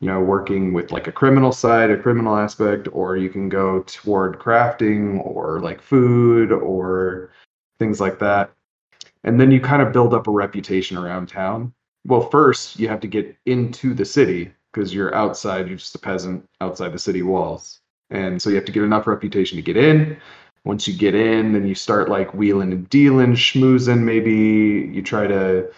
you 0.04 0.10
know, 0.10 0.20
working 0.20 0.74
with 0.74 0.92
like 0.92 1.08
a 1.08 1.14
criminal 1.14 1.54
side, 1.54 1.90
a 1.90 1.98
criminal 1.98 2.36
aspect, 2.36 2.90
or 2.92 3.16
you 3.16 3.30
can 3.30 3.48
go 3.48 3.84
toward 3.84 4.38
crafting 4.38 5.26
or 5.26 5.62
like 5.62 5.82
food 5.82 6.52
or 6.52 7.32
things 7.80 8.02
like 8.02 8.20
that. 8.20 8.52
And 9.24 9.40
then 9.40 9.50
you 9.50 9.62
kind 9.62 9.82
of 9.82 9.94
build 9.94 10.14
up 10.14 10.28
a 10.28 10.32
reputation 10.32 10.98
around 10.98 11.30
town. 11.30 11.74
Well, 12.06 12.30
first 12.30 12.78
you 12.78 12.90
have 12.90 13.00
to 13.00 13.08
get 13.08 13.38
into 13.46 13.94
the 13.94 14.04
city 14.04 14.52
because 14.74 14.94
you're 14.94 15.16
outside, 15.16 15.70
you're 15.70 15.78
just 15.78 15.96
a 15.96 16.00
peasant 16.00 16.50
outside 16.60 16.92
the 16.92 17.00
city 17.00 17.22
walls. 17.22 17.80
And 18.14 18.42
so 18.42 18.50
you 18.50 18.56
have 18.56 18.66
to 18.66 18.72
get 18.72 18.84
enough 18.84 19.08
reputation 19.08 19.58
to 19.58 19.62
get 19.62 19.76
in. 19.76 20.18
Once 20.66 20.88
you 20.88 20.94
get 20.96 21.14
in, 21.14 21.52
then 21.52 21.68
you 21.68 21.76
start 21.76 22.08
like 22.08 22.34
wheeling 22.34 22.72
and 22.72 22.88
dealing, 22.90 23.34
schmoozing. 23.34 24.04
Maybe 24.04 24.90
you 24.94 25.02
try 25.02 25.28
to 25.28 25.70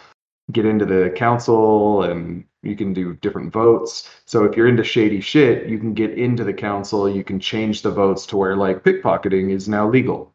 get 0.51 0.65
into 0.65 0.85
the 0.85 1.09
council 1.15 2.03
and 2.03 2.45
you 2.61 2.75
can 2.75 2.93
do 2.93 3.15
different 3.15 3.51
votes. 3.51 4.07
So 4.25 4.43
if 4.43 4.55
you're 4.55 4.67
into 4.67 4.83
shady 4.83 5.21
shit, 5.21 5.67
you 5.67 5.79
can 5.79 5.93
get 5.93 6.11
into 6.11 6.43
the 6.43 6.53
council. 6.53 7.09
You 7.09 7.23
can 7.23 7.39
change 7.39 7.81
the 7.81 7.89
votes 7.89 8.27
to 8.27 8.37
where 8.37 8.55
like 8.55 8.83
pickpocketing 8.83 9.49
is 9.49 9.67
now 9.67 9.89
legal. 9.89 10.34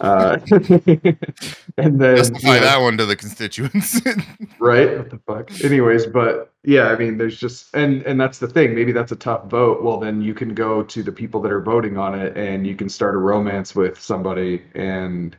Uh, 0.00 0.38
and 0.50 2.00
then 2.00 2.16
justify 2.16 2.54
you 2.54 2.60
know, 2.60 2.66
that 2.66 2.80
one 2.80 2.96
to 2.98 3.06
the 3.06 3.16
constituents, 3.16 4.00
right? 4.58 4.98
What 4.98 5.10
the 5.10 5.20
fuck? 5.26 5.64
Anyways, 5.64 6.06
but 6.06 6.52
yeah, 6.64 6.88
I 6.88 6.96
mean, 6.96 7.16
there's 7.16 7.38
just 7.38 7.74
and 7.74 8.02
and 8.02 8.20
that's 8.20 8.38
the 8.38 8.48
thing. 8.48 8.74
Maybe 8.74 8.92
that's 8.92 9.12
a 9.12 9.16
tough 9.16 9.46
vote. 9.46 9.82
Well, 9.82 9.98
then 9.98 10.20
you 10.20 10.34
can 10.34 10.54
go 10.54 10.82
to 10.82 11.02
the 11.02 11.12
people 11.12 11.40
that 11.42 11.52
are 11.52 11.62
voting 11.62 11.96
on 11.96 12.18
it, 12.18 12.36
and 12.36 12.66
you 12.66 12.74
can 12.74 12.88
start 12.88 13.14
a 13.14 13.18
romance 13.18 13.74
with 13.74 14.00
somebody 14.00 14.62
and 14.74 15.36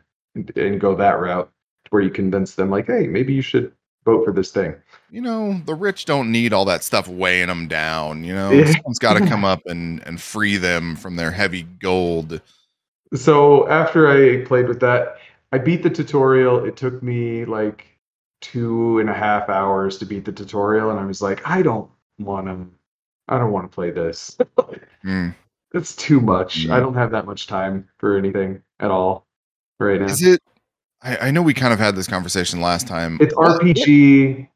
and 0.56 0.80
go 0.80 0.96
that 0.96 1.20
route 1.20 1.52
where 1.89 2.02
you 2.02 2.10
convince 2.10 2.56
them 2.56 2.70
like, 2.70 2.88
hey, 2.88 3.08
maybe 3.08 3.34
you 3.34 3.41
should 3.41 3.72
vote 4.06 4.24
for 4.24 4.32
this 4.32 4.52
thing. 4.52 4.76
You 5.10 5.22
know, 5.22 5.62
the 5.65 5.76
rich 5.76 6.06
don't 6.06 6.32
need 6.32 6.54
all 6.54 6.65
that 6.65 6.84
stuff 6.84 7.08
weighing 7.08 7.48
them 7.48 7.67
down. 7.67 8.24
You 8.24 8.34
know, 8.34 8.65
someone's 8.65 9.00
got 9.00 9.17
to 9.17 9.28
come 9.28 9.43
up 9.43 9.62
and 9.65 10.02
and 10.08 10.22
free 10.22 10.58
them 10.58 10.96
from 10.96 11.17
their 11.17 11.32
heavy 11.32 11.63
gold. 11.63 12.41
So 13.13 13.67
after 13.70 14.08
I 14.08 14.46
played 14.46 14.67
with 14.67 14.80
that, 14.82 15.17
I 15.52 15.58
beat 15.58 15.84
the 15.84 15.89
tutorial. 15.89 16.65
It 16.65 16.76
took 16.76 17.02
me 17.02 17.46
like 17.46 17.86
two 18.41 19.00
and 19.00 19.10
a 19.10 19.13
half 19.13 19.50
hours 19.50 19.98
to 20.00 20.06
beat 20.06 20.26
the 20.26 20.32
tutorial, 20.32 20.91
and 20.91 21.00
I 21.00 21.06
was 21.06 21.22
like, 21.22 21.48
I 21.48 21.62
don't 21.62 21.89
want 22.20 22.48
to. 22.48 22.67
I 23.30 23.38
don't 23.38 23.52
want 23.52 23.70
to 23.70 23.76
play 23.76 23.91
this. 23.91 24.38
mm. 25.04 25.36
It's 25.74 25.96
too 25.96 26.22
much. 26.22 26.65
Mm. 26.65 26.72
I 26.72 26.80
don't 26.80 26.93
have 26.93 27.12
that 27.12 27.26
much 27.26 27.48
time 27.48 27.88
for 27.98 28.17
anything 28.17 28.62
at 28.80 28.89
all 28.89 29.26
right 29.80 30.00
now. 30.00 30.08
Is 30.08 30.22
it? 30.22 30.41
I, 31.02 31.17
I 31.17 31.32
know 31.32 31.41
we 31.41 31.54
kind 31.54 31.74
of 31.74 31.80
had 31.80 31.96
this 31.96 32.08
conversation 32.08 32.62
last 32.62 32.88
time. 32.88 33.17
It's 33.20 33.34
RPG. 33.34 34.48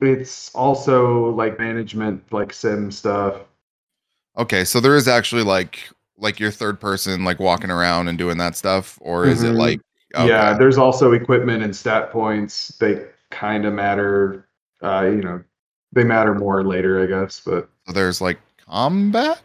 It's 0.00 0.54
also 0.54 1.30
like 1.30 1.58
management, 1.58 2.30
like 2.32 2.52
sim 2.52 2.90
stuff. 2.90 3.40
Okay, 4.36 4.64
so 4.64 4.80
there 4.80 4.96
is 4.96 5.08
actually 5.08 5.42
like 5.42 5.88
like 6.18 6.38
your 6.38 6.50
third 6.50 6.80
person 6.80 7.24
like 7.24 7.40
walking 7.40 7.70
around 7.70 8.08
and 8.08 8.18
doing 8.18 8.38
that 8.38 8.56
stuff 8.56 8.98
or 9.00 9.26
is 9.26 9.42
mm-hmm. 9.42 9.54
it 9.54 9.58
like 9.58 9.80
okay. 10.14 10.28
yeah 10.28 10.54
there's 10.54 10.78
also 10.78 11.12
equipment 11.12 11.62
and 11.62 11.74
stat 11.74 12.10
points. 12.10 12.68
They 12.78 13.06
kind 13.30 13.64
of 13.64 13.72
matter 13.72 14.46
uh 14.82 15.02
you 15.02 15.22
know 15.22 15.42
they 15.92 16.04
matter 16.04 16.34
more 16.34 16.62
later 16.62 17.02
i 17.02 17.06
guess 17.06 17.40
but 17.40 17.66
so 17.86 17.92
there's 17.92 18.20
like 18.20 18.38
combat? 18.72 19.42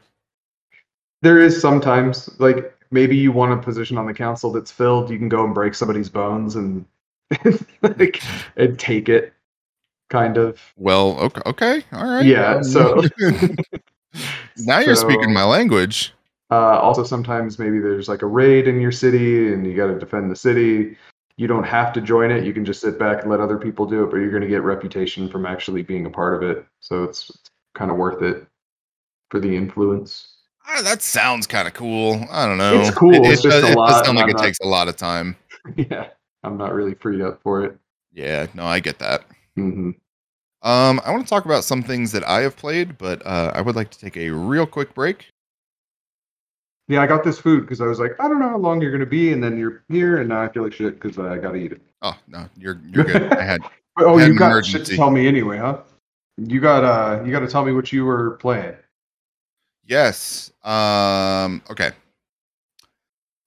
There 1.22 1.40
is 1.40 1.60
sometimes. 1.60 2.30
Like 2.40 2.74
maybe 2.92 3.18
you 3.18 3.32
want 3.32 3.54
a 3.54 3.58
position 3.58 3.98
on 3.98 4.06
the 4.06 4.14
council 4.14 4.52
that's 4.52 4.72
filled 4.72 5.10
you 5.10 5.18
can 5.18 5.30
go 5.30 5.44
and 5.44 5.54
break 5.54 5.76
somebody's 5.76 6.10
bones 6.10 6.56
and 6.56 6.86
like 7.82 8.22
and 8.56 8.80
take 8.80 9.10
it 9.10 9.34
kind 10.10 10.38
of. 10.38 10.60
Well 10.78 11.20
okay 11.20 11.42
okay 11.46 11.84
all 11.92 12.06
right 12.06 12.26
yeah 12.26 12.62
so 12.62 13.04
now 14.58 14.80
you're 14.80 14.96
speaking 15.08 15.34
my 15.34 15.44
language 15.44 16.14
uh, 16.50 16.80
also, 16.80 17.04
sometimes 17.04 17.60
maybe 17.60 17.80
there's 17.80 18.08
like 18.08 18.22
a 18.22 18.28
raid 18.28 18.68
in 18.68 18.80
your 18.80 18.92
city 18.92 19.52
and 19.52 19.66
you 19.66 19.76
got 19.76 19.88
to 19.88 20.00
defend 20.00 20.32
the 20.32 20.36
city. 20.36 20.96
You 21.36 21.48
don't 21.48 21.66
have 21.66 21.94
to 21.94 22.02
join 22.02 22.32
it. 22.32 22.46
You 22.46 22.54
can 22.54 22.64
just 22.64 22.82
sit 22.82 22.98
back 22.98 23.22
and 23.22 23.30
let 23.30 23.40
other 23.40 23.58
people 23.58 23.86
do 23.86 24.04
it, 24.04 24.12
but 24.12 24.18
you're 24.18 24.32
going 24.32 24.42
to 24.42 24.48
get 24.48 24.64
reputation 24.64 25.30
from 25.30 25.46
actually 25.46 25.84
being 25.84 26.06
a 26.06 26.10
part 26.10 26.42
of 26.42 26.50
it. 26.50 26.66
So 26.80 27.04
it's, 27.04 27.30
it's 27.30 27.52
kind 27.76 27.92
of 27.92 27.98
worth 27.98 28.24
it 28.24 28.48
for 29.30 29.40
the 29.40 29.56
influence. 29.56 30.36
Uh, 30.68 30.82
that 30.84 31.02
sounds 31.02 31.48
kind 31.48 31.68
of 31.68 31.74
cool. 31.74 32.26
I 32.32 32.46
don't 32.46 32.58
know. 32.58 32.80
It's 32.80 32.96
cool. 32.96 33.14
It, 33.14 33.32
it's 33.32 33.46
it, 33.46 33.50
just 33.50 33.68
it, 33.68 33.76
a 33.76 33.78
lot. 33.78 33.90
It 33.90 33.94
does 33.94 34.06
sound 34.06 34.18
like 34.18 34.30
it 34.30 34.38
not, 34.38 34.44
takes 34.44 34.60
a 34.62 34.68
lot 34.68 34.88
of 34.88 34.96
time. 34.96 35.36
Yeah, 35.76 36.08
I'm 36.46 36.58
not 36.58 36.74
really 36.74 36.94
freed 36.94 37.20
up 37.20 37.42
for 37.44 37.66
it. 37.66 37.78
Yeah, 38.14 38.48
no, 38.54 38.66
I 38.66 38.80
get 38.80 39.00
that. 39.00 39.26
Mm-hmm. 39.58 39.90
Um, 40.62 41.02
I 41.04 41.12
want 41.12 41.26
to 41.26 41.30
talk 41.30 41.44
about 41.44 41.66
some 41.66 41.84
things 41.84 42.14
that 42.14 42.26
I 42.26 42.40
have 42.40 42.56
played, 42.56 42.98
but 42.98 43.22
uh, 43.26 43.52
I 43.54 43.60
would 43.60 43.76
like 43.76 43.90
to 43.90 44.00
take 44.00 44.16
a 44.16 44.30
real 44.30 44.66
quick 44.66 44.94
break 44.94 45.26
yeah, 46.88 47.02
I 47.02 47.08
got 47.08 47.24
this 47.24 47.38
food 47.40 47.62
because 47.62 47.82
I 47.82 47.86
was 47.86 48.00
like, 48.00 48.16
I 48.20 48.28
don't 48.28 48.40
know 48.40 48.50
how 48.50 48.58
long 48.58 48.82
you're 48.82 48.92
gonna 48.92 49.06
be, 49.06 49.34
and 49.34 49.44
then 49.44 49.58
you're 49.58 49.84
here, 49.90 50.18
and 50.18 50.30
now 50.30 50.42
I 50.42 50.50
feel 50.50 50.64
like 50.64 50.74
shit 50.74 51.00
because 51.00 51.20
I 51.20 51.38
gotta 51.38 51.58
eat 51.58 51.74
it. 51.74 51.82
Oh 52.02 52.18
no, 52.28 52.48
you're 52.58 52.80
you're 52.90 53.04
good. 53.04 53.34
I 53.34 53.44
had. 53.44 53.62
oh, 54.00 54.18
had 54.18 54.28
you 54.30 54.38
got 54.38 54.52
emergency. 54.52 54.78
shit 54.78 54.86
to 54.88 54.96
tell 54.96 55.10
me 55.10 55.28
anyway, 55.28 55.58
huh? 55.58 55.82
You 56.38 56.62
got 56.62 56.84
uh, 56.84 57.24
you 57.24 57.32
got 57.32 57.40
to 57.40 57.48
tell 57.48 57.66
me 57.66 57.74
what 57.74 57.92
you 57.92 58.06
were 58.06 58.32
playing. 58.38 58.76
Yes. 59.86 60.52
Um. 60.64 61.62
Okay. 61.70 61.92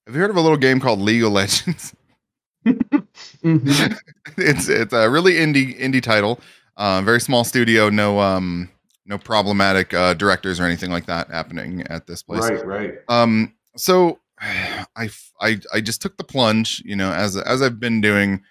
Have 0.07 0.15
you 0.15 0.21
heard 0.21 0.31
of 0.31 0.37
a 0.37 0.41
little 0.41 0.59
game 0.59 0.81
called 0.81 1.01
League 1.01 1.23
of 1.23 1.33
Legends? 1.33 1.95
mm-hmm. 2.67 3.93
it's 4.37 4.69
it's 4.69 4.93
a 4.93 5.09
really 5.09 5.35
indie 5.35 5.79
indie 5.79 6.03
title. 6.03 6.41
Uh, 6.77 7.01
very 7.03 7.21
small 7.21 7.45
studio. 7.45 7.89
No 7.91 8.19
um 8.19 8.69
no 9.11 9.19
problematic 9.19 9.93
uh, 9.93 10.15
directors 10.15 10.61
or 10.61 10.65
anything 10.65 10.91
like 10.91 11.07
that 11.07 11.29
happening 11.29 11.83
at 11.89 12.07
this 12.07 12.23
place. 12.23 12.49
Right, 12.49 12.65
right. 12.65 12.95
Um, 13.09 13.55
so 13.77 14.21
I, 14.41 15.11
I, 15.41 15.61
I 15.75 15.81
just 15.81 16.01
took 16.01 16.17
the 16.17 16.25
plunge, 16.25 16.81
you 16.87 16.97
know, 16.97 17.13
as 17.13 17.37
as 17.37 17.61
I've 17.61 17.81
been 17.81 18.01
doing 18.01 18.43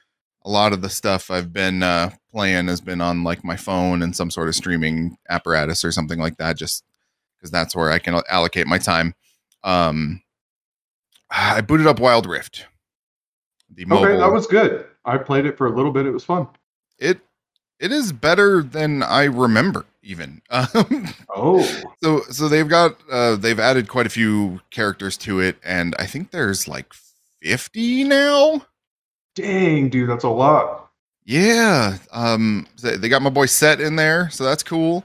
a 0.45 0.50
lot 0.50 0.74
of 0.74 0.82
the 0.82 0.89
stuff 0.89 1.32
I've 1.32 1.52
been 1.52 1.82
uh, 1.82 2.12
playing 2.32 2.67
has 2.67 2.82
been 2.82 3.02
on 3.02 3.24
like 3.24 3.43
my 3.43 3.56
phone 3.56 4.04
and 4.04 4.15
some 4.15 4.30
sort 4.30 4.48
of 4.48 4.56
streaming 4.56 5.17
apparatus 5.30 5.84
or 5.84 5.91
something 5.91 6.19
like 6.19 6.38
that, 6.38 6.58
just 6.58 6.84
because 7.38 7.52
that's 7.52 7.76
where 7.76 7.89
I 7.89 8.00
can 8.00 8.22
allocate 8.30 8.67
my 8.67 8.78
time. 8.78 9.15
Um, 9.63 10.22
I 11.32 11.62
booted 11.62 11.88
up 11.88 12.00
Wild 12.00 12.28
Rift. 12.28 12.67
The 13.74 13.86
mobile. 13.86 14.06
Okay, 14.06 14.17
that 14.17 14.32
was 14.32 14.45
good. 14.48 14.88
I 15.06 15.17
played 15.17 15.45
it 15.45 15.58
for 15.58 15.67
a 15.67 15.72
little 15.72 15.91
bit. 15.91 16.06
It 16.06 16.12
was 16.12 16.26
fun. 16.26 16.48
It 16.98 17.22
it 17.80 17.93
is 17.93 18.12
better 18.12 18.62
than 18.62 19.02
I 19.04 19.24
remember 19.24 19.86
even. 20.03 20.41
Um, 20.51 21.07
oh, 21.35 21.83
so 22.03 22.21
so 22.29 22.47
they've 22.47 22.67
got 22.67 22.97
uh, 23.12 23.35
they've 23.35 23.59
added 23.59 23.88
quite 23.88 24.05
a 24.05 24.09
few 24.09 24.62
characters 24.71 25.17
to 25.17 25.39
it, 25.39 25.57
and 25.63 25.95
I 25.99 26.05
think 26.05 26.31
there's 26.31 26.67
like 26.67 26.93
fifty 27.41 28.03
now. 28.03 28.65
Dang, 29.35 29.89
dude, 29.89 30.09
that's 30.09 30.23
a 30.23 30.29
lot. 30.29 30.89
Yeah, 31.25 31.97
um, 32.12 32.67
they 32.81 33.07
got 33.07 33.21
my 33.21 33.29
boy 33.29 33.45
Sett 33.45 33.79
in 33.79 33.95
there, 33.95 34.29
so 34.31 34.43
that's 34.43 34.63
cool. 34.63 35.03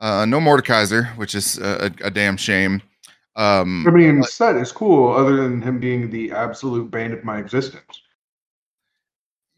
Uh, 0.00 0.24
no 0.24 0.40
Mordekaiser, 0.40 1.14
which 1.18 1.34
is 1.34 1.58
a, 1.58 1.92
a, 2.02 2.10
damn 2.10 2.38
shame. 2.38 2.80
Um, 3.36 3.86
I 3.86 3.90
mean, 3.90 4.20
but, 4.20 4.30
Sett 4.30 4.56
is 4.56 4.72
cool, 4.72 5.12
other 5.12 5.36
than 5.36 5.60
him 5.60 5.78
being 5.78 6.08
the 6.10 6.32
absolute 6.32 6.90
bane 6.90 7.12
of 7.12 7.22
my 7.24 7.38
existence. 7.38 8.00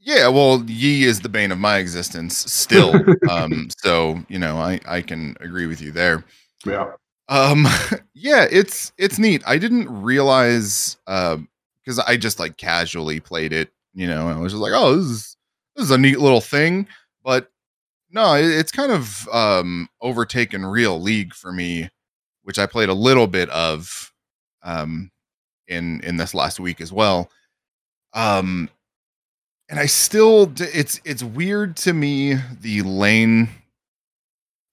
Yeah, 0.04 0.26
well, 0.28 0.64
Yi 0.66 1.04
is 1.04 1.20
the 1.20 1.28
bane 1.28 1.52
of 1.52 1.58
my 1.58 1.78
existence 1.78 2.36
still. 2.36 2.92
um, 3.30 3.68
so 3.78 4.20
you 4.28 4.38
know, 4.38 4.58
I 4.58 4.80
I 4.86 5.00
can 5.00 5.36
agree 5.40 5.66
with 5.66 5.80
you 5.80 5.92
there. 5.92 6.24
Yeah. 6.66 6.92
Um, 7.28 7.66
yeah, 8.14 8.46
it's 8.50 8.92
it's 8.98 9.18
neat. 9.18 9.42
I 9.46 9.58
didn't 9.58 9.88
realize 10.02 10.96
because 11.06 11.98
uh, 11.98 12.04
I 12.06 12.16
just 12.16 12.40
like 12.40 12.56
casually 12.56 13.20
played 13.20 13.52
it. 13.52 13.70
You 13.94 14.08
know, 14.08 14.28
I 14.28 14.36
was 14.36 14.52
just 14.52 14.62
like, 14.62 14.72
oh, 14.74 14.96
this 14.96 15.06
is 15.06 15.36
this 15.76 15.84
is 15.84 15.90
a 15.92 15.98
neat 15.98 16.18
little 16.18 16.40
thing. 16.40 16.88
But 17.22 17.50
no, 18.10 18.34
it, 18.34 18.44
it's 18.44 18.72
kind 18.72 18.90
of 18.90 19.28
um 19.28 19.88
overtaken 20.00 20.66
real 20.66 21.00
league 21.00 21.32
for 21.32 21.52
me, 21.52 21.90
which 22.42 22.58
I 22.58 22.66
played 22.66 22.88
a 22.88 22.94
little 22.94 23.28
bit 23.28 23.48
of 23.50 24.12
um 24.64 25.12
in 25.68 26.00
in 26.00 26.16
this 26.16 26.34
last 26.34 26.58
week 26.58 26.80
as 26.80 26.92
well. 26.92 27.30
Um, 28.14 28.68
and 29.72 29.80
I 29.80 29.86
still 29.86 30.52
it's 30.58 31.00
it's 31.02 31.24
weird 31.24 31.76
to 31.78 31.94
me 31.94 32.34
the 32.60 32.82
lane. 32.82 33.48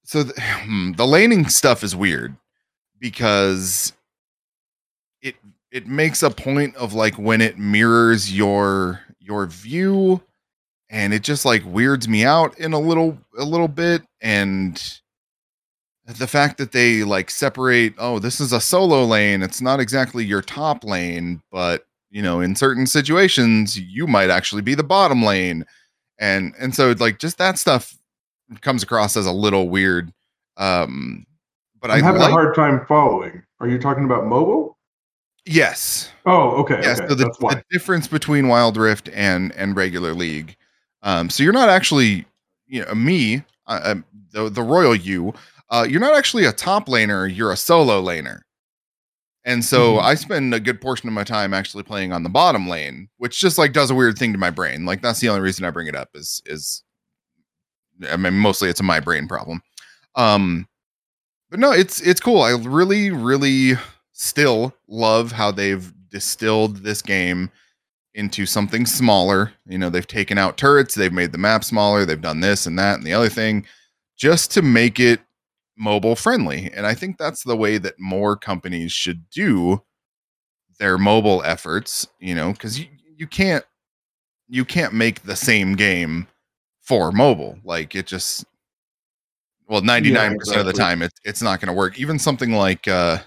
So 0.03 0.23
the, 0.23 0.33
hmm, 0.41 0.91
the 0.91 1.07
laning 1.07 1.47
stuff 1.47 1.83
is 1.83 1.95
weird 1.95 2.35
because 2.99 3.93
it 5.21 5.35
it 5.71 5.87
makes 5.87 6.21
a 6.21 6.29
point 6.29 6.75
of 6.75 6.93
like 6.93 7.15
when 7.15 7.39
it 7.39 7.57
mirrors 7.57 8.35
your 8.35 8.99
your 9.21 9.45
view 9.45 10.21
and 10.89 11.13
it 11.13 11.23
just 11.23 11.45
like 11.45 11.63
weirds 11.65 12.09
me 12.09 12.25
out 12.25 12.59
in 12.59 12.73
a 12.73 12.79
little 12.79 13.17
a 13.37 13.45
little 13.45 13.69
bit 13.69 14.01
and 14.21 14.99
the 16.05 16.27
fact 16.27 16.57
that 16.57 16.71
they 16.71 17.03
like 17.03 17.29
separate 17.29 17.93
oh 17.99 18.17
this 18.17 18.41
is 18.41 18.51
a 18.51 18.59
solo 18.59 19.05
lane 19.05 19.43
it's 19.43 19.61
not 19.61 19.79
exactly 19.79 20.25
your 20.25 20.41
top 20.41 20.83
lane 20.83 21.39
but 21.51 21.85
you 22.09 22.21
know 22.21 22.41
in 22.41 22.55
certain 22.55 22.87
situations 22.87 23.79
you 23.79 24.07
might 24.07 24.29
actually 24.29 24.61
be 24.61 24.75
the 24.75 24.83
bottom 24.83 25.23
lane 25.23 25.65
and 26.19 26.53
and 26.59 26.75
so 26.75 26.93
like 26.99 27.19
just 27.19 27.37
that 27.37 27.57
stuff 27.57 27.95
comes 28.61 28.81
across 28.83 29.15
as 29.15 29.25
a 29.25 29.31
little 29.31 29.69
weird 29.69 30.11
Um, 30.57 31.25
but 31.81 31.91
I'm 31.91 32.03
I 32.03 32.05
having 32.05 32.21
like 32.21 32.29
a 32.31 32.33
hard 32.33 32.55
time 32.55 32.85
following. 32.87 33.43
Are 33.59 33.67
you 33.67 33.77
talking 33.79 34.03
about 34.05 34.25
mobile? 34.25 34.77
yes, 35.45 36.11
Oh, 36.25 36.51
okay. 36.61 36.79
yeah. 36.81 36.91
okay. 36.93 37.07
So 37.07 37.15
the, 37.15 37.25
the 37.39 37.63
difference 37.71 38.07
between 38.07 38.47
Wild 38.47 38.75
Rift 38.77 39.09
and 39.13 39.51
and 39.53 39.75
regular 39.75 40.13
League. 40.13 40.55
Um, 41.03 41.29
so 41.29 41.43
you're 41.43 41.53
not 41.53 41.69
actually, 41.69 42.25
you 42.67 42.83
know, 42.85 42.93
me, 42.93 43.43
uh, 43.67 43.79
um, 43.83 44.05
the 44.31 44.49
the 44.49 44.61
royal 44.61 44.95
you. 44.95 45.33
Uh, 45.69 45.85
you're 45.89 46.01
not 46.01 46.15
actually 46.17 46.45
a 46.45 46.51
top 46.51 46.87
laner. 46.87 47.33
You're 47.33 47.51
a 47.51 47.57
solo 47.57 48.01
laner. 48.01 48.41
And 49.45 49.63
so 49.63 49.95
Mhm. 49.95 50.01
I 50.03 50.15
spend 50.15 50.53
a 50.53 50.59
good 50.59 50.81
portion 50.81 51.07
of 51.07 51.13
my 51.13 51.23
time 51.23 51.53
actually 51.53 51.83
playing 51.83 52.11
on 52.11 52.23
the 52.23 52.29
bottom 52.29 52.67
lane, 52.67 53.09
which 53.17 53.39
just 53.39 53.57
like 53.57 53.73
does 53.73 53.89
a 53.89 53.95
weird 53.95 54.17
thing 54.17 54.33
to 54.33 54.39
my 54.39 54.49
brain. 54.49 54.85
Like 54.85 55.01
that's 55.01 55.19
the 55.19 55.29
only 55.29 55.41
reason 55.41 55.65
I 55.65 55.71
bring 55.71 55.87
it 55.87 55.95
up 55.95 56.09
is 56.15 56.41
is 56.45 56.83
I 58.09 58.15
mean 58.17 58.33
mostly 58.35 58.69
it's 58.69 58.79
a 58.79 58.83
my 58.83 58.99
brain 58.99 59.27
problem. 59.27 59.61
Um 60.15 60.67
but 61.49 61.59
no, 61.59 61.71
it's 61.71 62.01
it's 62.01 62.21
cool. 62.21 62.41
I 62.41 62.51
really 62.51 63.11
really 63.11 63.73
still 64.13 64.73
love 64.87 65.31
how 65.31 65.51
they've 65.51 65.93
distilled 66.09 66.77
this 66.77 67.01
game 67.01 67.49
into 68.15 68.45
something 68.45 68.85
smaller. 68.85 69.53
You 69.67 69.77
know, 69.79 69.89
they've 69.89 70.07
taken 70.07 70.37
out 70.37 70.57
turrets, 70.57 70.95
they've 70.95 71.13
made 71.13 71.31
the 71.33 71.37
map 71.39 71.63
smaller, 71.63 72.05
they've 72.05 72.21
done 72.21 72.41
this 72.41 72.65
and 72.67 72.77
that 72.79 72.95
and 72.97 73.05
the 73.07 73.13
other 73.13 73.29
thing 73.29 73.65
just 74.17 74.51
to 74.53 74.61
make 74.61 74.99
it 74.99 75.21
mobile 75.79 76.15
friendly. 76.15 76.71
And 76.75 76.85
I 76.85 76.93
think 76.93 77.17
that's 77.17 77.43
the 77.43 77.57
way 77.57 77.77
that 77.79 77.95
more 77.99 78.35
companies 78.37 78.91
should 78.91 79.29
do 79.31 79.83
their 80.79 80.97
mobile 80.97 81.41
efforts, 81.43 82.07
you 82.19 82.35
know, 82.35 82.53
cuz 82.53 82.79
you, 82.79 82.87
you 83.17 83.27
can't 83.27 83.65
you 84.47 84.65
can't 84.65 84.93
make 84.93 85.23
the 85.23 85.35
same 85.35 85.75
game 85.75 86.27
for 86.81 87.11
mobile. 87.11 87.59
Like 87.63 87.95
it 87.95 88.07
just 88.07 88.45
well, 89.67 89.81
99% 89.81 90.59
of 90.59 90.65
the 90.65 90.73
time 90.73 91.01
it, 91.01 91.13
it's 91.23 91.41
not 91.41 91.59
going 91.59 91.67
to 91.67 91.73
work. 91.73 91.99
Even 91.99 92.17
something 92.19 92.51
like 92.53 92.87
uh 92.87 93.19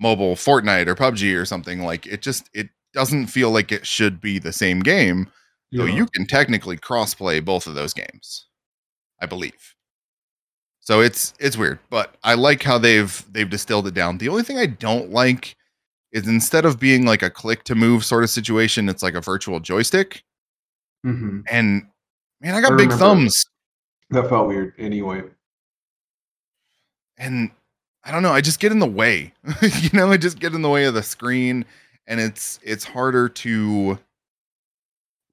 mobile 0.00 0.34
Fortnite 0.36 0.86
or 0.88 0.94
PUBG 0.94 1.40
or 1.40 1.44
something 1.44 1.82
like 1.84 2.06
it 2.06 2.22
just 2.22 2.50
it 2.54 2.68
doesn't 2.94 3.26
feel 3.28 3.50
like 3.50 3.72
it 3.72 3.86
should 3.86 4.20
be 4.20 4.38
the 4.38 4.52
same 4.52 4.80
game. 4.80 5.30
Though 5.72 5.84
Yeah. 5.86 5.96
you 5.96 6.06
can 6.06 6.26
technically 6.26 6.76
cross 6.76 7.14
play 7.14 7.40
both 7.40 7.66
of 7.66 7.74
those 7.74 7.92
games, 7.94 8.46
I 9.20 9.26
believe. 9.26 9.74
So 10.84 11.00
it's 11.00 11.32
it's 11.40 11.56
weird, 11.56 11.78
but 11.90 12.14
I 12.22 12.34
like 12.34 12.62
how 12.62 12.76
they've 12.78 13.24
they've 13.32 13.48
distilled 13.48 13.86
it 13.86 13.94
down. 13.94 14.18
The 14.18 14.28
only 14.28 14.42
thing 14.42 14.58
I 14.58 14.66
don't 14.66 15.10
like 15.10 15.56
is 16.12 16.28
instead 16.28 16.64
of 16.66 16.78
being 16.78 17.06
like 17.06 17.22
a 17.22 17.30
click 17.30 17.64
to 17.64 17.74
move 17.74 18.04
sort 18.04 18.22
of 18.22 18.30
situation, 18.30 18.88
it's 18.88 19.02
like 19.02 19.14
a 19.14 19.20
virtual 19.20 19.60
joystick. 19.60 20.22
Mhm. 21.04 21.42
And 21.50 21.86
man, 22.42 22.54
I 22.54 22.60
got 22.60 22.74
I 22.74 22.76
big 22.76 22.92
thumbs, 22.92 23.46
That 24.10 24.28
felt 24.28 24.46
weird. 24.48 24.74
Anyway. 24.78 25.22
and 27.16 27.50
I 28.04 28.12
don't 28.12 28.22
know. 28.22 28.32
I 28.32 28.42
just 28.42 28.60
get 28.60 28.70
in 28.70 28.78
the 28.78 28.86
way. 28.86 29.32
you 29.62 29.90
know, 29.94 30.10
I 30.12 30.18
just 30.18 30.38
get 30.38 30.54
in 30.54 30.60
the 30.60 30.68
way 30.68 30.84
of 30.84 30.92
the 30.92 31.02
screen, 31.02 31.64
and 32.06 32.20
it's 32.20 32.60
it's 32.62 32.84
harder 32.84 33.28
to 33.30 33.98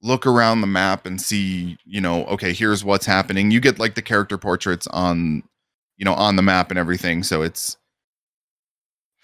look 0.02 0.26
around 0.26 0.60
the 0.60 0.66
map 0.66 1.06
and 1.06 1.20
see. 1.20 1.78
You 1.84 2.00
know, 2.00 2.24
okay, 2.26 2.52
here's 2.52 2.84
what's 2.84 3.06
happening. 3.06 3.50
You 3.50 3.60
get 3.60 3.78
like 3.78 3.94
the 3.94 4.02
character 4.02 4.38
portraits 4.38 4.86
on, 4.88 5.42
you 5.96 6.04
know, 6.04 6.14
on 6.14 6.36
the 6.36 6.42
map 6.42 6.70
and 6.70 6.78
everything. 6.78 7.22
So 7.22 7.42
it's 7.42 7.76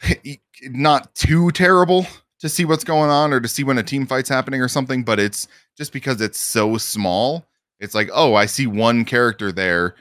not 0.62 1.14
too 1.14 1.51
terrible 1.51 2.07
to 2.41 2.49
see 2.49 2.64
what's 2.64 2.85
going 2.85 3.11
on 3.11 3.33
or 3.33 3.41
to 3.41 3.49
see 3.49 3.64
when 3.64 3.79
a 3.79 3.83
team 3.83 4.07
fight's 4.07 4.29
happening 4.29 4.61
or 4.61 4.69
something. 4.69 5.03
But 5.03 5.19
it's 5.19 5.49
just 5.77 5.93
because 5.93 6.21
it's 6.21 6.41
so 6.41 6.77
small. 6.79 7.47
It's 7.81 7.95
like, 7.95 8.11
oh, 8.12 8.35
I 8.35 8.47
see 8.47 8.67
one 8.67 9.05
character 9.05 9.53
there 9.53 9.95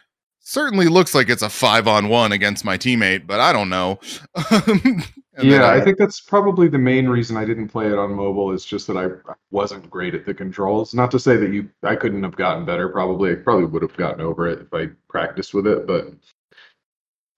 certainly 0.48 0.88
looks 0.88 1.14
like 1.14 1.30
it's 1.30 1.42
a 1.42 1.50
five 1.50 1.90
on 1.90 2.08
one 2.08 2.32
against 2.32 2.64
my 2.64 2.78
teammate, 2.78 3.28
but 3.28 3.42
I 3.42 3.52
don't 3.52 3.70
know. 3.70 4.00
And 5.38 5.48
yeah, 5.48 5.70
I 5.70 5.80
think 5.80 6.00
that's 6.00 6.20
probably 6.20 6.68
the 6.68 6.80
main 6.80 7.08
reason 7.08 7.38
I 7.38 7.46
didn't 7.46 7.68
play 7.68 7.86
it 7.88 7.98
on 7.98 8.12
mobile 8.12 8.52
is 8.52 8.66
just 8.66 8.88
that 8.88 8.98
I 8.98 9.08
wasn't 9.52 9.88
great 9.88 10.16
at 10.16 10.26
the 10.26 10.34
controls. 10.34 10.96
Not 10.96 11.12
to 11.12 11.20
say 11.20 11.38
that 11.38 11.54
you 11.54 11.70
I 11.84 11.96
couldn't 11.96 12.24
have 12.24 12.36
gotten 12.36 12.66
better, 12.66 12.90
probably. 12.90 13.34
I 13.34 13.36
probably 13.36 13.66
would 13.66 13.84
have 13.84 13.96
gotten 13.96 14.20
over 14.22 14.48
it 14.48 14.62
if 14.62 14.74
I 14.74 14.88
practiced 15.08 15.54
with 15.54 15.68
it, 15.68 15.86
but 15.86 16.12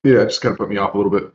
yeah, 0.05 0.21
it 0.21 0.27
just 0.27 0.41
kind 0.41 0.53
of 0.53 0.57
put 0.57 0.69
me 0.69 0.77
off 0.77 0.93
a 0.93 0.97
little 0.97 1.11
bit. 1.11 1.33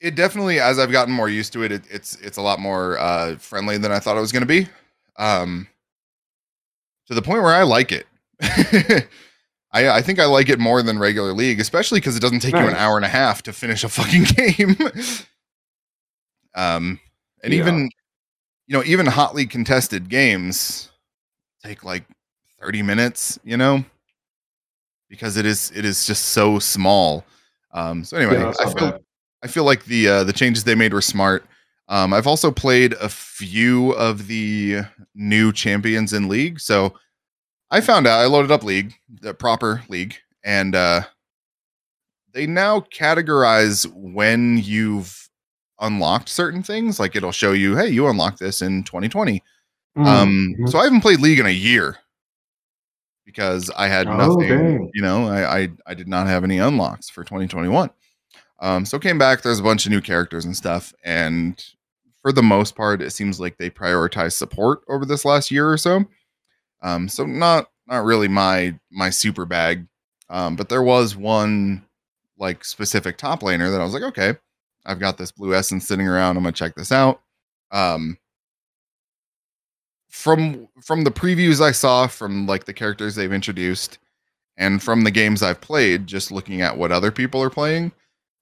it 0.00 0.14
definitely, 0.14 0.60
as 0.60 0.78
I've 0.78 0.92
gotten 0.92 1.12
more 1.12 1.28
used 1.28 1.52
to 1.54 1.64
it, 1.64 1.72
it 1.72 1.82
it's 1.90 2.14
it's 2.20 2.36
a 2.36 2.42
lot 2.42 2.60
more 2.60 2.96
uh, 2.98 3.36
friendly 3.36 3.76
than 3.76 3.90
I 3.90 3.98
thought 3.98 4.16
it 4.16 4.20
was 4.20 4.32
going 4.32 4.42
to 4.42 4.46
be. 4.46 4.68
Um, 5.16 5.66
to 7.08 7.14
the 7.14 7.22
point 7.22 7.42
where 7.42 7.54
I 7.54 7.62
like 7.64 7.90
it. 7.90 8.06
I, 9.72 9.88
I 9.88 10.02
think 10.02 10.20
I 10.20 10.26
like 10.26 10.48
it 10.48 10.58
more 10.58 10.82
than 10.82 10.98
regular 10.98 11.32
league, 11.32 11.60
especially 11.60 11.98
because 11.98 12.16
it 12.16 12.20
doesn't 12.20 12.40
take 12.40 12.54
you 12.54 12.66
an 12.66 12.74
hour 12.74 12.96
and 12.96 13.04
a 13.04 13.08
half 13.08 13.42
to 13.42 13.52
finish 13.52 13.84
a 13.84 13.88
fucking 13.88 14.24
game. 14.56 14.76
Um, 16.56 16.98
and 17.44 17.52
Yeah. 17.52 17.60
even 17.60 17.90
you 18.66 18.76
know, 18.76 18.82
even 18.84 19.06
hotly 19.06 19.46
contested 19.46 20.08
games 20.08 20.90
take 21.62 21.84
like 21.84 22.04
30 22.60 22.82
minutes, 22.82 23.38
you 23.44 23.56
know, 23.56 23.84
because 25.08 25.36
it 25.36 25.46
is 25.46 25.70
it 25.74 25.84
is 25.84 26.04
just 26.06 26.26
so 26.26 26.58
small. 26.58 27.24
Um, 27.72 28.02
so 28.04 28.16
anyway, 28.16 28.40
Yeah, 28.40 28.52
I 28.58 28.64
feel 28.72 28.90
bad. 28.90 29.00
I 29.44 29.46
feel 29.48 29.64
like 29.64 29.84
the 29.84 30.08
uh, 30.08 30.24
the 30.24 30.32
changes 30.32 30.64
they 30.64 30.74
made 30.74 30.92
were 30.92 31.00
smart. 31.02 31.44
Um, 31.88 32.12
I've 32.12 32.26
also 32.26 32.50
played 32.50 32.94
a 32.94 33.08
few 33.08 33.92
of 33.92 34.26
the 34.26 34.80
new 35.14 35.52
champions 35.52 36.12
in 36.12 36.26
League, 36.26 36.58
so 36.58 36.94
I 37.70 37.80
found 37.80 38.08
out 38.08 38.18
I 38.20 38.26
loaded 38.26 38.50
up 38.50 38.64
League, 38.64 38.94
the 39.20 39.32
proper 39.34 39.82
League, 39.88 40.16
and 40.42 40.74
uh, 40.74 41.02
they 42.32 42.46
now 42.46 42.80
categorize 42.80 43.86
when 43.94 44.58
you've 44.58 45.25
unlocked 45.80 46.28
certain 46.28 46.62
things. 46.62 46.98
Like 47.00 47.16
it'll 47.16 47.32
show 47.32 47.52
you, 47.52 47.76
hey, 47.76 47.88
you 47.88 48.06
unlocked 48.08 48.38
this 48.38 48.62
in 48.62 48.82
2020. 48.84 49.42
Um, 49.96 50.54
Mhm. 50.58 50.70
so 50.70 50.78
I 50.78 50.84
haven't 50.84 51.00
played 51.00 51.20
League 51.20 51.38
in 51.38 51.46
a 51.46 51.50
year 51.50 51.96
because 53.24 53.70
I 53.76 53.88
had 53.88 54.06
Oh, 54.08 54.16
nothing. 54.16 54.48
dang. 54.48 54.90
You 54.94 55.02
know, 55.02 55.26
I, 55.28 55.58
I 55.62 55.68
I 55.86 55.94
did 55.94 56.08
not 56.08 56.26
have 56.26 56.44
any 56.44 56.58
unlocks 56.58 57.08
for 57.08 57.24
2021. 57.24 57.90
Um, 58.60 58.86
so 58.86 58.98
came 58.98 59.18
back. 59.18 59.42
There's 59.42 59.58
a 59.58 59.62
bunch 59.64 59.84
of 59.86 59.92
new 59.92 60.00
characters 60.00 60.44
and 60.44 60.56
stuff, 60.56 60.92
and 61.04 61.62
for 62.22 62.32
the 62.32 62.42
most 62.42 62.74
part, 62.74 63.02
it 63.02 63.10
seems 63.10 63.38
like 63.38 63.56
they 63.58 63.70
prioritize 63.70 64.32
support 64.32 64.80
over 64.88 65.04
this 65.04 65.24
last 65.24 65.50
year 65.50 65.70
or 65.70 65.76
so. 65.78 66.04
Um, 66.82 67.08
so 67.08 67.24
not 67.26 67.70
not 67.86 68.04
really 68.04 68.28
my 68.28 68.78
my 68.90 69.10
super 69.10 69.44
bag. 69.44 69.86
Um, 70.28 70.56
but 70.56 70.68
there 70.68 70.82
was 70.82 71.16
one 71.16 71.84
like 72.38 72.64
specific 72.64 73.16
top 73.16 73.40
laner 73.42 73.70
that 73.70 73.80
I 73.80 73.84
was 73.84 73.94
like, 73.94 74.02
okay, 74.02 74.34
I've 74.86 75.00
got 75.00 75.18
this 75.18 75.32
blue 75.32 75.54
essence 75.54 75.86
sitting 75.86 76.08
around. 76.08 76.36
I'm 76.36 76.44
gonna 76.44 76.52
check 76.52 76.74
this 76.74 76.92
out. 76.92 77.20
Um, 77.72 78.16
from 80.08 80.68
from 80.82 81.04
the 81.04 81.10
previews 81.10 81.60
I 81.60 81.72
saw 81.72 82.06
from 82.06 82.46
like 82.46 82.64
the 82.64 82.72
characters 82.72 83.14
they've 83.14 83.32
introduced 83.32 83.98
and 84.56 84.82
from 84.82 85.04
the 85.04 85.10
games 85.10 85.42
I've 85.42 85.60
played, 85.60 86.06
just 86.06 86.32
looking 86.32 86.62
at 86.62 86.78
what 86.78 86.92
other 86.92 87.10
people 87.10 87.42
are 87.42 87.50
playing, 87.50 87.92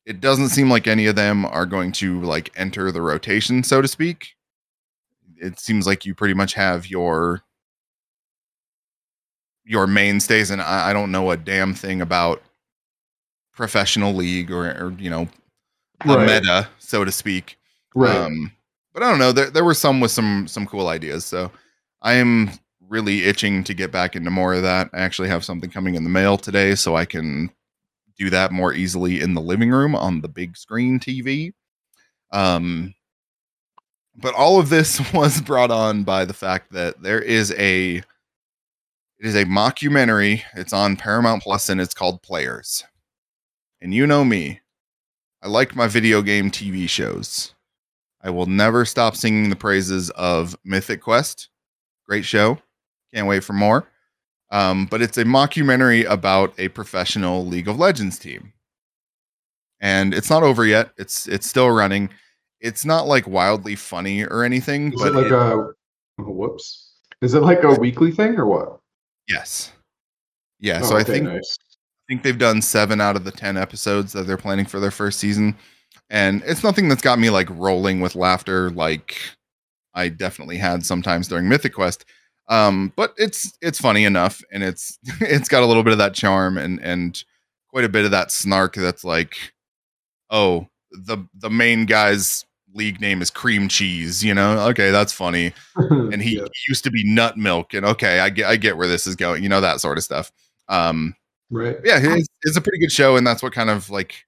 it 0.07 0.21
doesn't 0.21 0.51
seem 0.51 0.71
like 0.71 0.87
any 0.87 1.07
of 1.07 1.17
them 1.17 1.45
are 1.47 1.67
going 1.67 1.91
to 1.93 2.21
like 2.23 2.53
enter 2.57 2.93
the 2.93 3.03
rotation, 3.03 3.65
so 3.65 3.83
to 3.83 3.89
speak. 3.89 4.37
It 5.37 5.59
seems 5.59 5.87
like 5.87 6.07
you 6.07 6.15
pretty 6.15 6.35
much 6.35 6.55
have 6.55 6.87
your 6.87 7.43
your 9.65 9.87
mainstays, 9.87 10.51
and 10.51 10.61
I, 10.63 10.91
I 10.91 10.93
don't 10.93 11.11
know 11.11 11.31
a 11.31 11.37
damn 11.37 11.75
thing 11.75 12.01
about 12.01 12.43
professional 13.53 14.13
league 14.15 14.51
or, 14.51 14.71
or 14.71 14.93
you 14.99 15.11
know 15.11 15.29
Right. 16.05 16.27
meta, 16.27 16.69
so 16.79 17.05
to 17.05 17.13
speak. 17.13 17.59
Right. 17.95 18.17
Um, 18.17 18.53
but 18.93 19.03
I 19.03 19.11
don't 19.11 19.19
know. 19.19 19.33
There 19.33 19.51
there 19.51 19.65
were 19.65 19.75
some 19.75 20.01
with 20.01 20.11
some 20.11 20.47
some 20.47 20.67
cool 20.67 20.89
ideas. 20.89 21.25
So 21.25 21.51
I 22.03 22.15
am 22.15 22.51
really 22.89 23.25
itching 23.25 23.65
to 23.65 23.75
get 23.75 23.91
back 23.91 24.15
into 24.15 24.31
more 24.31 24.55
of 24.55 24.63
that. 24.63 24.91
I 24.93 25.01
actually 25.01 25.29
have 25.29 25.45
something 25.45 25.71
coming 25.71 25.95
in 25.95 26.05
the 26.05 26.11
mail 26.11 26.37
today, 26.37 26.75
so 26.75 26.97
I 26.97 27.05
can 27.05 27.51
do 28.17 28.31
that 28.31 28.53
more 28.53 28.73
easily 28.73 29.21
in 29.21 29.35
the 29.35 29.41
living 29.41 29.71
room 29.71 29.95
on 29.95 30.21
the 30.21 30.29
big 30.29 30.57
screen 30.57 31.01
TV. 31.01 31.53
Um, 32.31 32.95
but 34.17 34.35
all 34.35 34.61
of 34.61 34.69
this 34.69 35.01
was 35.13 35.41
brought 35.41 35.71
on 35.71 36.05
by 36.05 36.25
the 36.25 36.35
fact 36.35 36.73
that 36.73 37.03
there 37.03 37.21
is 37.21 37.53
a 37.59 37.97
it 37.97 39.29
is 39.29 39.37
a 39.37 39.45
mockumentary. 39.45 40.43
It's 40.55 40.73
on 40.73 40.97
Paramount 40.97 41.43
Plus 41.43 41.69
and 41.69 41.81
it's 41.81 41.95
called 41.95 42.23
Players. 42.23 42.85
And 43.81 43.95
you 43.95 44.07
know 44.07 44.25
me. 44.25 44.61
I 45.45 45.49
like 45.49 45.77
my 45.77 45.87
video 45.87 46.23
game 46.23 46.51
TV 46.51 46.89
shows. 46.89 47.55
I 48.23 48.31
will 48.31 48.47
never 48.47 48.87
stop 48.87 49.15
singing 49.15 49.51
the 49.51 49.57
praises 49.57 50.09
of 50.11 50.57
Mythic 50.65 51.03
Quest. 51.03 51.51
Great 52.09 52.25
show. 52.25 52.59
Can't 53.13 53.27
wait 53.29 53.45
for 53.45 53.53
more. 53.53 53.87
Um, 54.51 54.87
but 54.87 55.03
it's 55.03 55.19
a 55.19 55.25
mockumentary 55.25 56.09
about 56.09 56.55
a 56.59 56.69
professional 56.69 57.45
League 57.47 57.69
of 57.69 57.79
Legends 57.79 58.19
team. 58.19 58.55
And 59.81 60.15
it's 60.15 60.31
not 60.31 60.43
over 60.43 60.65
yet. 60.65 60.93
It's 60.97 61.27
it's 61.29 61.47
still 61.47 61.71
running. 61.71 62.09
It's 62.61 62.87
not 62.87 63.07
like 63.07 63.27
wildly 63.27 63.75
funny 63.77 64.25
or 64.25 64.43
anything, 64.45 64.95
Is 64.95 65.01
but 65.03 65.09
it 65.09 65.15
like 65.15 65.27
it- 65.27 65.33
a 65.33 65.73
whoops? 66.23 66.93
Is 67.21 67.35
it 67.35 67.41
like 67.41 67.63
a 67.65 67.73
weekly 67.75 68.11
thing 68.13 68.37
or 68.39 68.47
what? 68.47 68.79
yes. 69.29 69.73
Yeah, 70.61 70.81
Oh, 70.83 70.89
so 70.91 70.97
I 70.97 71.03
think 71.05 71.25
nice. 71.25 71.59
Think 72.09 72.23
they've 72.23 72.39
done 72.39 72.63
seven 72.63 73.01
out 73.01 73.17
of 73.17 73.25
the 73.25 73.31
ten 73.33 73.57
episodes 73.57 74.13
that 74.13 74.27
they're 74.27 74.37
planning 74.37 74.67
for 74.67 74.81
their 74.81 74.91
first 74.91 75.19
season, 75.21 75.57
and 76.11 76.43
it's 76.47 76.63
nothing 76.65 76.89
that's 76.89 77.03
got 77.03 77.19
me 77.19 77.31
like 77.31 77.49
rolling 77.51 78.01
with 78.01 78.15
laughter 78.15 78.71
like 78.71 79.17
I 79.95 80.09
definitely 80.09 80.57
had 80.59 80.85
sometimes 80.85 81.29
during 81.29 81.49
Mythic 81.49 81.75
Quest. 81.75 82.05
Um, 82.49 82.93
but 82.97 83.15
it's 83.17 83.57
it's 83.63 83.81
funny 83.81 84.05
enough, 84.05 84.43
and 84.53 84.63
it's 84.63 84.99
it's 85.21 85.49
got 85.49 85.63
a 85.63 85.67
little 85.67 85.83
bit 85.83 85.93
of 85.93 85.99
that 85.99 86.15
charm 86.15 86.59
and 86.59 86.81
and 86.83 87.23
quite 87.69 87.85
a 87.85 87.89
bit 87.89 88.05
of 88.05 88.11
that 88.13 88.31
snark 88.31 88.75
that's 88.75 89.05
like, 89.05 89.37
oh, 90.31 90.67
the 90.91 91.19
the 91.35 91.51
main 91.51 91.87
guy's 91.87 92.45
league 92.77 93.01
name 93.01 93.23
is 93.23 93.31
cream 93.31 93.69
cheese 93.69 94.25
you 94.25 94.35
know 94.35 94.59
okay 94.69 94.91
that's 94.91 95.13
funny 95.13 95.53
and 95.77 96.21
he, 96.21 96.35
Yeah. 96.39 96.43
he 96.43 96.65
used 96.69 96.83
to 96.83 96.91
be 96.91 97.05
nut 97.05 97.37
milk 97.39 97.73
and 97.73 97.87
okay 97.87 98.19
i 98.19 98.29
get 98.29 98.47
i 98.47 98.57
get 98.57 98.77
where 98.77 98.89
this 98.89 99.07
is 99.07 99.15
going 99.15 99.45
you 99.45 99.49
know 99.49 99.61
that 99.61 99.81
sort 99.81 99.97
of 99.97 100.03
stuff 100.03 100.33
um 100.69 101.15
right. 101.55 101.77
yeah 101.85 101.99
it's, 102.03 102.29
it's 102.43 102.57
a 102.57 102.61
pretty 102.61 102.79
good 102.79 102.93
show 102.93 103.17
and 103.17 103.27
that's 103.27 103.43
what 103.43 103.53
kind 103.53 103.71
of 103.71 103.91
like 103.91 104.25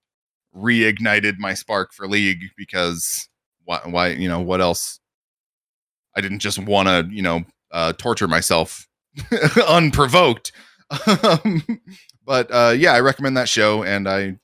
reignited 0.55 1.39
my 1.39 1.55
spark 1.55 1.93
for 1.93 2.09
league 2.09 2.45
because 2.57 3.29
why 3.64 3.81
why 3.85 4.09
you 4.09 4.29
know 4.29 4.41
what 4.41 4.61
else 4.61 5.01
i 6.16 6.20
didn't 6.20 6.39
just 6.39 6.59
want 6.59 6.89
to 6.89 7.07
you 7.14 7.22
know 7.22 7.43
uh 7.72 7.93
torture 7.95 8.29
myself 8.29 8.87
unprovoked 9.68 10.53
um, 11.07 11.62
but 12.24 12.49
uh 12.51 12.74
yeah 12.77 12.93
i 12.93 13.01
recommend 13.01 13.37
that 13.37 13.49
show 13.49 13.83
and 13.83 14.09
i 14.09 14.37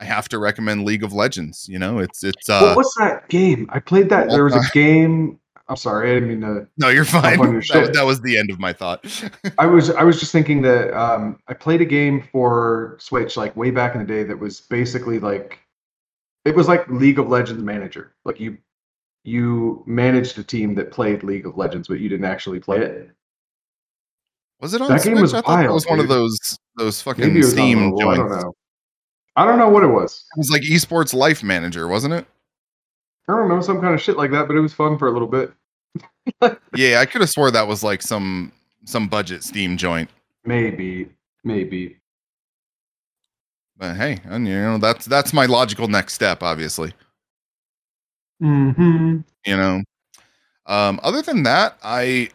i 0.00 0.04
have 0.04 0.28
to 0.28 0.38
recommend 0.38 0.84
league 0.84 1.04
of 1.04 1.12
legends 1.12 1.68
you 1.68 1.78
know 1.78 1.98
it's 1.98 2.24
it's 2.24 2.48
uh 2.48 2.60
what 2.60 2.76
was 2.76 2.94
that 2.98 3.28
game? 3.28 3.66
I 3.70 3.80
played 3.80 4.08
that. 4.10 4.28
There 4.28 4.44
was 4.44 4.54
a 4.54 4.62
game. 4.72 5.38
I'm 5.68 5.76
sorry, 5.76 6.10
I 6.10 6.14
didn't 6.14 6.28
mean 6.28 6.40
to. 6.42 6.66
no 6.78 6.88
you're 6.88 7.04
fine 7.04 7.38
that, 7.72 7.92
that 7.94 8.04
was 8.04 8.20
the 8.20 8.36
end 8.38 8.50
of 8.50 8.58
my 8.58 8.72
thought 8.72 9.04
I 9.58 9.66
was 9.66 9.90
I 9.90 10.02
was 10.02 10.18
just 10.20 10.32
thinking 10.32 10.62
that 10.62 10.92
um, 10.98 11.38
I 11.48 11.54
played 11.54 11.80
a 11.80 11.84
game 11.86 12.22
for 12.32 12.96
Switch 13.00 13.36
like 13.36 13.56
way 13.56 13.70
back 13.70 13.94
in 13.94 14.00
the 14.00 14.06
day 14.06 14.22
that 14.24 14.38
was 14.38 14.60
basically 14.62 15.18
like 15.18 15.60
it 16.44 16.54
was 16.56 16.66
like 16.68 16.88
League 16.88 17.18
of 17.20 17.28
Legends 17.28 17.62
manager. 17.62 18.14
Like 18.24 18.40
you 18.40 18.58
you 19.24 19.84
managed 19.86 20.36
a 20.38 20.42
team 20.42 20.74
that 20.74 20.90
played 20.90 21.22
League 21.22 21.46
of 21.46 21.56
Legends, 21.56 21.86
but 21.86 22.00
you 22.00 22.08
didn't 22.08 22.24
actually 22.26 22.58
play 22.58 22.78
it. 22.78 23.10
was 24.60 24.74
it 24.74 24.80
on 24.82 24.88
That 24.88 25.04
game 25.04 25.14
Switch? 25.14 25.22
was 25.22 25.34
I 25.34 25.40
wild, 25.42 25.74
was 25.74 25.86
one 25.86 26.00
of 26.00 26.08
those 26.08 26.58
those 26.76 27.00
fucking 27.00 27.40
Steam 27.44 27.78
on 27.78 27.94
I 28.08 28.16
joints. 28.16 28.18
don't 28.18 28.30
know. 28.30 28.52
I 29.36 29.46
don't 29.46 29.58
know 29.58 29.68
what 29.70 29.82
it 29.84 29.88
was. 29.88 30.24
It 30.36 30.38
was 30.38 30.50
like 30.50 30.62
esports 30.62 31.14
life 31.14 31.42
manager, 31.42 31.86
wasn't 31.88 32.14
it? 32.14 32.26
I 33.28 33.32
don't 33.32 33.48
know 33.48 33.60
some 33.60 33.80
kind 33.80 33.94
of 33.94 34.00
shit 34.00 34.16
like 34.16 34.30
that, 34.32 34.48
but 34.48 34.56
it 34.56 34.60
was 34.60 34.72
fun 34.74 34.98
for 34.98 35.08
a 35.08 35.12
little 35.12 35.28
bit. 35.28 35.52
Yeah, 36.74 37.00
I 37.00 37.06
could 37.06 37.20
have 37.20 37.30
swore 37.30 37.50
that 37.50 37.66
was 37.66 37.82
like 37.82 38.00
some 38.00 38.52
some 38.84 39.08
budget 39.08 39.44
Steam 39.44 39.76
joint. 39.76 40.08
Maybe, 40.44 41.08
maybe. 41.44 41.98
But 43.76 43.96
hey, 43.96 44.20
and 44.24 44.46
you 44.46 44.54
know 44.54 44.78
that's 44.78 45.04
that's 45.04 45.32
my 45.32 45.46
logical 45.46 45.88
next 45.88 46.14
step, 46.14 46.42
obviously. 46.42 46.94
hmm 48.40 49.18
You 49.44 49.56
know. 49.56 49.82
Um, 50.66 51.00
other 51.02 51.22
than 51.22 51.42
that, 51.42 51.76
I 51.82 52.30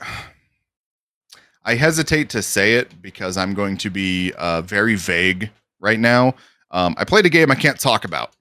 I 1.64 1.76
hesitate 1.76 2.30
to 2.32 2.42
say 2.42 2.76
it 2.76 3.02
because 3.02 3.38
I'm 3.38 3.54
going 3.54 3.78
to 3.78 3.90
be 3.90 4.34
uh, 4.38 4.62
very 4.62 4.96
vague 4.96 5.50
right 5.80 6.00
now. 6.00 6.36
Um, 6.72 6.94
I 6.98 7.06
played 7.06 7.26
a 7.26 7.30
game 7.30 7.52
I 7.52 7.56
can't 7.56 7.80
talk 7.80 8.06
about. 8.06 8.34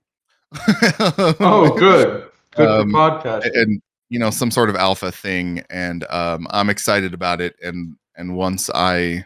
Oh, 1.41 1.75
good. 1.79 2.31
Good 2.57 2.69
Um, 2.69 2.91
podcast. 2.93 3.51
and 3.55 3.81
you 4.09 4.19
know 4.19 4.31
some 4.31 4.51
sort 4.51 4.71
of 4.71 4.77
alpha 4.77 5.11
thing 5.11 5.63
and 5.69 6.05
um 6.11 6.47
i'm 6.51 6.71
excited 6.71 7.13
about 7.13 7.41
it 7.41 7.57
and 7.61 7.97
and 8.17 8.37
once 8.37 8.71
i 8.73 9.25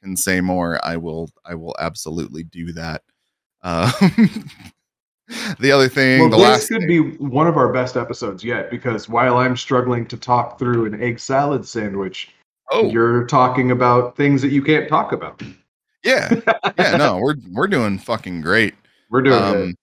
can 0.00 0.16
say 0.16 0.40
more 0.40 0.78
i 0.84 0.96
will 0.96 1.28
i 1.44 1.56
will 1.56 1.74
absolutely 1.80 2.44
do 2.44 2.72
that 2.72 3.02
um 3.62 3.90
the 5.60 5.72
other 5.72 5.88
thing 5.88 6.20
Well, 6.20 6.30
the 6.30 6.36
this 6.36 6.44
last 6.44 6.68
could 6.68 6.78
thing- 6.86 6.86
be 6.88 7.16
one 7.16 7.46
of 7.46 7.56
our 7.56 7.72
best 7.72 7.96
episodes 7.96 8.44
yet 8.44 8.70
because 8.70 9.08
while 9.08 9.36
I'm 9.38 9.56
struggling 9.56 10.06
to 10.06 10.16
talk 10.16 10.58
through 10.58 10.86
an 10.86 11.02
egg 11.02 11.18
salad 11.18 11.66
sandwich, 11.66 12.30
oh 12.70 12.88
you're 12.90 13.26
talking 13.26 13.70
about 13.70 14.16
things 14.16 14.40
that 14.42 14.50
you 14.50 14.62
can't 14.62 14.88
talk 14.88 15.12
about. 15.12 15.42
yeah 16.04 16.32
yeah 16.78 16.96
no 16.96 17.16
we're 17.22 17.36
we're 17.52 17.66
doing 17.68 17.98
fucking 17.98 18.40
great 18.40 18.74
We're 19.10 19.22
doing 19.22 19.42
um. 19.42 19.74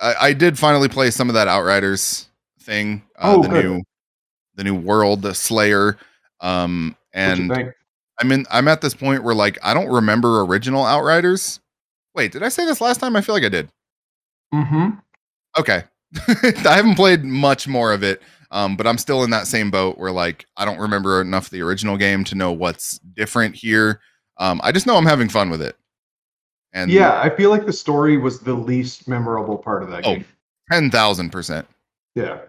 I, 0.00 0.14
I 0.28 0.32
did 0.34 0.56
finally 0.58 0.88
play 0.88 1.10
some 1.10 1.28
of 1.28 1.34
that 1.34 1.48
outriders 1.48 2.27
thing 2.68 3.02
uh, 3.18 3.34
Oh, 3.36 3.42
the 3.42 3.48
good. 3.48 3.64
new 3.64 3.82
the 4.54 4.64
new 4.64 4.74
world 4.76 5.22
the 5.22 5.34
slayer 5.34 5.96
um 6.40 6.94
and? 7.12 7.52
I'm 8.20 8.32
in. 8.32 8.46
I'm 8.50 8.66
at 8.66 8.80
this 8.80 8.94
point 8.94 9.22
where 9.22 9.34
like 9.34 9.58
I 9.62 9.72
don't 9.74 9.88
remember 9.88 10.40
original 10.40 10.84
Outriders. 10.84 11.60
Wait, 12.16 12.32
did 12.32 12.42
I 12.42 12.48
say 12.48 12.66
this 12.66 12.80
last 12.80 12.98
time? 12.98 13.14
I 13.14 13.20
feel 13.20 13.32
like 13.32 13.44
I 13.44 13.48
did. 13.48 13.68
Mm-hmm. 14.52 14.88
Okay, 15.56 15.84
I 16.28 16.74
haven't 16.74 16.96
played 16.96 17.22
much 17.24 17.68
more 17.68 17.92
of 17.92 18.02
it, 18.02 18.20
um, 18.50 18.76
but 18.76 18.88
I'm 18.88 18.98
still 18.98 19.22
in 19.22 19.30
that 19.30 19.46
same 19.46 19.70
boat 19.70 19.98
where 19.98 20.10
like 20.10 20.46
I 20.56 20.64
don't 20.64 20.80
remember 20.80 21.20
enough 21.20 21.44
of 21.46 21.50
the 21.52 21.62
original 21.62 21.96
game 21.96 22.24
to 22.24 22.34
know 22.34 22.50
what's 22.50 22.98
different 22.98 23.54
here. 23.54 24.00
Um, 24.38 24.60
I 24.64 24.72
just 24.72 24.84
know 24.84 24.96
I'm 24.96 25.06
having 25.06 25.28
fun 25.28 25.48
with 25.48 25.62
it. 25.62 25.76
And 26.72 26.90
Yeah, 26.90 27.20
I 27.20 27.30
feel 27.30 27.50
like 27.50 27.66
the 27.66 27.72
story 27.72 28.16
was 28.16 28.40
the 28.40 28.54
least 28.54 29.06
memorable 29.06 29.56
part 29.58 29.84
of 29.84 29.90
that 29.90 30.04
Oh. 30.04 30.14
game. 30.16 30.24
ten 30.72 30.90
thousand 30.90 31.30
percent. 31.30 31.68
Yeah. 32.16 32.40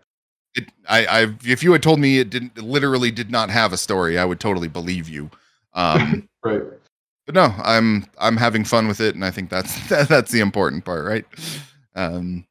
It, 0.56 0.70
I, 0.88 1.06
I, 1.06 1.36
if 1.43 1.62
you 1.64 1.72
had 1.72 1.84
told 1.84 2.00
me 2.00 2.20
it 2.20 2.30
didn't, 2.30 2.54
it 2.58 2.64
literally 2.64 3.12
did 3.12 3.30
not 3.30 3.50
have 3.50 3.72
a 3.72 3.78
story, 3.78 4.18
I 4.18 4.26
would 4.26 4.39
totally 4.39 4.68
believe 4.68 5.08
you. 5.10 5.30
Um, 5.74 6.28
Right. 6.43 6.62
but 7.26 7.36
no, 7.36 7.54
I'm 7.64 8.06
I'm 8.18 8.38
having 8.38 8.64
fun 8.64 8.88
with 8.88 9.02
it, 9.02 9.14
and 9.14 9.26
I 9.26 9.32
think 9.32 9.50
that's 9.50 9.88
that's 10.08 10.32
the 10.32 10.39
important 10.39 10.86
part, 10.86 11.06
right? 11.06 11.26
Um, 11.95 12.45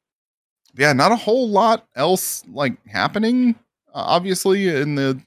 yeah, 0.76 0.92
not 0.92 1.10
a 1.10 1.16
whole 1.16 1.48
lot 1.48 1.86
else 1.96 2.44
like 2.52 2.76
happening, 2.86 3.54
uh, 3.88 4.04
obviously 4.06 4.68
in 4.68 4.94
the 4.94 5.20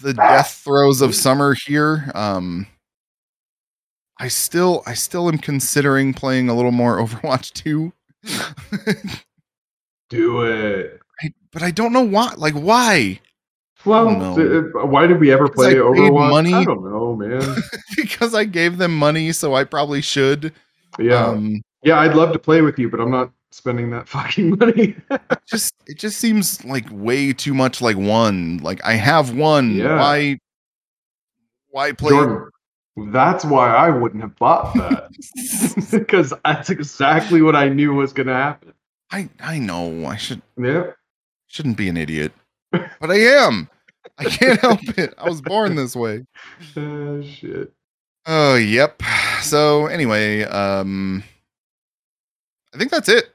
the 0.00 0.14
death 0.14 0.62
throes 0.64 1.00
of 1.00 1.14
summer 1.14 1.54
here. 1.66 2.10
Um, 2.14 2.66
I 4.18 4.28
still 4.28 4.82
I 4.86 4.94
still 4.94 5.28
am 5.28 5.38
considering 5.38 6.14
playing 6.14 6.48
a 6.48 6.54
little 6.54 6.72
more 6.72 6.98
Overwatch 7.04 7.52
2. 7.52 7.92
Do 10.08 10.42
it. 10.44 10.97
I, 11.48 11.50
but 11.52 11.62
I 11.62 11.70
don't 11.70 11.92
know 11.92 12.02
why. 12.02 12.34
Like 12.36 12.54
why? 12.54 13.20
Well, 13.84 14.36
th- 14.36 14.48
uh, 14.48 14.86
why 14.86 15.06
did 15.06 15.20
we 15.20 15.32
ever 15.32 15.48
Because 15.48 15.66
I 15.66 15.70
play 15.70 15.74
paid 15.74 15.80
Overwatch? 16.10 16.30
money. 16.30 16.54
I 16.54 16.64
don't 16.64 16.84
know, 16.84 17.14
man. 17.16 17.56
because 17.96 18.34
I 18.34 18.44
gave 18.44 18.78
them 18.78 18.96
money, 18.96 19.32
so 19.32 19.54
I 19.54 19.64
probably 19.64 20.00
should. 20.00 20.52
Yeah. 20.98 21.26
Um, 21.26 21.62
yeah, 21.84 22.00
I'd 22.00 22.14
love 22.16 22.32
to 22.32 22.38
play 22.38 22.60
with 22.60 22.78
you, 22.78 22.90
but 22.90 23.00
I'm 23.00 23.10
not 23.10 23.30
spending 23.52 23.90
that 23.90 24.08
fucking 24.14 24.58
money. 24.58 24.96
just 25.46 25.74
it 25.86 25.98
just 25.98 26.18
seems 26.18 26.64
like 26.64 26.86
way 26.90 27.32
too 27.32 27.54
much 27.54 27.80
like 27.80 27.96
one. 27.96 28.58
Like 28.58 28.84
I 28.84 28.94
have 28.94 29.34
one. 29.34 29.70
Yeah. 29.76 29.96
Why 29.96 30.38
why 31.70 31.92
play 31.92 32.10
Jordan, 32.10 32.50
that's 33.12 33.44
why 33.44 33.74
I 33.74 33.90
wouldn't 33.90 34.22
have 34.22 34.36
bought 34.36 34.74
that. 34.74 35.10
Because 35.90 36.34
that's 36.44 36.68
exactly 36.68 37.40
what 37.42 37.56
I 37.56 37.68
knew 37.68 37.94
was 37.94 38.12
going 38.12 38.26
to 38.26 38.34
happen. 38.34 38.74
I 39.10 39.28
I 39.40 39.58
know 39.58 40.04
I 40.06 40.16
should 40.16 40.42
Yeah. 40.60 40.90
Shouldn't 41.48 41.76
be 41.76 41.88
an 41.88 41.96
idiot. 41.96 42.32
But 42.70 43.10
I 43.10 43.16
am. 43.16 43.68
I 44.18 44.24
can't 44.24 44.60
help 44.60 44.80
it. 44.98 45.14
I 45.18 45.28
was 45.28 45.40
born 45.40 45.74
this 45.74 45.94
way. 45.96 46.24
Uh, 46.76 47.20
shit. 47.22 47.72
Oh, 48.26 48.56
yep. 48.56 49.02
So 49.42 49.86
anyway, 49.86 50.42
um 50.44 51.22
I 52.74 52.78
think 52.78 52.90
that's 52.90 53.08
it. 53.08 53.34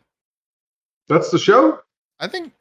That's 1.08 1.32
the 1.32 1.40
show? 1.40 1.80
I 2.20 2.28
think 2.28 2.54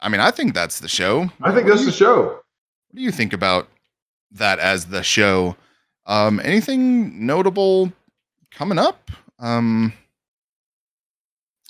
I 0.00 0.08
mean, 0.08 0.20
I 0.20 0.30
think 0.30 0.54
that's 0.54 0.80
the 0.80 0.88
show. 0.88 1.30
I 1.40 1.52
think 1.52 1.66
What 1.66 1.74
that's 1.74 1.86
the 1.86 1.92
show. 1.92 2.24
What 2.24 2.94
do 2.94 3.00
you 3.02 3.10
think 3.10 3.32
about 3.32 3.68
that 4.32 4.58
as 4.58 4.86
the 4.86 5.02
show? 5.02 5.56
Um, 6.04 6.40
anything 6.44 7.26
notable 7.26 7.92
coming 8.50 8.78
up? 8.78 9.10
Um, 9.38 9.92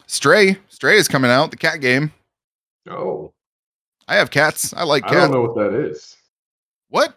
Stray, 0.06 0.58
Stray 0.68 0.96
is 0.96 1.08
coming 1.08 1.30
out. 1.30 1.50
The 1.50 1.56
cat 1.56 1.80
game. 1.80 2.12
Oh, 2.88 3.32
I 4.08 4.16
have 4.16 4.30
cats. 4.30 4.72
I 4.74 4.84
like 4.84 5.02
cats. 5.04 5.14
I 5.16 5.20
don't 5.20 5.30
know 5.32 5.42
what 5.42 5.56
that 5.56 5.74
is. 5.74 6.16
What? 6.88 7.16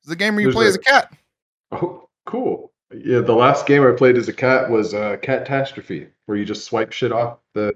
It's 0.00 0.08
the 0.08 0.16
game 0.16 0.34
where 0.34 0.42
you 0.42 0.46
There's 0.52 0.54
play 0.54 0.66
a- 0.66 0.68
as 0.68 0.74
a 0.76 0.80
cat. 0.80 1.12
Oh, 1.72 2.06
cool. 2.26 2.70
Yeah, 2.94 3.20
the 3.20 3.32
last 3.34 3.64
game 3.66 3.82
I 3.82 3.92
played 3.92 4.18
as 4.18 4.28
a 4.28 4.32
cat 4.34 4.68
was 4.68 4.92
uh, 4.92 5.16
Catastrophe, 5.22 6.06
where 6.26 6.36
you 6.36 6.44
just 6.44 6.64
swipe 6.66 6.92
shit 6.92 7.10
off 7.12 7.38
the 7.54 7.74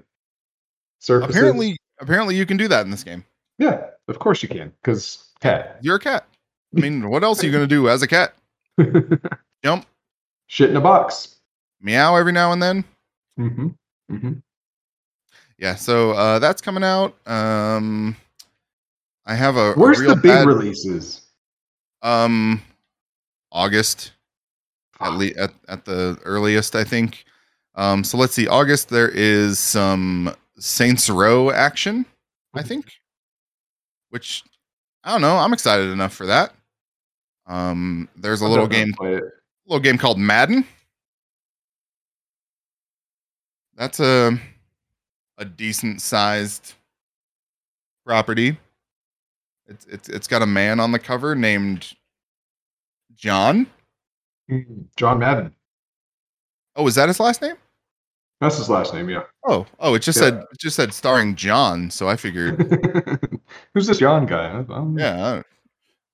surfaces. 0.99 1.35
Apparently, 1.35 1.75
apparently 1.99 2.35
you 2.35 2.45
can 2.45 2.57
do 2.57 2.67
that 2.67 2.85
in 2.85 2.91
this 2.91 3.03
game. 3.03 3.25
yeah, 3.57 3.87
of 4.07 4.19
course 4.19 4.43
you 4.43 4.49
can, 4.49 4.71
because 4.83 5.31
cat. 5.39 5.79
You're 5.81 5.95
a 5.95 5.99
cat. 5.99 6.27
I 6.77 6.81
mean, 6.81 7.09
what 7.09 7.23
else 7.23 7.41
are 7.41 7.47
you 7.47 7.51
gonna 7.51 7.65
do 7.65 7.89
as 7.89 8.03
a 8.03 8.07
cat? 8.07 8.35
Jump, 9.63 9.87
shit 10.45 10.69
in 10.69 10.75
a 10.77 10.81
box. 10.81 11.37
meow 11.81 12.15
every 12.15 12.31
now 12.31 12.51
and 12.51 12.61
then. 12.61 12.83
Mm-hmm. 13.39 13.67
Mm-hmm. 14.11 14.33
Yeah, 15.57 15.75
so 15.75 16.11
uh, 16.11 16.39
that's 16.39 16.61
coming 16.61 16.83
out. 16.83 17.15
Um, 17.27 18.15
I 19.25 19.33
have 19.35 19.55
a 19.57 19.71
a 19.71 19.73
Where's 19.73 19.99
real 19.99 20.09
the 20.11 20.15
big 20.21 20.31
bad- 20.31 20.47
releases? 20.47 21.21
Um, 22.03 22.61
August. 23.51 24.11
at, 24.99 25.13
le- 25.13 25.33
at 25.37 25.53
at 25.67 25.85
the 25.85 26.17
earliest, 26.23 26.75
I 26.75 26.83
think. 26.83 27.25
Um, 27.75 28.03
so 28.03 28.17
let's 28.17 28.33
see. 28.33 28.47
August 28.47 28.89
there 28.89 29.09
is 29.09 29.59
some 29.59 30.33
Saints 30.59 31.09
Row 31.09 31.49
action, 31.51 32.05
I 32.53 32.61
think, 32.63 32.91
which 34.09 34.43
I 35.03 35.11
don't 35.11 35.21
know. 35.21 35.37
I'm 35.37 35.53
excited 35.53 35.89
enough 35.89 36.13
for 36.13 36.25
that. 36.27 36.53
Um, 37.47 38.09
there's 38.15 38.41
a 38.41 38.47
little 38.47 38.67
game, 38.67 38.93
little 38.99 39.79
game 39.81 39.97
called 39.97 40.19
Madden. 40.19 40.65
That's 43.75 43.99
a 43.99 44.39
a 45.37 45.45
decent 45.45 46.01
sized 46.01 46.73
property. 48.05 48.57
It's 49.67 49.85
it's 49.85 50.09
it's 50.09 50.27
got 50.27 50.41
a 50.41 50.45
man 50.45 50.79
on 50.79 50.91
the 50.91 50.99
cover 50.99 51.35
named 51.35 51.93
John. 53.15 53.67
Mm, 54.49 54.85
John 54.95 55.19
Madden. 55.19 55.53
Oh, 56.75 56.87
is 56.87 56.95
that 56.95 57.07
his 57.09 57.19
last 57.19 57.41
name? 57.41 57.55
That's 58.39 58.57
his 58.57 58.69
last 58.69 58.93
name, 58.93 59.09
yeah. 59.09 59.23
Oh, 59.47 59.65
oh, 59.79 59.95
it 59.95 60.03
just 60.03 60.17
Yeah. 60.19 60.25
said 60.25 60.33
it 60.51 60.59
just 60.59 60.75
said 60.75 60.93
starring 60.93 61.35
John, 61.35 61.89
so 61.89 62.07
I 62.07 62.15
figured 62.15 62.59
Who's 63.73 63.87
this 63.87 63.97
John 63.99 64.25
guy? 64.25 64.59
I 64.59 64.61
don't- 64.61 64.97
yeah. 64.97 65.41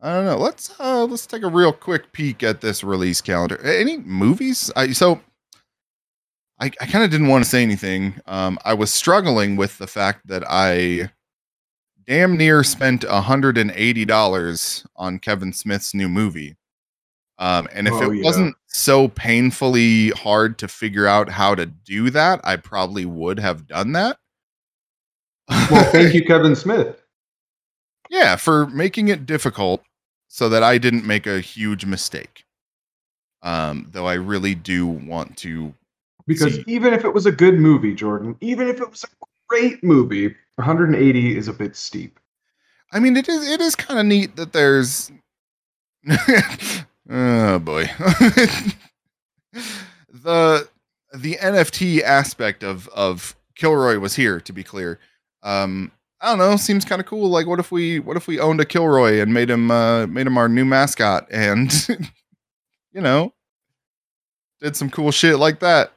I, 0.02 0.10
I 0.10 0.14
don't 0.16 0.26
know. 0.26 0.38
Let's 0.38 0.74
uh 0.80 1.06
let's 1.06 1.28
take 1.28 1.44
a 1.44 1.48
real 1.50 1.72
quick 1.74 2.12
peek 2.12 2.42
at 2.44 2.62
this 2.62 2.84
release 2.84 3.22
calendar. 3.22 3.62
Any 3.64 3.98
movies? 4.00 4.72
I 4.76 4.92
so 4.94 5.22
I, 6.64 6.72
I 6.82 6.86
kind 6.86 7.04
of 7.04 7.12
didn't 7.12 7.28
want 7.28 7.44
to 7.44 7.50
say 7.50 7.62
anything. 7.62 8.20
Um 8.26 8.58
I 8.64 8.74
was 8.74 8.92
struggling 8.94 9.56
with 9.56 9.78
the 9.78 9.88
fact 9.88 10.28
that 10.28 10.44
I 10.48 11.12
damn 12.08 12.38
near 12.38 12.64
spent 12.64 13.02
$180 13.04 14.86
on 14.96 15.20
Kevin 15.20 15.54
Smith's 15.54 15.94
new 15.94 16.10
movie. 16.10 16.56
Um 17.40 17.68
and 17.74 17.88
if 17.88 17.94
Oh, 17.94 18.12
it 18.12 18.18
yeah. 18.18 18.24
wasn't 18.24 18.56
so 18.68 19.08
painfully 19.10 20.10
hard 20.10 20.58
to 20.60 20.68
figure 20.68 21.08
out 21.08 21.30
how 21.30 21.56
to 21.56 21.66
do 21.66 22.10
that, 22.12 22.40
I 22.44 22.56
probably 22.58 23.06
would 23.06 23.40
have 23.40 23.68
done 23.68 23.92
that. 23.94 24.18
Well, 25.50 25.92
thank 25.92 26.14
you, 26.16 26.26
Kevin 26.26 26.56
Smith. 26.56 27.02
Yeah, 28.10 28.36
for 28.36 28.68
making 28.68 29.08
it 29.10 29.26
difficult 29.26 29.84
so 30.28 30.50
that 30.50 30.64
I 30.64 30.78
didn't 30.78 31.06
make 31.06 31.26
a 31.28 31.40
huge 31.42 31.86
mistake. 31.86 32.46
Um, 33.42 33.88
though 33.92 34.08
I 34.08 34.14
really 34.14 34.56
do 34.56 34.88
want 34.88 35.36
to. 35.40 35.74
Because 36.28 36.56
See. 36.56 36.64
even 36.68 36.94
if 36.94 37.04
it 37.04 37.14
was 37.14 37.26
a 37.26 37.32
good 37.32 37.56
movie, 37.60 37.94
Jordan, 37.94 38.36
even 38.42 38.68
if 38.68 38.80
it 38.80 38.90
was 38.90 39.04
a 39.04 39.08
great 39.48 39.84
movie, 39.84 40.36
180 40.56 41.38
is 41.38 41.48
a 41.48 41.54
bit 41.54 41.76
steep. 41.76 42.20
I 42.92 43.00
mean, 43.00 43.18
it 43.18 43.28
is 43.28 43.48
it 43.50 43.60
is 43.60 43.76
kind 43.76 44.00
of 44.00 44.06
neat 44.06 44.36
that 44.36 44.54
there's. 44.54 45.12
oh 47.10 47.60
boy, 47.60 47.90
the 50.12 50.68
the 51.14 51.36
NFT 51.36 52.02
aspect 52.02 52.64
of 52.64 52.88
of 52.90 53.36
Kilroy 53.56 53.98
was 53.98 54.16
here. 54.16 54.40
To 54.40 54.54
be 54.54 54.64
clear, 54.64 55.00
um, 55.42 55.92
I 56.22 56.30
don't 56.30 56.38
know. 56.38 56.56
Seems 56.56 56.86
kind 56.86 57.02
of 57.02 57.08
cool. 57.08 57.30
Like, 57.30 57.48
what 57.48 57.60
if 57.60 57.72
we 57.72 58.00
what 58.00 58.16
if 58.16 58.28
we 58.28 58.40
owned 58.40 58.62
a 58.62 58.66
Kilroy 58.66 59.20
and 59.20 59.34
made 59.34 59.50
him 59.50 59.72
uh, 59.72 60.06
made 60.06 60.28
him 60.28 60.38
our 60.38 60.48
new 60.48 60.66
mascot, 60.66 61.28
and 61.32 61.74
you 62.94 63.02
know, 63.02 63.34
did 64.62 64.76
some 64.76 64.90
cool 64.90 65.12
shit 65.12 65.40
like 65.40 65.60
that. 65.62 65.94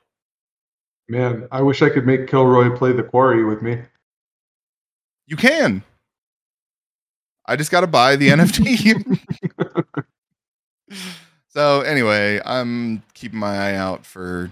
Man, 1.09 1.47
I 1.53 1.63
wish 1.63 1.83
I 1.83 1.91
could 1.91 2.07
make 2.07 2.27
Kilroy 2.29 2.77
play 2.77 2.93
the 2.93 3.03
quarry 3.03 3.45
with 3.45 3.63
me. 3.63 3.81
You 5.27 5.37
can. 5.37 5.83
I 7.47 7.57
just 7.57 7.71
got 7.71 7.83
to 7.83 7.87
buy 7.87 8.17
the 8.17 8.29
NFT. 8.31 10.05
so 11.49 11.81
anyway, 11.83 12.41
I'm 12.45 13.03
keeping 13.15 13.39
my 13.39 13.57
eye 13.57 13.75
out 13.75 14.05
for 14.05 14.51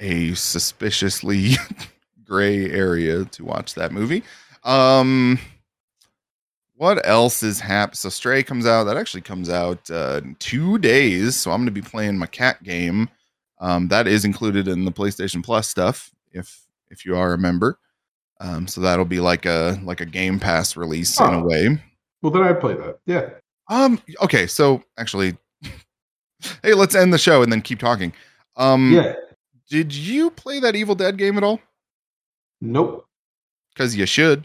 a 0.00 0.34
suspiciously 0.34 1.52
gray 2.24 2.68
area 2.70 3.24
to 3.26 3.44
watch 3.44 3.74
that 3.74 3.92
movie. 3.92 4.24
Um 4.64 5.38
what 6.74 7.06
else 7.06 7.44
is 7.44 7.60
hap 7.60 7.94
so 7.94 8.08
Stray 8.08 8.42
comes 8.42 8.66
out 8.66 8.84
that 8.84 8.96
actually 8.96 9.20
comes 9.20 9.48
out 9.48 9.88
uh 9.90 10.20
in 10.24 10.34
2 10.36 10.78
days, 10.78 11.36
so 11.36 11.52
I'm 11.52 11.58
going 11.58 11.66
to 11.66 11.72
be 11.72 11.82
playing 11.82 12.18
my 12.18 12.26
cat 12.26 12.62
game. 12.64 13.08
Um 13.62 13.88
that 13.88 14.06
is 14.06 14.26
included 14.26 14.68
in 14.68 14.84
the 14.84 14.92
PlayStation 14.92 15.42
Plus 15.42 15.66
stuff 15.68 16.10
if 16.32 16.66
if 16.90 17.06
you 17.06 17.16
are 17.16 17.32
a 17.32 17.38
member. 17.38 17.78
Um, 18.40 18.66
so 18.66 18.80
that'll 18.80 19.04
be 19.06 19.20
like 19.20 19.46
a 19.46 19.80
like 19.84 20.00
a 20.02 20.04
Game 20.04 20.38
Pass 20.40 20.76
release 20.76 21.18
in 21.20 21.26
a 21.32 21.38
Oh. 21.40 21.44
way. 21.44 21.78
Well, 22.20 22.32
then 22.32 22.42
I'd 22.42 22.60
play 22.60 22.74
that. 22.74 22.98
Yeah. 23.06 23.30
Um, 23.68 24.00
okay, 24.22 24.46
so 24.48 24.82
actually, 24.98 25.36
hey, 26.62 26.74
let's 26.74 26.94
end 26.96 27.12
the 27.14 27.18
show 27.18 27.42
and 27.42 27.50
then 27.52 27.62
keep 27.62 27.78
talking. 27.78 28.12
Um, 28.56 28.92
yeah. 28.92 29.14
did 29.70 29.94
you 29.94 30.30
play 30.30 30.58
that 30.60 30.74
Evil 30.76 30.94
Dead 30.96 31.16
game 31.16 31.36
at 31.38 31.44
all? 31.44 31.60
Nope. 32.60 33.06
Because 33.72 33.94
you 33.96 34.06
should. 34.06 34.44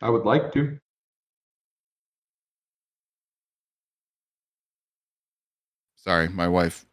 I 0.00 0.08
would 0.10 0.24
like 0.24 0.52
to. 0.54 0.78
Sorry, 5.96 6.28
my 6.28 6.46
wife. 6.48 6.85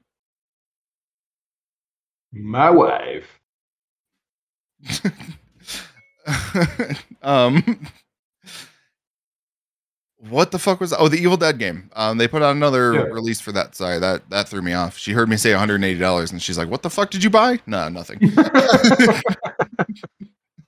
My 2.34 2.70
wife. 2.70 3.40
um, 7.22 7.88
what 10.30 10.52
the 10.52 10.60
fuck 10.60 10.80
was 10.80 10.92
that? 10.92 11.00
Oh, 11.00 11.08
the 11.10 11.18
Evil 11.18 11.38
Dead 11.38 11.60
game. 11.60 11.90
Um, 11.96 12.18
they 12.18 12.28
put 12.28 12.42
out 12.42 12.56
another 12.56 12.94
Yeah. 12.94 13.02
release 13.04 13.42
for 13.42 13.52
that. 13.52 13.76
Sorry, 13.76 14.00
that 14.00 14.30
that 14.30 14.48
threw 14.50 14.62
me 14.62 14.74
off. 14.74 14.98
She 14.98 15.12
heard 15.14 15.30
me 15.30 15.38
say 15.38 15.52
180 15.52 16.00
dollars 16.00 16.32
and 16.32 16.42
she's 16.42 16.58
like, 16.58 16.70
"What 16.70 16.82
the 16.82 16.90
fuck 16.90 17.10
did 17.12 17.24
you 17.24 17.30
buy?" 17.30 17.60
No, 17.68 17.90
nothing. 17.90 18.20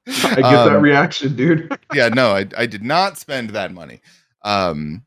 I 0.08 0.36
get 0.36 0.42
that 0.42 0.76
Um, 0.76 0.84
reaction, 0.84 1.36
dude. 1.36 1.76
yeah, 1.94 2.10
no, 2.10 2.32
I, 2.36 2.46
I 2.58 2.66
did 2.68 2.84
not 2.84 3.18
spend 3.18 3.52
that 3.52 3.74
money. 3.74 4.02
Um, 4.44 5.04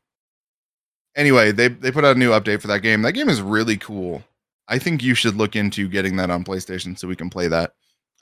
anyway, 1.15 1.51
they 1.51 1.69
they 1.69 1.91
put 1.91 2.03
out 2.03 2.15
a 2.15 2.19
new 2.19 2.31
update 2.31 2.61
for 2.61 2.67
that 2.67 2.81
game. 2.81 3.03
That 3.03 3.13
game 3.13 3.29
is 3.29 3.41
really 3.41 3.77
cool. 3.77 4.23
I 4.69 4.77
think 4.77 5.03
you 5.03 5.15
should 5.15 5.35
look 5.35 5.55
into 5.55 5.89
getting 5.89 6.15
that 6.17 6.29
on 6.29 6.43
PlayStation 6.43 6.97
so 6.97 7.07
we 7.07 7.15
can 7.15 7.29
play 7.29 7.47
that. 7.47 7.73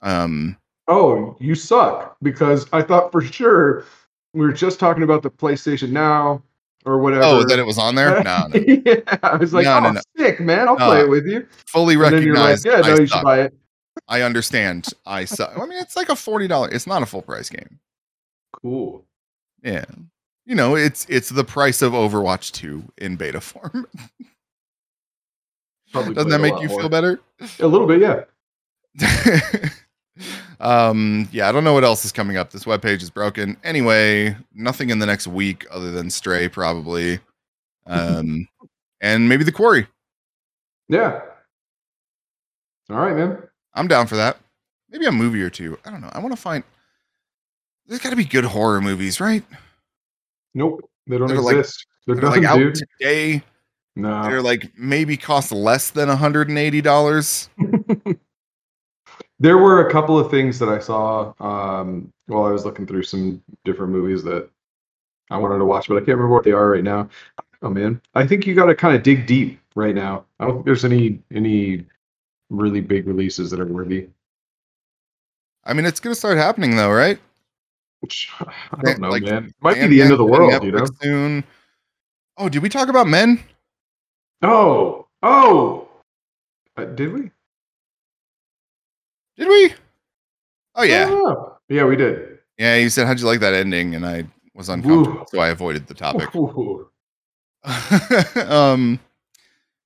Um, 0.02 0.56
Oh, 0.88 1.36
you 1.38 1.54
suck 1.54 2.16
because 2.22 2.66
I 2.72 2.80
thought 2.80 3.12
for 3.12 3.20
sure 3.20 3.84
we 4.32 4.40
were 4.40 4.52
just 4.52 4.80
talking 4.80 5.02
about 5.02 5.22
the 5.22 5.30
PlayStation 5.30 5.90
Now 5.90 6.42
or 6.86 6.98
whatever. 6.98 7.24
oh, 7.24 7.44
that 7.44 7.58
it 7.58 7.66
was 7.66 7.76
on 7.78 7.94
there? 7.94 8.22
No, 8.24 8.46
no. 8.48 8.58
yeah, 8.66 9.18
I 9.22 9.36
was 9.36 9.52
like, 9.52 9.64
No, 9.64 9.76
oh, 9.76 9.92
no, 9.92 10.00
sick, 10.16 10.40
man. 10.40 10.66
I'll 10.66 10.76
play 10.76 11.00
it 11.00 11.08
with 11.10 11.26
you. 11.26 11.46
Fully 11.66 11.94
And 11.94 12.04
then 12.04 12.32
like, 12.32 12.64
yeah, 12.64 12.80
no, 12.80 12.94
I, 12.94 12.96
you 13.00 13.06
should 13.06 13.22
buy 13.22 13.40
it. 13.42 13.54
I 14.08 14.22
understand. 14.22 14.88
I 15.04 15.26
suck. 15.26 15.52
I 15.58 15.66
mean, 15.66 15.78
it's 15.78 15.96
like 15.96 16.08
a 16.08 16.16
forty 16.16 16.48
dollar. 16.48 16.70
It's 16.70 16.86
not 16.86 17.02
a 17.02 17.06
full 17.06 17.20
price 17.20 17.50
game. 17.50 17.80
Cool. 18.52 19.04
Yeah, 19.62 19.84
you 20.46 20.54
know, 20.54 20.74
it's 20.74 21.04
it's 21.10 21.28
the 21.28 21.44
price 21.44 21.82
of 21.82 21.92
Overwatch 21.92 22.52
two 22.52 22.84
in 22.96 23.16
beta 23.16 23.40
form. 23.40 23.86
Probably 25.92 26.14
Doesn't 26.14 26.30
that 26.30 26.40
make 26.40 26.58
you 26.60 26.68
more. 26.68 26.80
feel 26.80 26.88
better? 26.88 27.20
A 27.60 27.66
little 27.66 27.86
bit, 27.86 28.00
yeah. 28.00 28.24
um 30.60 31.28
yeah 31.30 31.48
i 31.48 31.52
don't 31.52 31.62
know 31.62 31.72
what 31.72 31.84
else 31.84 32.04
is 32.04 32.10
coming 32.10 32.36
up 32.36 32.50
this 32.50 32.64
webpage 32.64 33.00
is 33.02 33.10
broken 33.10 33.56
anyway 33.62 34.36
nothing 34.52 34.90
in 34.90 34.98
the 34.98 35.06
next 35.06 35.28
week 35.28 35.64
other 35.70 35.92
than 35.92 36.10
stray 36.10 36.48
probably 36.48 37.20
um 37.86 38.48
and 39.00 39.28
maybe 39.28 39.44
the 39.44 39.52
quarry 39.52 39.86
Yeah. 40.88 41.20
All 42.90 42.96
right, 42.96 43.14
man. 43.14 43.38
i'm 43.74 43.86
down 43.86 44.08
for 44.08 44.16
that 44.16 44.38
maybe 44.90 45.06
a 45.06 45.12
movie 45.12 45.42
or 45.42 45.50
two 45.50 45.78
i 45.84 45.90
don't 45.90 46.00
know 46.00 46.10
i 46.12 46.18
want 46.18 46.34
to 46.34 46.40
find 46.40 46.64
there's 47.86 48.00
got 48.00 48.10
to 48.10 48.16
be 48.16 48.24
good 48.24 48.44
horror 48.44 48.80
movies 48.80 49.20
right 49.20 49.44
Nope. 50.54 50.90
They 51.06 51.18
don't 51.18 51.28
They're 51.28 51.40
like- 51.40 51.56
exist. 51.58 51.86
They're 52.06 52.16
they're 52.16 52.22
done, 52.22 52.42
like 52.42 52.50
out 52.50 52.56
dude. 52.58 52.74
today 52.74 53.42
No. 53.98 54.22
they're 54.22 54.40
like 54.42 54.70
maybe 54.78 55.16
cost 55.16 55.50
less 55.52 55.90
than 55.90 56.08
180 56.08 56.80
dollars 56.80 57.50
There 59.40 59.58
were 59.58 59.86
a 59.86 59.90
couple 59.92 60.18
of 60.18 60.30
things 60.30 60.58
that 60.58 60.68
I 60.68 60.78
saw 60.80 61.32
um, 61.38 62.12
while 62.26 62.44
I 62.44 62.50
was 62.50 62.64
looking 62.64 62.86
through 62.86 63.04
some 63.04 63.40
different 63.64 63.92
movies 63.92 64.24
that 64.24 64.48
I 65.30 65.36
wanted 65.36 65.58
to 65.58 65.64
watch, 65.64 65.86
but 65.88 65.94
I 65.94 66.00
can't 66.00 66.08
remember 66.18 66.34
what 66.34 66.42
they 66.44 66.50
are 66.52 66.70
right 66.70 66.82
now. 66.82 67.08
Oh 67.62 67.70
man, 67.70 68.00
I 68.14 68.26
think 68.26 68.46
you 68.46 68.54
got 68.56 68.66
to 68.66 68.74
kind 68.74 68.96
of 68.96 69.02
dig 69.04 69.26
deep 69.26 69.60
right 69.76 69.94
now. 69.94 70.24
I 70.40 70.44
don't 70.46 70.54
think 70.54 70.66
there's 70.66 70.84
any 70.84 71.20
any 71.32 71.84
really 72.50 72.80
big 72.80 73.06
releases 73.06 73.50
that 73.50 73.60
are 73.60 73.66
worthy. 73.66 74.08
i 75.64 75.72
mean 75.74 75.84
it's 75.84 76.00
gonna 76.00 76.14
start 76.14 76.38
happening 76.38 76.74
though 76.76 76.90
right 76.90 77.18
I 78.40 78.82
don't 78.82 79.00
know, 79.00 79.10
Like, 79.10 79.24
man. 79.24 79.52
Might 79.60 79.74
be 79.74 79.86
the 79.88 80.02
end 80.02 80.12
of 80.12 80.18
the 80.18 80.24
world, 80.24 80.64
you 80.64 80.72
know. 80.72 80.86
Soon 81.02 81.44
oh 82.38 82.48
did 82.48 82.62
we 82.62 82.68
talk 82.68 82.88
about 82.88 83.06
men 83.06 83.38
Oh, 84.42 85.08
oh, 85.22 85.88
uh, 86.76 86.84
did 86.84 87.12
we? 87.12 87.30
did 89.36 89.48
we 89.48 89.72
oh 90.74 90.82
yeah 90.82 91.06
don't 91.06 91.52
yeah, 91.68 91.84
we 91.84 91.96
did. 91.96 92.38
Yeah, 92.58 92.76
you 92.76 92.88
said 92.90 93.06
how'd 93.06 93.20
you 93.20 93.26
like 93.26 93.40
that 93.40 93.54
ending, 93.54 93.94
and 93.94 94.06
I 94.06 94.24
was 94.54 94.68
uncomfortable, 94.68 95.20
Ooh. 95.22 95.26
so 95.28 95.40
I 95.40 95.48
avoided 95.48 95.86
the 95.86 95.94
topic. 95.94 96.28
Um, 98.48 98.98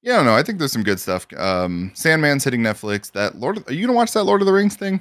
Yeah, 0.02 0.14
I 0.14 0.16
don't 0.16 0.26
know. 0.26 0.34
I 0.34 0.42
think 0.42 0.58
there's 0.58 0.72
some 0.72 0.82
good 0.82 1.00
stuff. 1.00 1.26
Um, 1.36 1.92
Sandman's 1.94 2.44
hitting 2.44 2.60
Netflix. 2.60 3.10
That 3.12 3.38
Lord, 3.38 3.58
of, 3.58 3.68
are 3.68 3.72
you 3.72 3.86
gonna 3.86 3.96
watch 3.96 4.12
that 4.12 4.24
Lord 4.24 4.40
of 4.42 4.46
the 4.46 4.52
Rings 4.52 4.76
thing? 4.76 5.00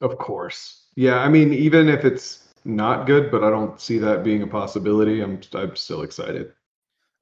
Of 0.00 0.18
course. 0.18 0.86
Yeah, 0.96 1.18
I 1.20 1.28
mean, 1.28 1.52
even 1.54 1.88
if 1.88 2.04
it's 2.04 2.48
not 2.64 3.06
good, 3.06 3.30
but 3.30 3.44
I 3.44 3.50
don't 3.50 3.80
see 3.80 3.98
that 3.98 4.24
being 4.24 4.42
a 4.42 4.46
possibility. 4.46 5.20
I'm 5.22 5.40
I'm 5.54 5.76
still 5.76 6.02
excited. 6.02 6.52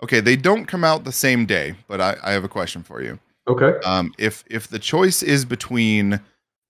Okay, 0.02 0.20
they 0.20 0.36
don't 0.36 0.66
come 0.66 0.84
out 0.84 1.04
the 1.04 1.12
same 1.12 1.44
day, 1.46 1.74
but 1.88 2.00
I, 2.00 2.16
I 2.22 2.32
have 2.32 2.44
a 2.44 2.48
question 2.48 2.82
for 2.82 3.02
you. 3.02 3.18
Okay. 3.48 3.74
Um, 3.84 4.14
if 4.18 4.44
if 4.48 4.68
the 4.68 4.78
choice 4.78 5.22
is 5.22 5.44
between 5.44 6.20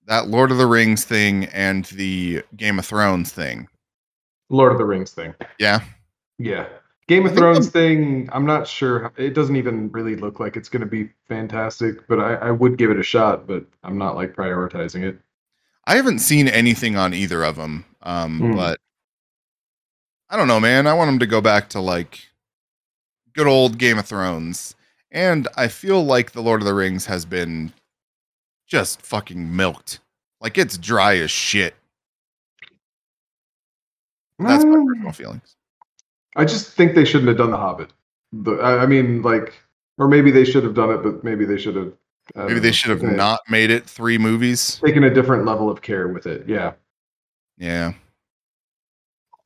that 0.07 0.29
Lord 0.29 0.51
of 0.51 0.59
the 0.59 0.66
Rings 0.66 1.05
thing 1.05 1.45
and 1.47 1.85
the 1.87 2.43
Game 2.57 2.79
of 2.79 2.87
Thrones 2.87 3.31
thing, 3.33 3.68
Lord 4.49 4.72
of 4.72 4.79
the 4.79 4.85
Rings 4.87 5.11
thing. 5.12 5.35
yeah, 5.59 5.81
Yeah. 6.39 6.66
Game 7.07 7.24
of 7.26 7.35
Thrones 7.35 7.70
thing, 7.70 8.29
I'm 8.33 8.45
not 8.45 8.66
sure. 8.68 9.12
It 9.16 9.33
doesn't 9.35 9.57
even 9.57 9.91
really 9.93 10.14
look 10.14 10.41
like 10.41 10.57
it's 10.57 10.68
going 10.68 10.81
to 10.81 10.87
be 10.87 11.09
fantastic, 11.26 12.07
but 12.07 12.20
I, 12.20 12.35
I 12.35 12.51
would 12.51 12.76
give 12.76 12.91
it 12.91 12.99
a 12.99 13.03
shot, 13.03 13.47
but 13.47 13.64
I'm 13.83 13.97
not 13.97 14.14
like 14.14 14.35
prioritizing 14.35 15.05
it. 15.05 15.18
I 15.87 15.97
haven't 15.97 16.18
seen 16.18 16.49
anything 16.49 16.97
on 16.99 17.14
either 17.14 17.43
of 17.45 17.57
them. 17.57 17.87
Um, 18.03 18.39
Hmm. 18.41 18.57
but 18.57 18.79
I 20.29 20.37
don't 20.37 20.49
know, 20.49 20.61
man. 20.61 20.87
I 20.87 20.93
want 20.93 21.09
them 21.09 21.18
to 21.20 21.26
go 21.26 21.41
back 21.41 21.70
to 21.70 21.81
like 21.81 22.28
good 23.39 23.47
old 23.47 23.78
Game 23.78 23.99
of 23.99 24.07
Thrones, 24.07 24.74
and 25.12 25.47
I 25.57 25.68
feel 25.68 26.05
like 26.05 26.32
the 26.32 26.43
Lord 26.43 26.61
of 26.61 26.66
the 26.66 26.74
Rings 26.74 27.07
has 27.07 27.24
been 27.24 27.72
just 28.66 29.01
fucking 29.01 29.55
milked. 29.55 30.01
Like 30.41 30.59
it's 30.59 30.76
dry 30.76 31.16
as 31.18 31.30
shit. 31.30 31.76
That's 34.41 34.64
my 34.64 34.70
Mm, 34.76 34.86
personal 34.89 35.12
feelings. 35.12 35.57
I 36.34 36.45
just 36.45 36.72
think 36.72 36.95
they 36.97 37.05
shouldn't 37.05 37.28
have 37.28 37.39
done 37.39 37.51
The 37.53 37.57
Hobbit. 37.57 37.93
The, 38.32 38.61
I, 38.61 38.86
mean, 38.86 39.22
like, 39.22 39.55
or 39.99 40.09
maybe 40.09 40.30
they 40.32 40.45
should 40.45 40.64
have 40.64 40.74
done 40.74 40.91
it, 40.91 41.03
but 41.03 41.22
maybe 41.22 41.45
they 41.45 41.59
should 41.59 41.76
have. 41.76 41.93
I 42.36 42.47
Maybe 42.47 42.61
they 42.61 42.72
should 42.72 42.91
have 42.91 43.03
not 43.03 43.41
made 43.49 43.70
it 43.70 43.86
three 43.89 44.18
movies. 44.18 44.80
taken 44.84 45.05
a 45.05 45.11
different 45.14 45.45
level 45.47 45.70
of 45.70 45.80
care 45.80 46.09
with 46.09 46.26
it. 46.26 46.47
Yeah. 46.47 46.72
Yeah. 47.57 47.95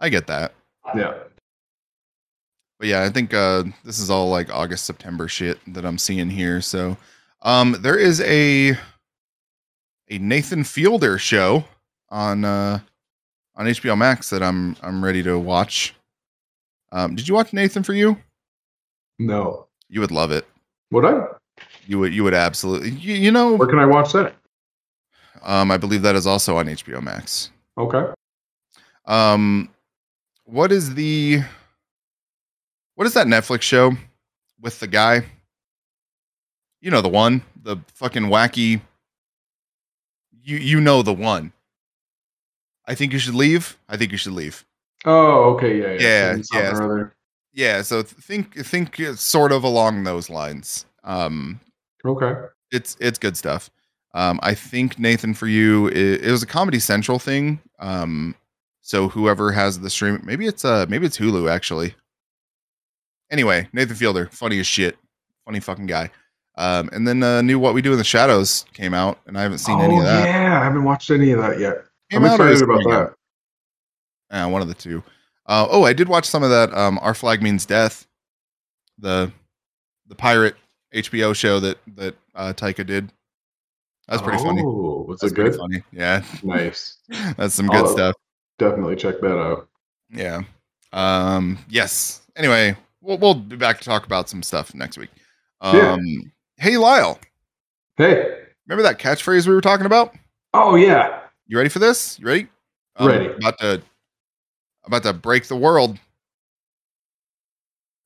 I 0.00 0.08
get 0.08 0.26
that. 0.26 0.52
Yeah. 0.96 1.14
But 2.82 2.88
yeah, 2.88 3.04
I 3.04 3.10
think 3.10 3.32
uh 3.32 3.62
this 3.84 4.00
is 4.00 4.10
all 4.10 4.28
like 4.28 4.52
August, 4.52 4.86
September 4.86 5.28
shit 5.28 5.56
that 5.72 5.84
I'm 5.84 5.98
seeing 5.98 6.28
here. 6.28 6.60
So 6.60 6.96
um 7.42 7.76
there 7.78 7.96
is 7.96 8.20
a 8.22 8.70
a 10.10 10.18
Nathan 10.18 10.64
Fielder 10.64 11.16
show 11.16 11.62
on 12.08 12.44
uh 12.44 12.80
on 13.54 13.66
HBO 13.66 13.96
Max 13.96 14.30
that 14.30 14.42
I'm 14.42 14.74
I'm 14.82 15.04
ready 15.04 15.22
to 15.22 15.38
watch. 15.38 15.94
Um 16.90 17.14
did 17.14 17.28
you 17.28 17.34
watch 17.34 17.52
Nathan 17.52 17.84
for 17.84 17.92
you? 17.92 18.16
No. 19.20 19.68
You 19.88 20.00
would 20.00 20.10
love 20.10 20.32
it. 20.32 20.44
Would 20.90 21.04
I? 21.04 21.26
You 21.86 22.00
would 22.00 22.12
you 22.12 22.24
would 22.24 22.34
absolutely 22.34 22.90
you, 22.90 23.14
you 23.14 23.30
know 23.30 23.54
Where 23.54 23.68
can 23.68 23.78
I 23.78 23.86
watch 23.86 24.12
that? 24.14 24.34
um 25.42 25.70
I 25.70 25.76
believe 25.76 26.02
that 26.02 26.16
is 26.16 26.26
also 26.26 26.56
on 26.56 26.66
HBO 26.66 27.00
Max. 27.00 27.52
Okay. 27.78 28.12
Um, 29.06 29.68
what 30.46 30.72
is 30.72 30.96
the 30.96 31.42
what 32.94 33.06
is 33.06 33.14
that 33.14 33.26
Netflix 33.26 33.62
show 33.62 33.92
with 34.60 34.78
the 34.80 34.86
guy? 34.86 35.24
You 36.80 36.90
know 36.90 37.00
the 37.00 37.08
one, 37.08 37.42
the 37.62 37.76
fucking 37.94 38.24
wacky. 38.24 38.80
You 40.42 40.56
you 40.56 40.80
know 40.80 41.02
the 41.02 41.12
one. 41.14 41.52
I 42.86 42.94
think 42.94 43.12
you 43.12 43.18
should 43.18 43.34
leave. 43.34 43.78
I 43.88 43.96
think 43.96 44.10
you 44.10 44.18
should 44.18 44.32
leave. 44.32 44.64
Oh, 45.04 45.54
okay. 45.54 45.78
Yeah. 45.78 45.92
Yeah. 46.00 46.36
Yeah, 46.52 46.72
yeah. 46.88 47.04
Yeah, 47.54 47.82
so 47.82 48.02
think 48.02 48.54
think 48.64 48.96
sort 49.16 49.52
of 49.52 49.62
along 49.62 50.04
those 50.04 50.30
lines. 50.30 50.86
Um, 51.04 51.60
Okay. 52.04 52.32
it's 52.72 52.96
it's 52.98 53.18
good 53.18 53.36
stuff. 53.36 53.70
Um, 54.14 54.40
I 54.42 54.54
think 54.54 54.98
Nathan 54.98 55.34
for 55.34 55.46
you 55.46 55.86
it, 55.88 56.24
it 56.24 56.30
was 56.30 56.42
a 56.42 56.46
Comedy 56.46 56.78
Central 56.78 57.18
thing. 57.18 57.60
Um, 57.78 58.34
so 58.80 59.08
whoever 59.08 59.52
has 59.52 59.80
the 59.80 59.90
stream, 59.90 60.20
maybe 60.24 60.46
it's 60.46 60.64
uh 60.64 60.86
maybe 60.88 61.06
it's 61.06 61.18
Hulu 61.18 61.50
actually. 61.50 61.94
Anyway, 63.32 63.66
Nathan 63.72 63.96
Fielder, 63.96 64.28
funny 64.30 64.60
as 64.60 64.66
shit, 64.66 64.96
funny 65.44 65.58
fucking 65.58 65.86
guy. 65.86 66.10
Um, 66.56 66.90
and 66.92 67.08
then 67.08 67.22
uh, 67.22 67.40
new 67.40 67.58
What 67.58 67.72
We 67.72 67.80
Do 67.80 67.92
in 67.92 67.98
the 67.98 68.04
Shadows 68.04 68.66
came 68.74 68.92
out, 68.92 69.18
and 69.26 69.38
I 69.38 69.42
haven't 69.42 69.58
seen 69.58 69.80
any 69.80 69.94
oh, 69.94 69.98
of 70.00 70.04
that. 70.04 70.26
yeah. 70.26 70.60
I 70.60 70.64
haven't 70.64 70.84
watched 70.84 71.10
any 71.10 71.30
of 71.32 71.40
that 71.40 71.58
yet. 71.58 71.84
Came 72.10 72.24
I'm 72.24 72.30
out 72.30 72.40
or 72.40 72.48
is 72.48 72.60
excited 72.60 72.84
about 72.86 73.16
that. 74.30 74.44
Uh, 74.44 74.48
one 74.50 74.60
of 74.60 74.68
the 74.68 74.74
two. 74.74 75.02
Uh, 75.46 75.66
oh, 75.70 75.82
I 75.84 75.94
did 75.94 76.08
watch 76.08 76.26
some 76.26 76.42
of 76.42 76.50
that. 76.50 76.72
Um, 76.76 76.98
Our 77.00 77.14
Flag 77.14 77.42
Means 77.42 77.64
Death, 77.64 78.06
the 78.98 79.32
the 80.06 80.14
pirate 80.14 80.56
HBO 80.94 81.34
show 81.34 81.58
that 81.60 81.78
that 81.96 82.14
uh, 82.34 82.52
Taika 82.54 82.84
did. 82.86 83.10
That's 84.08 84.20
pretty 84.20 84.42
funny. 84.42 84.62
Oh, 84.62 85.06
was 85.08 85.20
That's 85.20 85.32
it 85.32 85.36
good? 85.36 85.54
funny. 85.56 85.82
Yeah, 85.90 86.22
Nice. 86.42 86.98
that's 87.38 87.54
some 87.54 87.66
good 87.66 87.86
Oh. 87.86 87.92
stuff. 87.92 88.14
Definitely 88.58 88.96
check 88.96 89.20
that 89.22 89.38
out. 89.38 89.68
Yeah. 90.10 90.42
Um. 90.92 91.58
Yes. 91.70 92.20
Anyway, 92.36 92.76
we'll 93.02 93.18
we'll 93.18 93.34
be 93.34 93.56
back 93.56 93.78
to 93.78 93.84
talk 93.84 94.06
about 94.06 94.28
some 94.28 94.42
stuff 94.42 94.74
next 94.74 94.96
week. 94.96 95.10
Um. 95.60 95.76
Yeah. 95.76 95.96
Hey, 96.56 96.76
Lyle. 96.76 97.18
Hey. 97.96 98.38
Remember 98.66 98.82
that 98.82 98.98
catchphrase 98.98 99.46
we 99.46 99.54
were 99.54 99.60
talking 99.60 99.86
about? 99.86 100.14
Oh 100.54 100.76
yeah. 100.76 101.20
You 101.46 101.56
ready 101.56 101.68
for 101.68 101.80
this? 101.80 102.18
You 102.18 102.26
ready? 102.26 102.48
Ready. 102.98 103.26
About 103.26 103.58
to 103.58 103.82
about 104.84 105.02
to 105.02 105.12
break 105.12 105.46
the 105.46 105.56
world. 105.56 105.98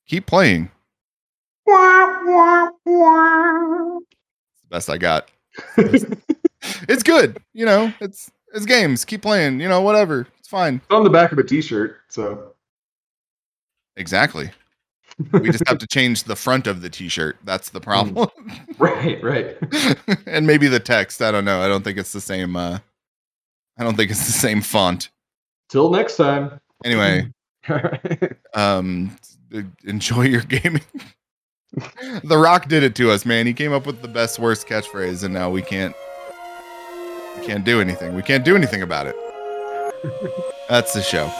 Keep 0.07 0.25
playing. 0.25 0.71
It's 1.67 1.75
the 4.61 4.69
best 4.69 4.89
I 4.89 4.97
got. 4.97 5.29
It's 6.89 7.03
good. 7.03 7.37
You 7.53 7.65
know, 7.65 7.93
it's 8.01 8.31
it's 8.53 8.65
games. 8.65 9.05
Keep 9.05 9.21
playing. 9.21 9.59
You 9.59 9.69
know, 9.69 9.81
whatever. 9.81 10.27
It's 10.39 10.47
fine. 10.47 10.75
It's 10.75 10.85
on 10.89 11.03
the 11.03 11.09
back 11.09 11.31
of 11.31 11.37
a 11.37 11.43
T-shirt, 11.43 11.97
so 12.09 12.53
Exactly. 13.95 14.51
We 15.31 15.49
just 15.49 15.67
have 15.67 15.79
to 15.79 15.87
change 15.87 16.23
the 16.23 16.35
front 16.35 16.67
of 16.67 16.81
the 16.81 16.89
t-shirt. 16.89 17.37
That's 17.43 17.69
the 17.69 17.81
problem. 17.81 18.29
right, 18.77 19.21
right. 19.23 19.57
and 20.27 20.45
maybe 20.45 20.67
the 20.67 20.79
text. 20.79 21.21
I 21.21 21.31
don't 21.31 21.45
know. 21.45 21.61
I 21.61 21.67
don't 21.67 21.83
think 21.83 21.97
it's 21.97 22.13
the 22.13 22.21
same 22.21 22.55
uh 22.55 22.79
I 23.79 23.83
don't 23.83 23.95
think 23.95 24.11
it's 24.11 24.25
the 24.25 24.31
same 24.31 24.61
font. 24.61 25.09
Till 25.69 25.89
next 25.89 26.17
time. 26.17 26.59
Anyway, 26.85 27.31
um 28.53 29.17
enjoy 29.85 30.23
your 30.23 30.41
gaming. 30.41 30.83
the 32.23 32.37
Rock 32.37 32.67
did 32.67 32.83
it 32.83 32.95
to 32.95 33.11
us, 33.11 33.25
man. 33.25 33.47
He 33.47 33.53
came 33.53 33.73
up 33.73 33.85
with 33.87 34.01
the 34.01 34.07
best 34.07 34.37
worst 34.37 34.67
catchphrase 34.67 35.23
and 35.23 35.33
now 35.33 35.49
we 35.49 35.63
can't 35.63 35.95
we 37.37 37.45
can't 37.45 37.65
do 37.65 37.81
anything. 37.81 38.13
We 38.13 38.21
can't 38.21 38.45
do 38.45 38.55
anything 38.55 38.83
about 38.83 39.07
it. 39.07 39.15
That's 40.69 40.93
the 40.93 41.01
show. 41.01 41.31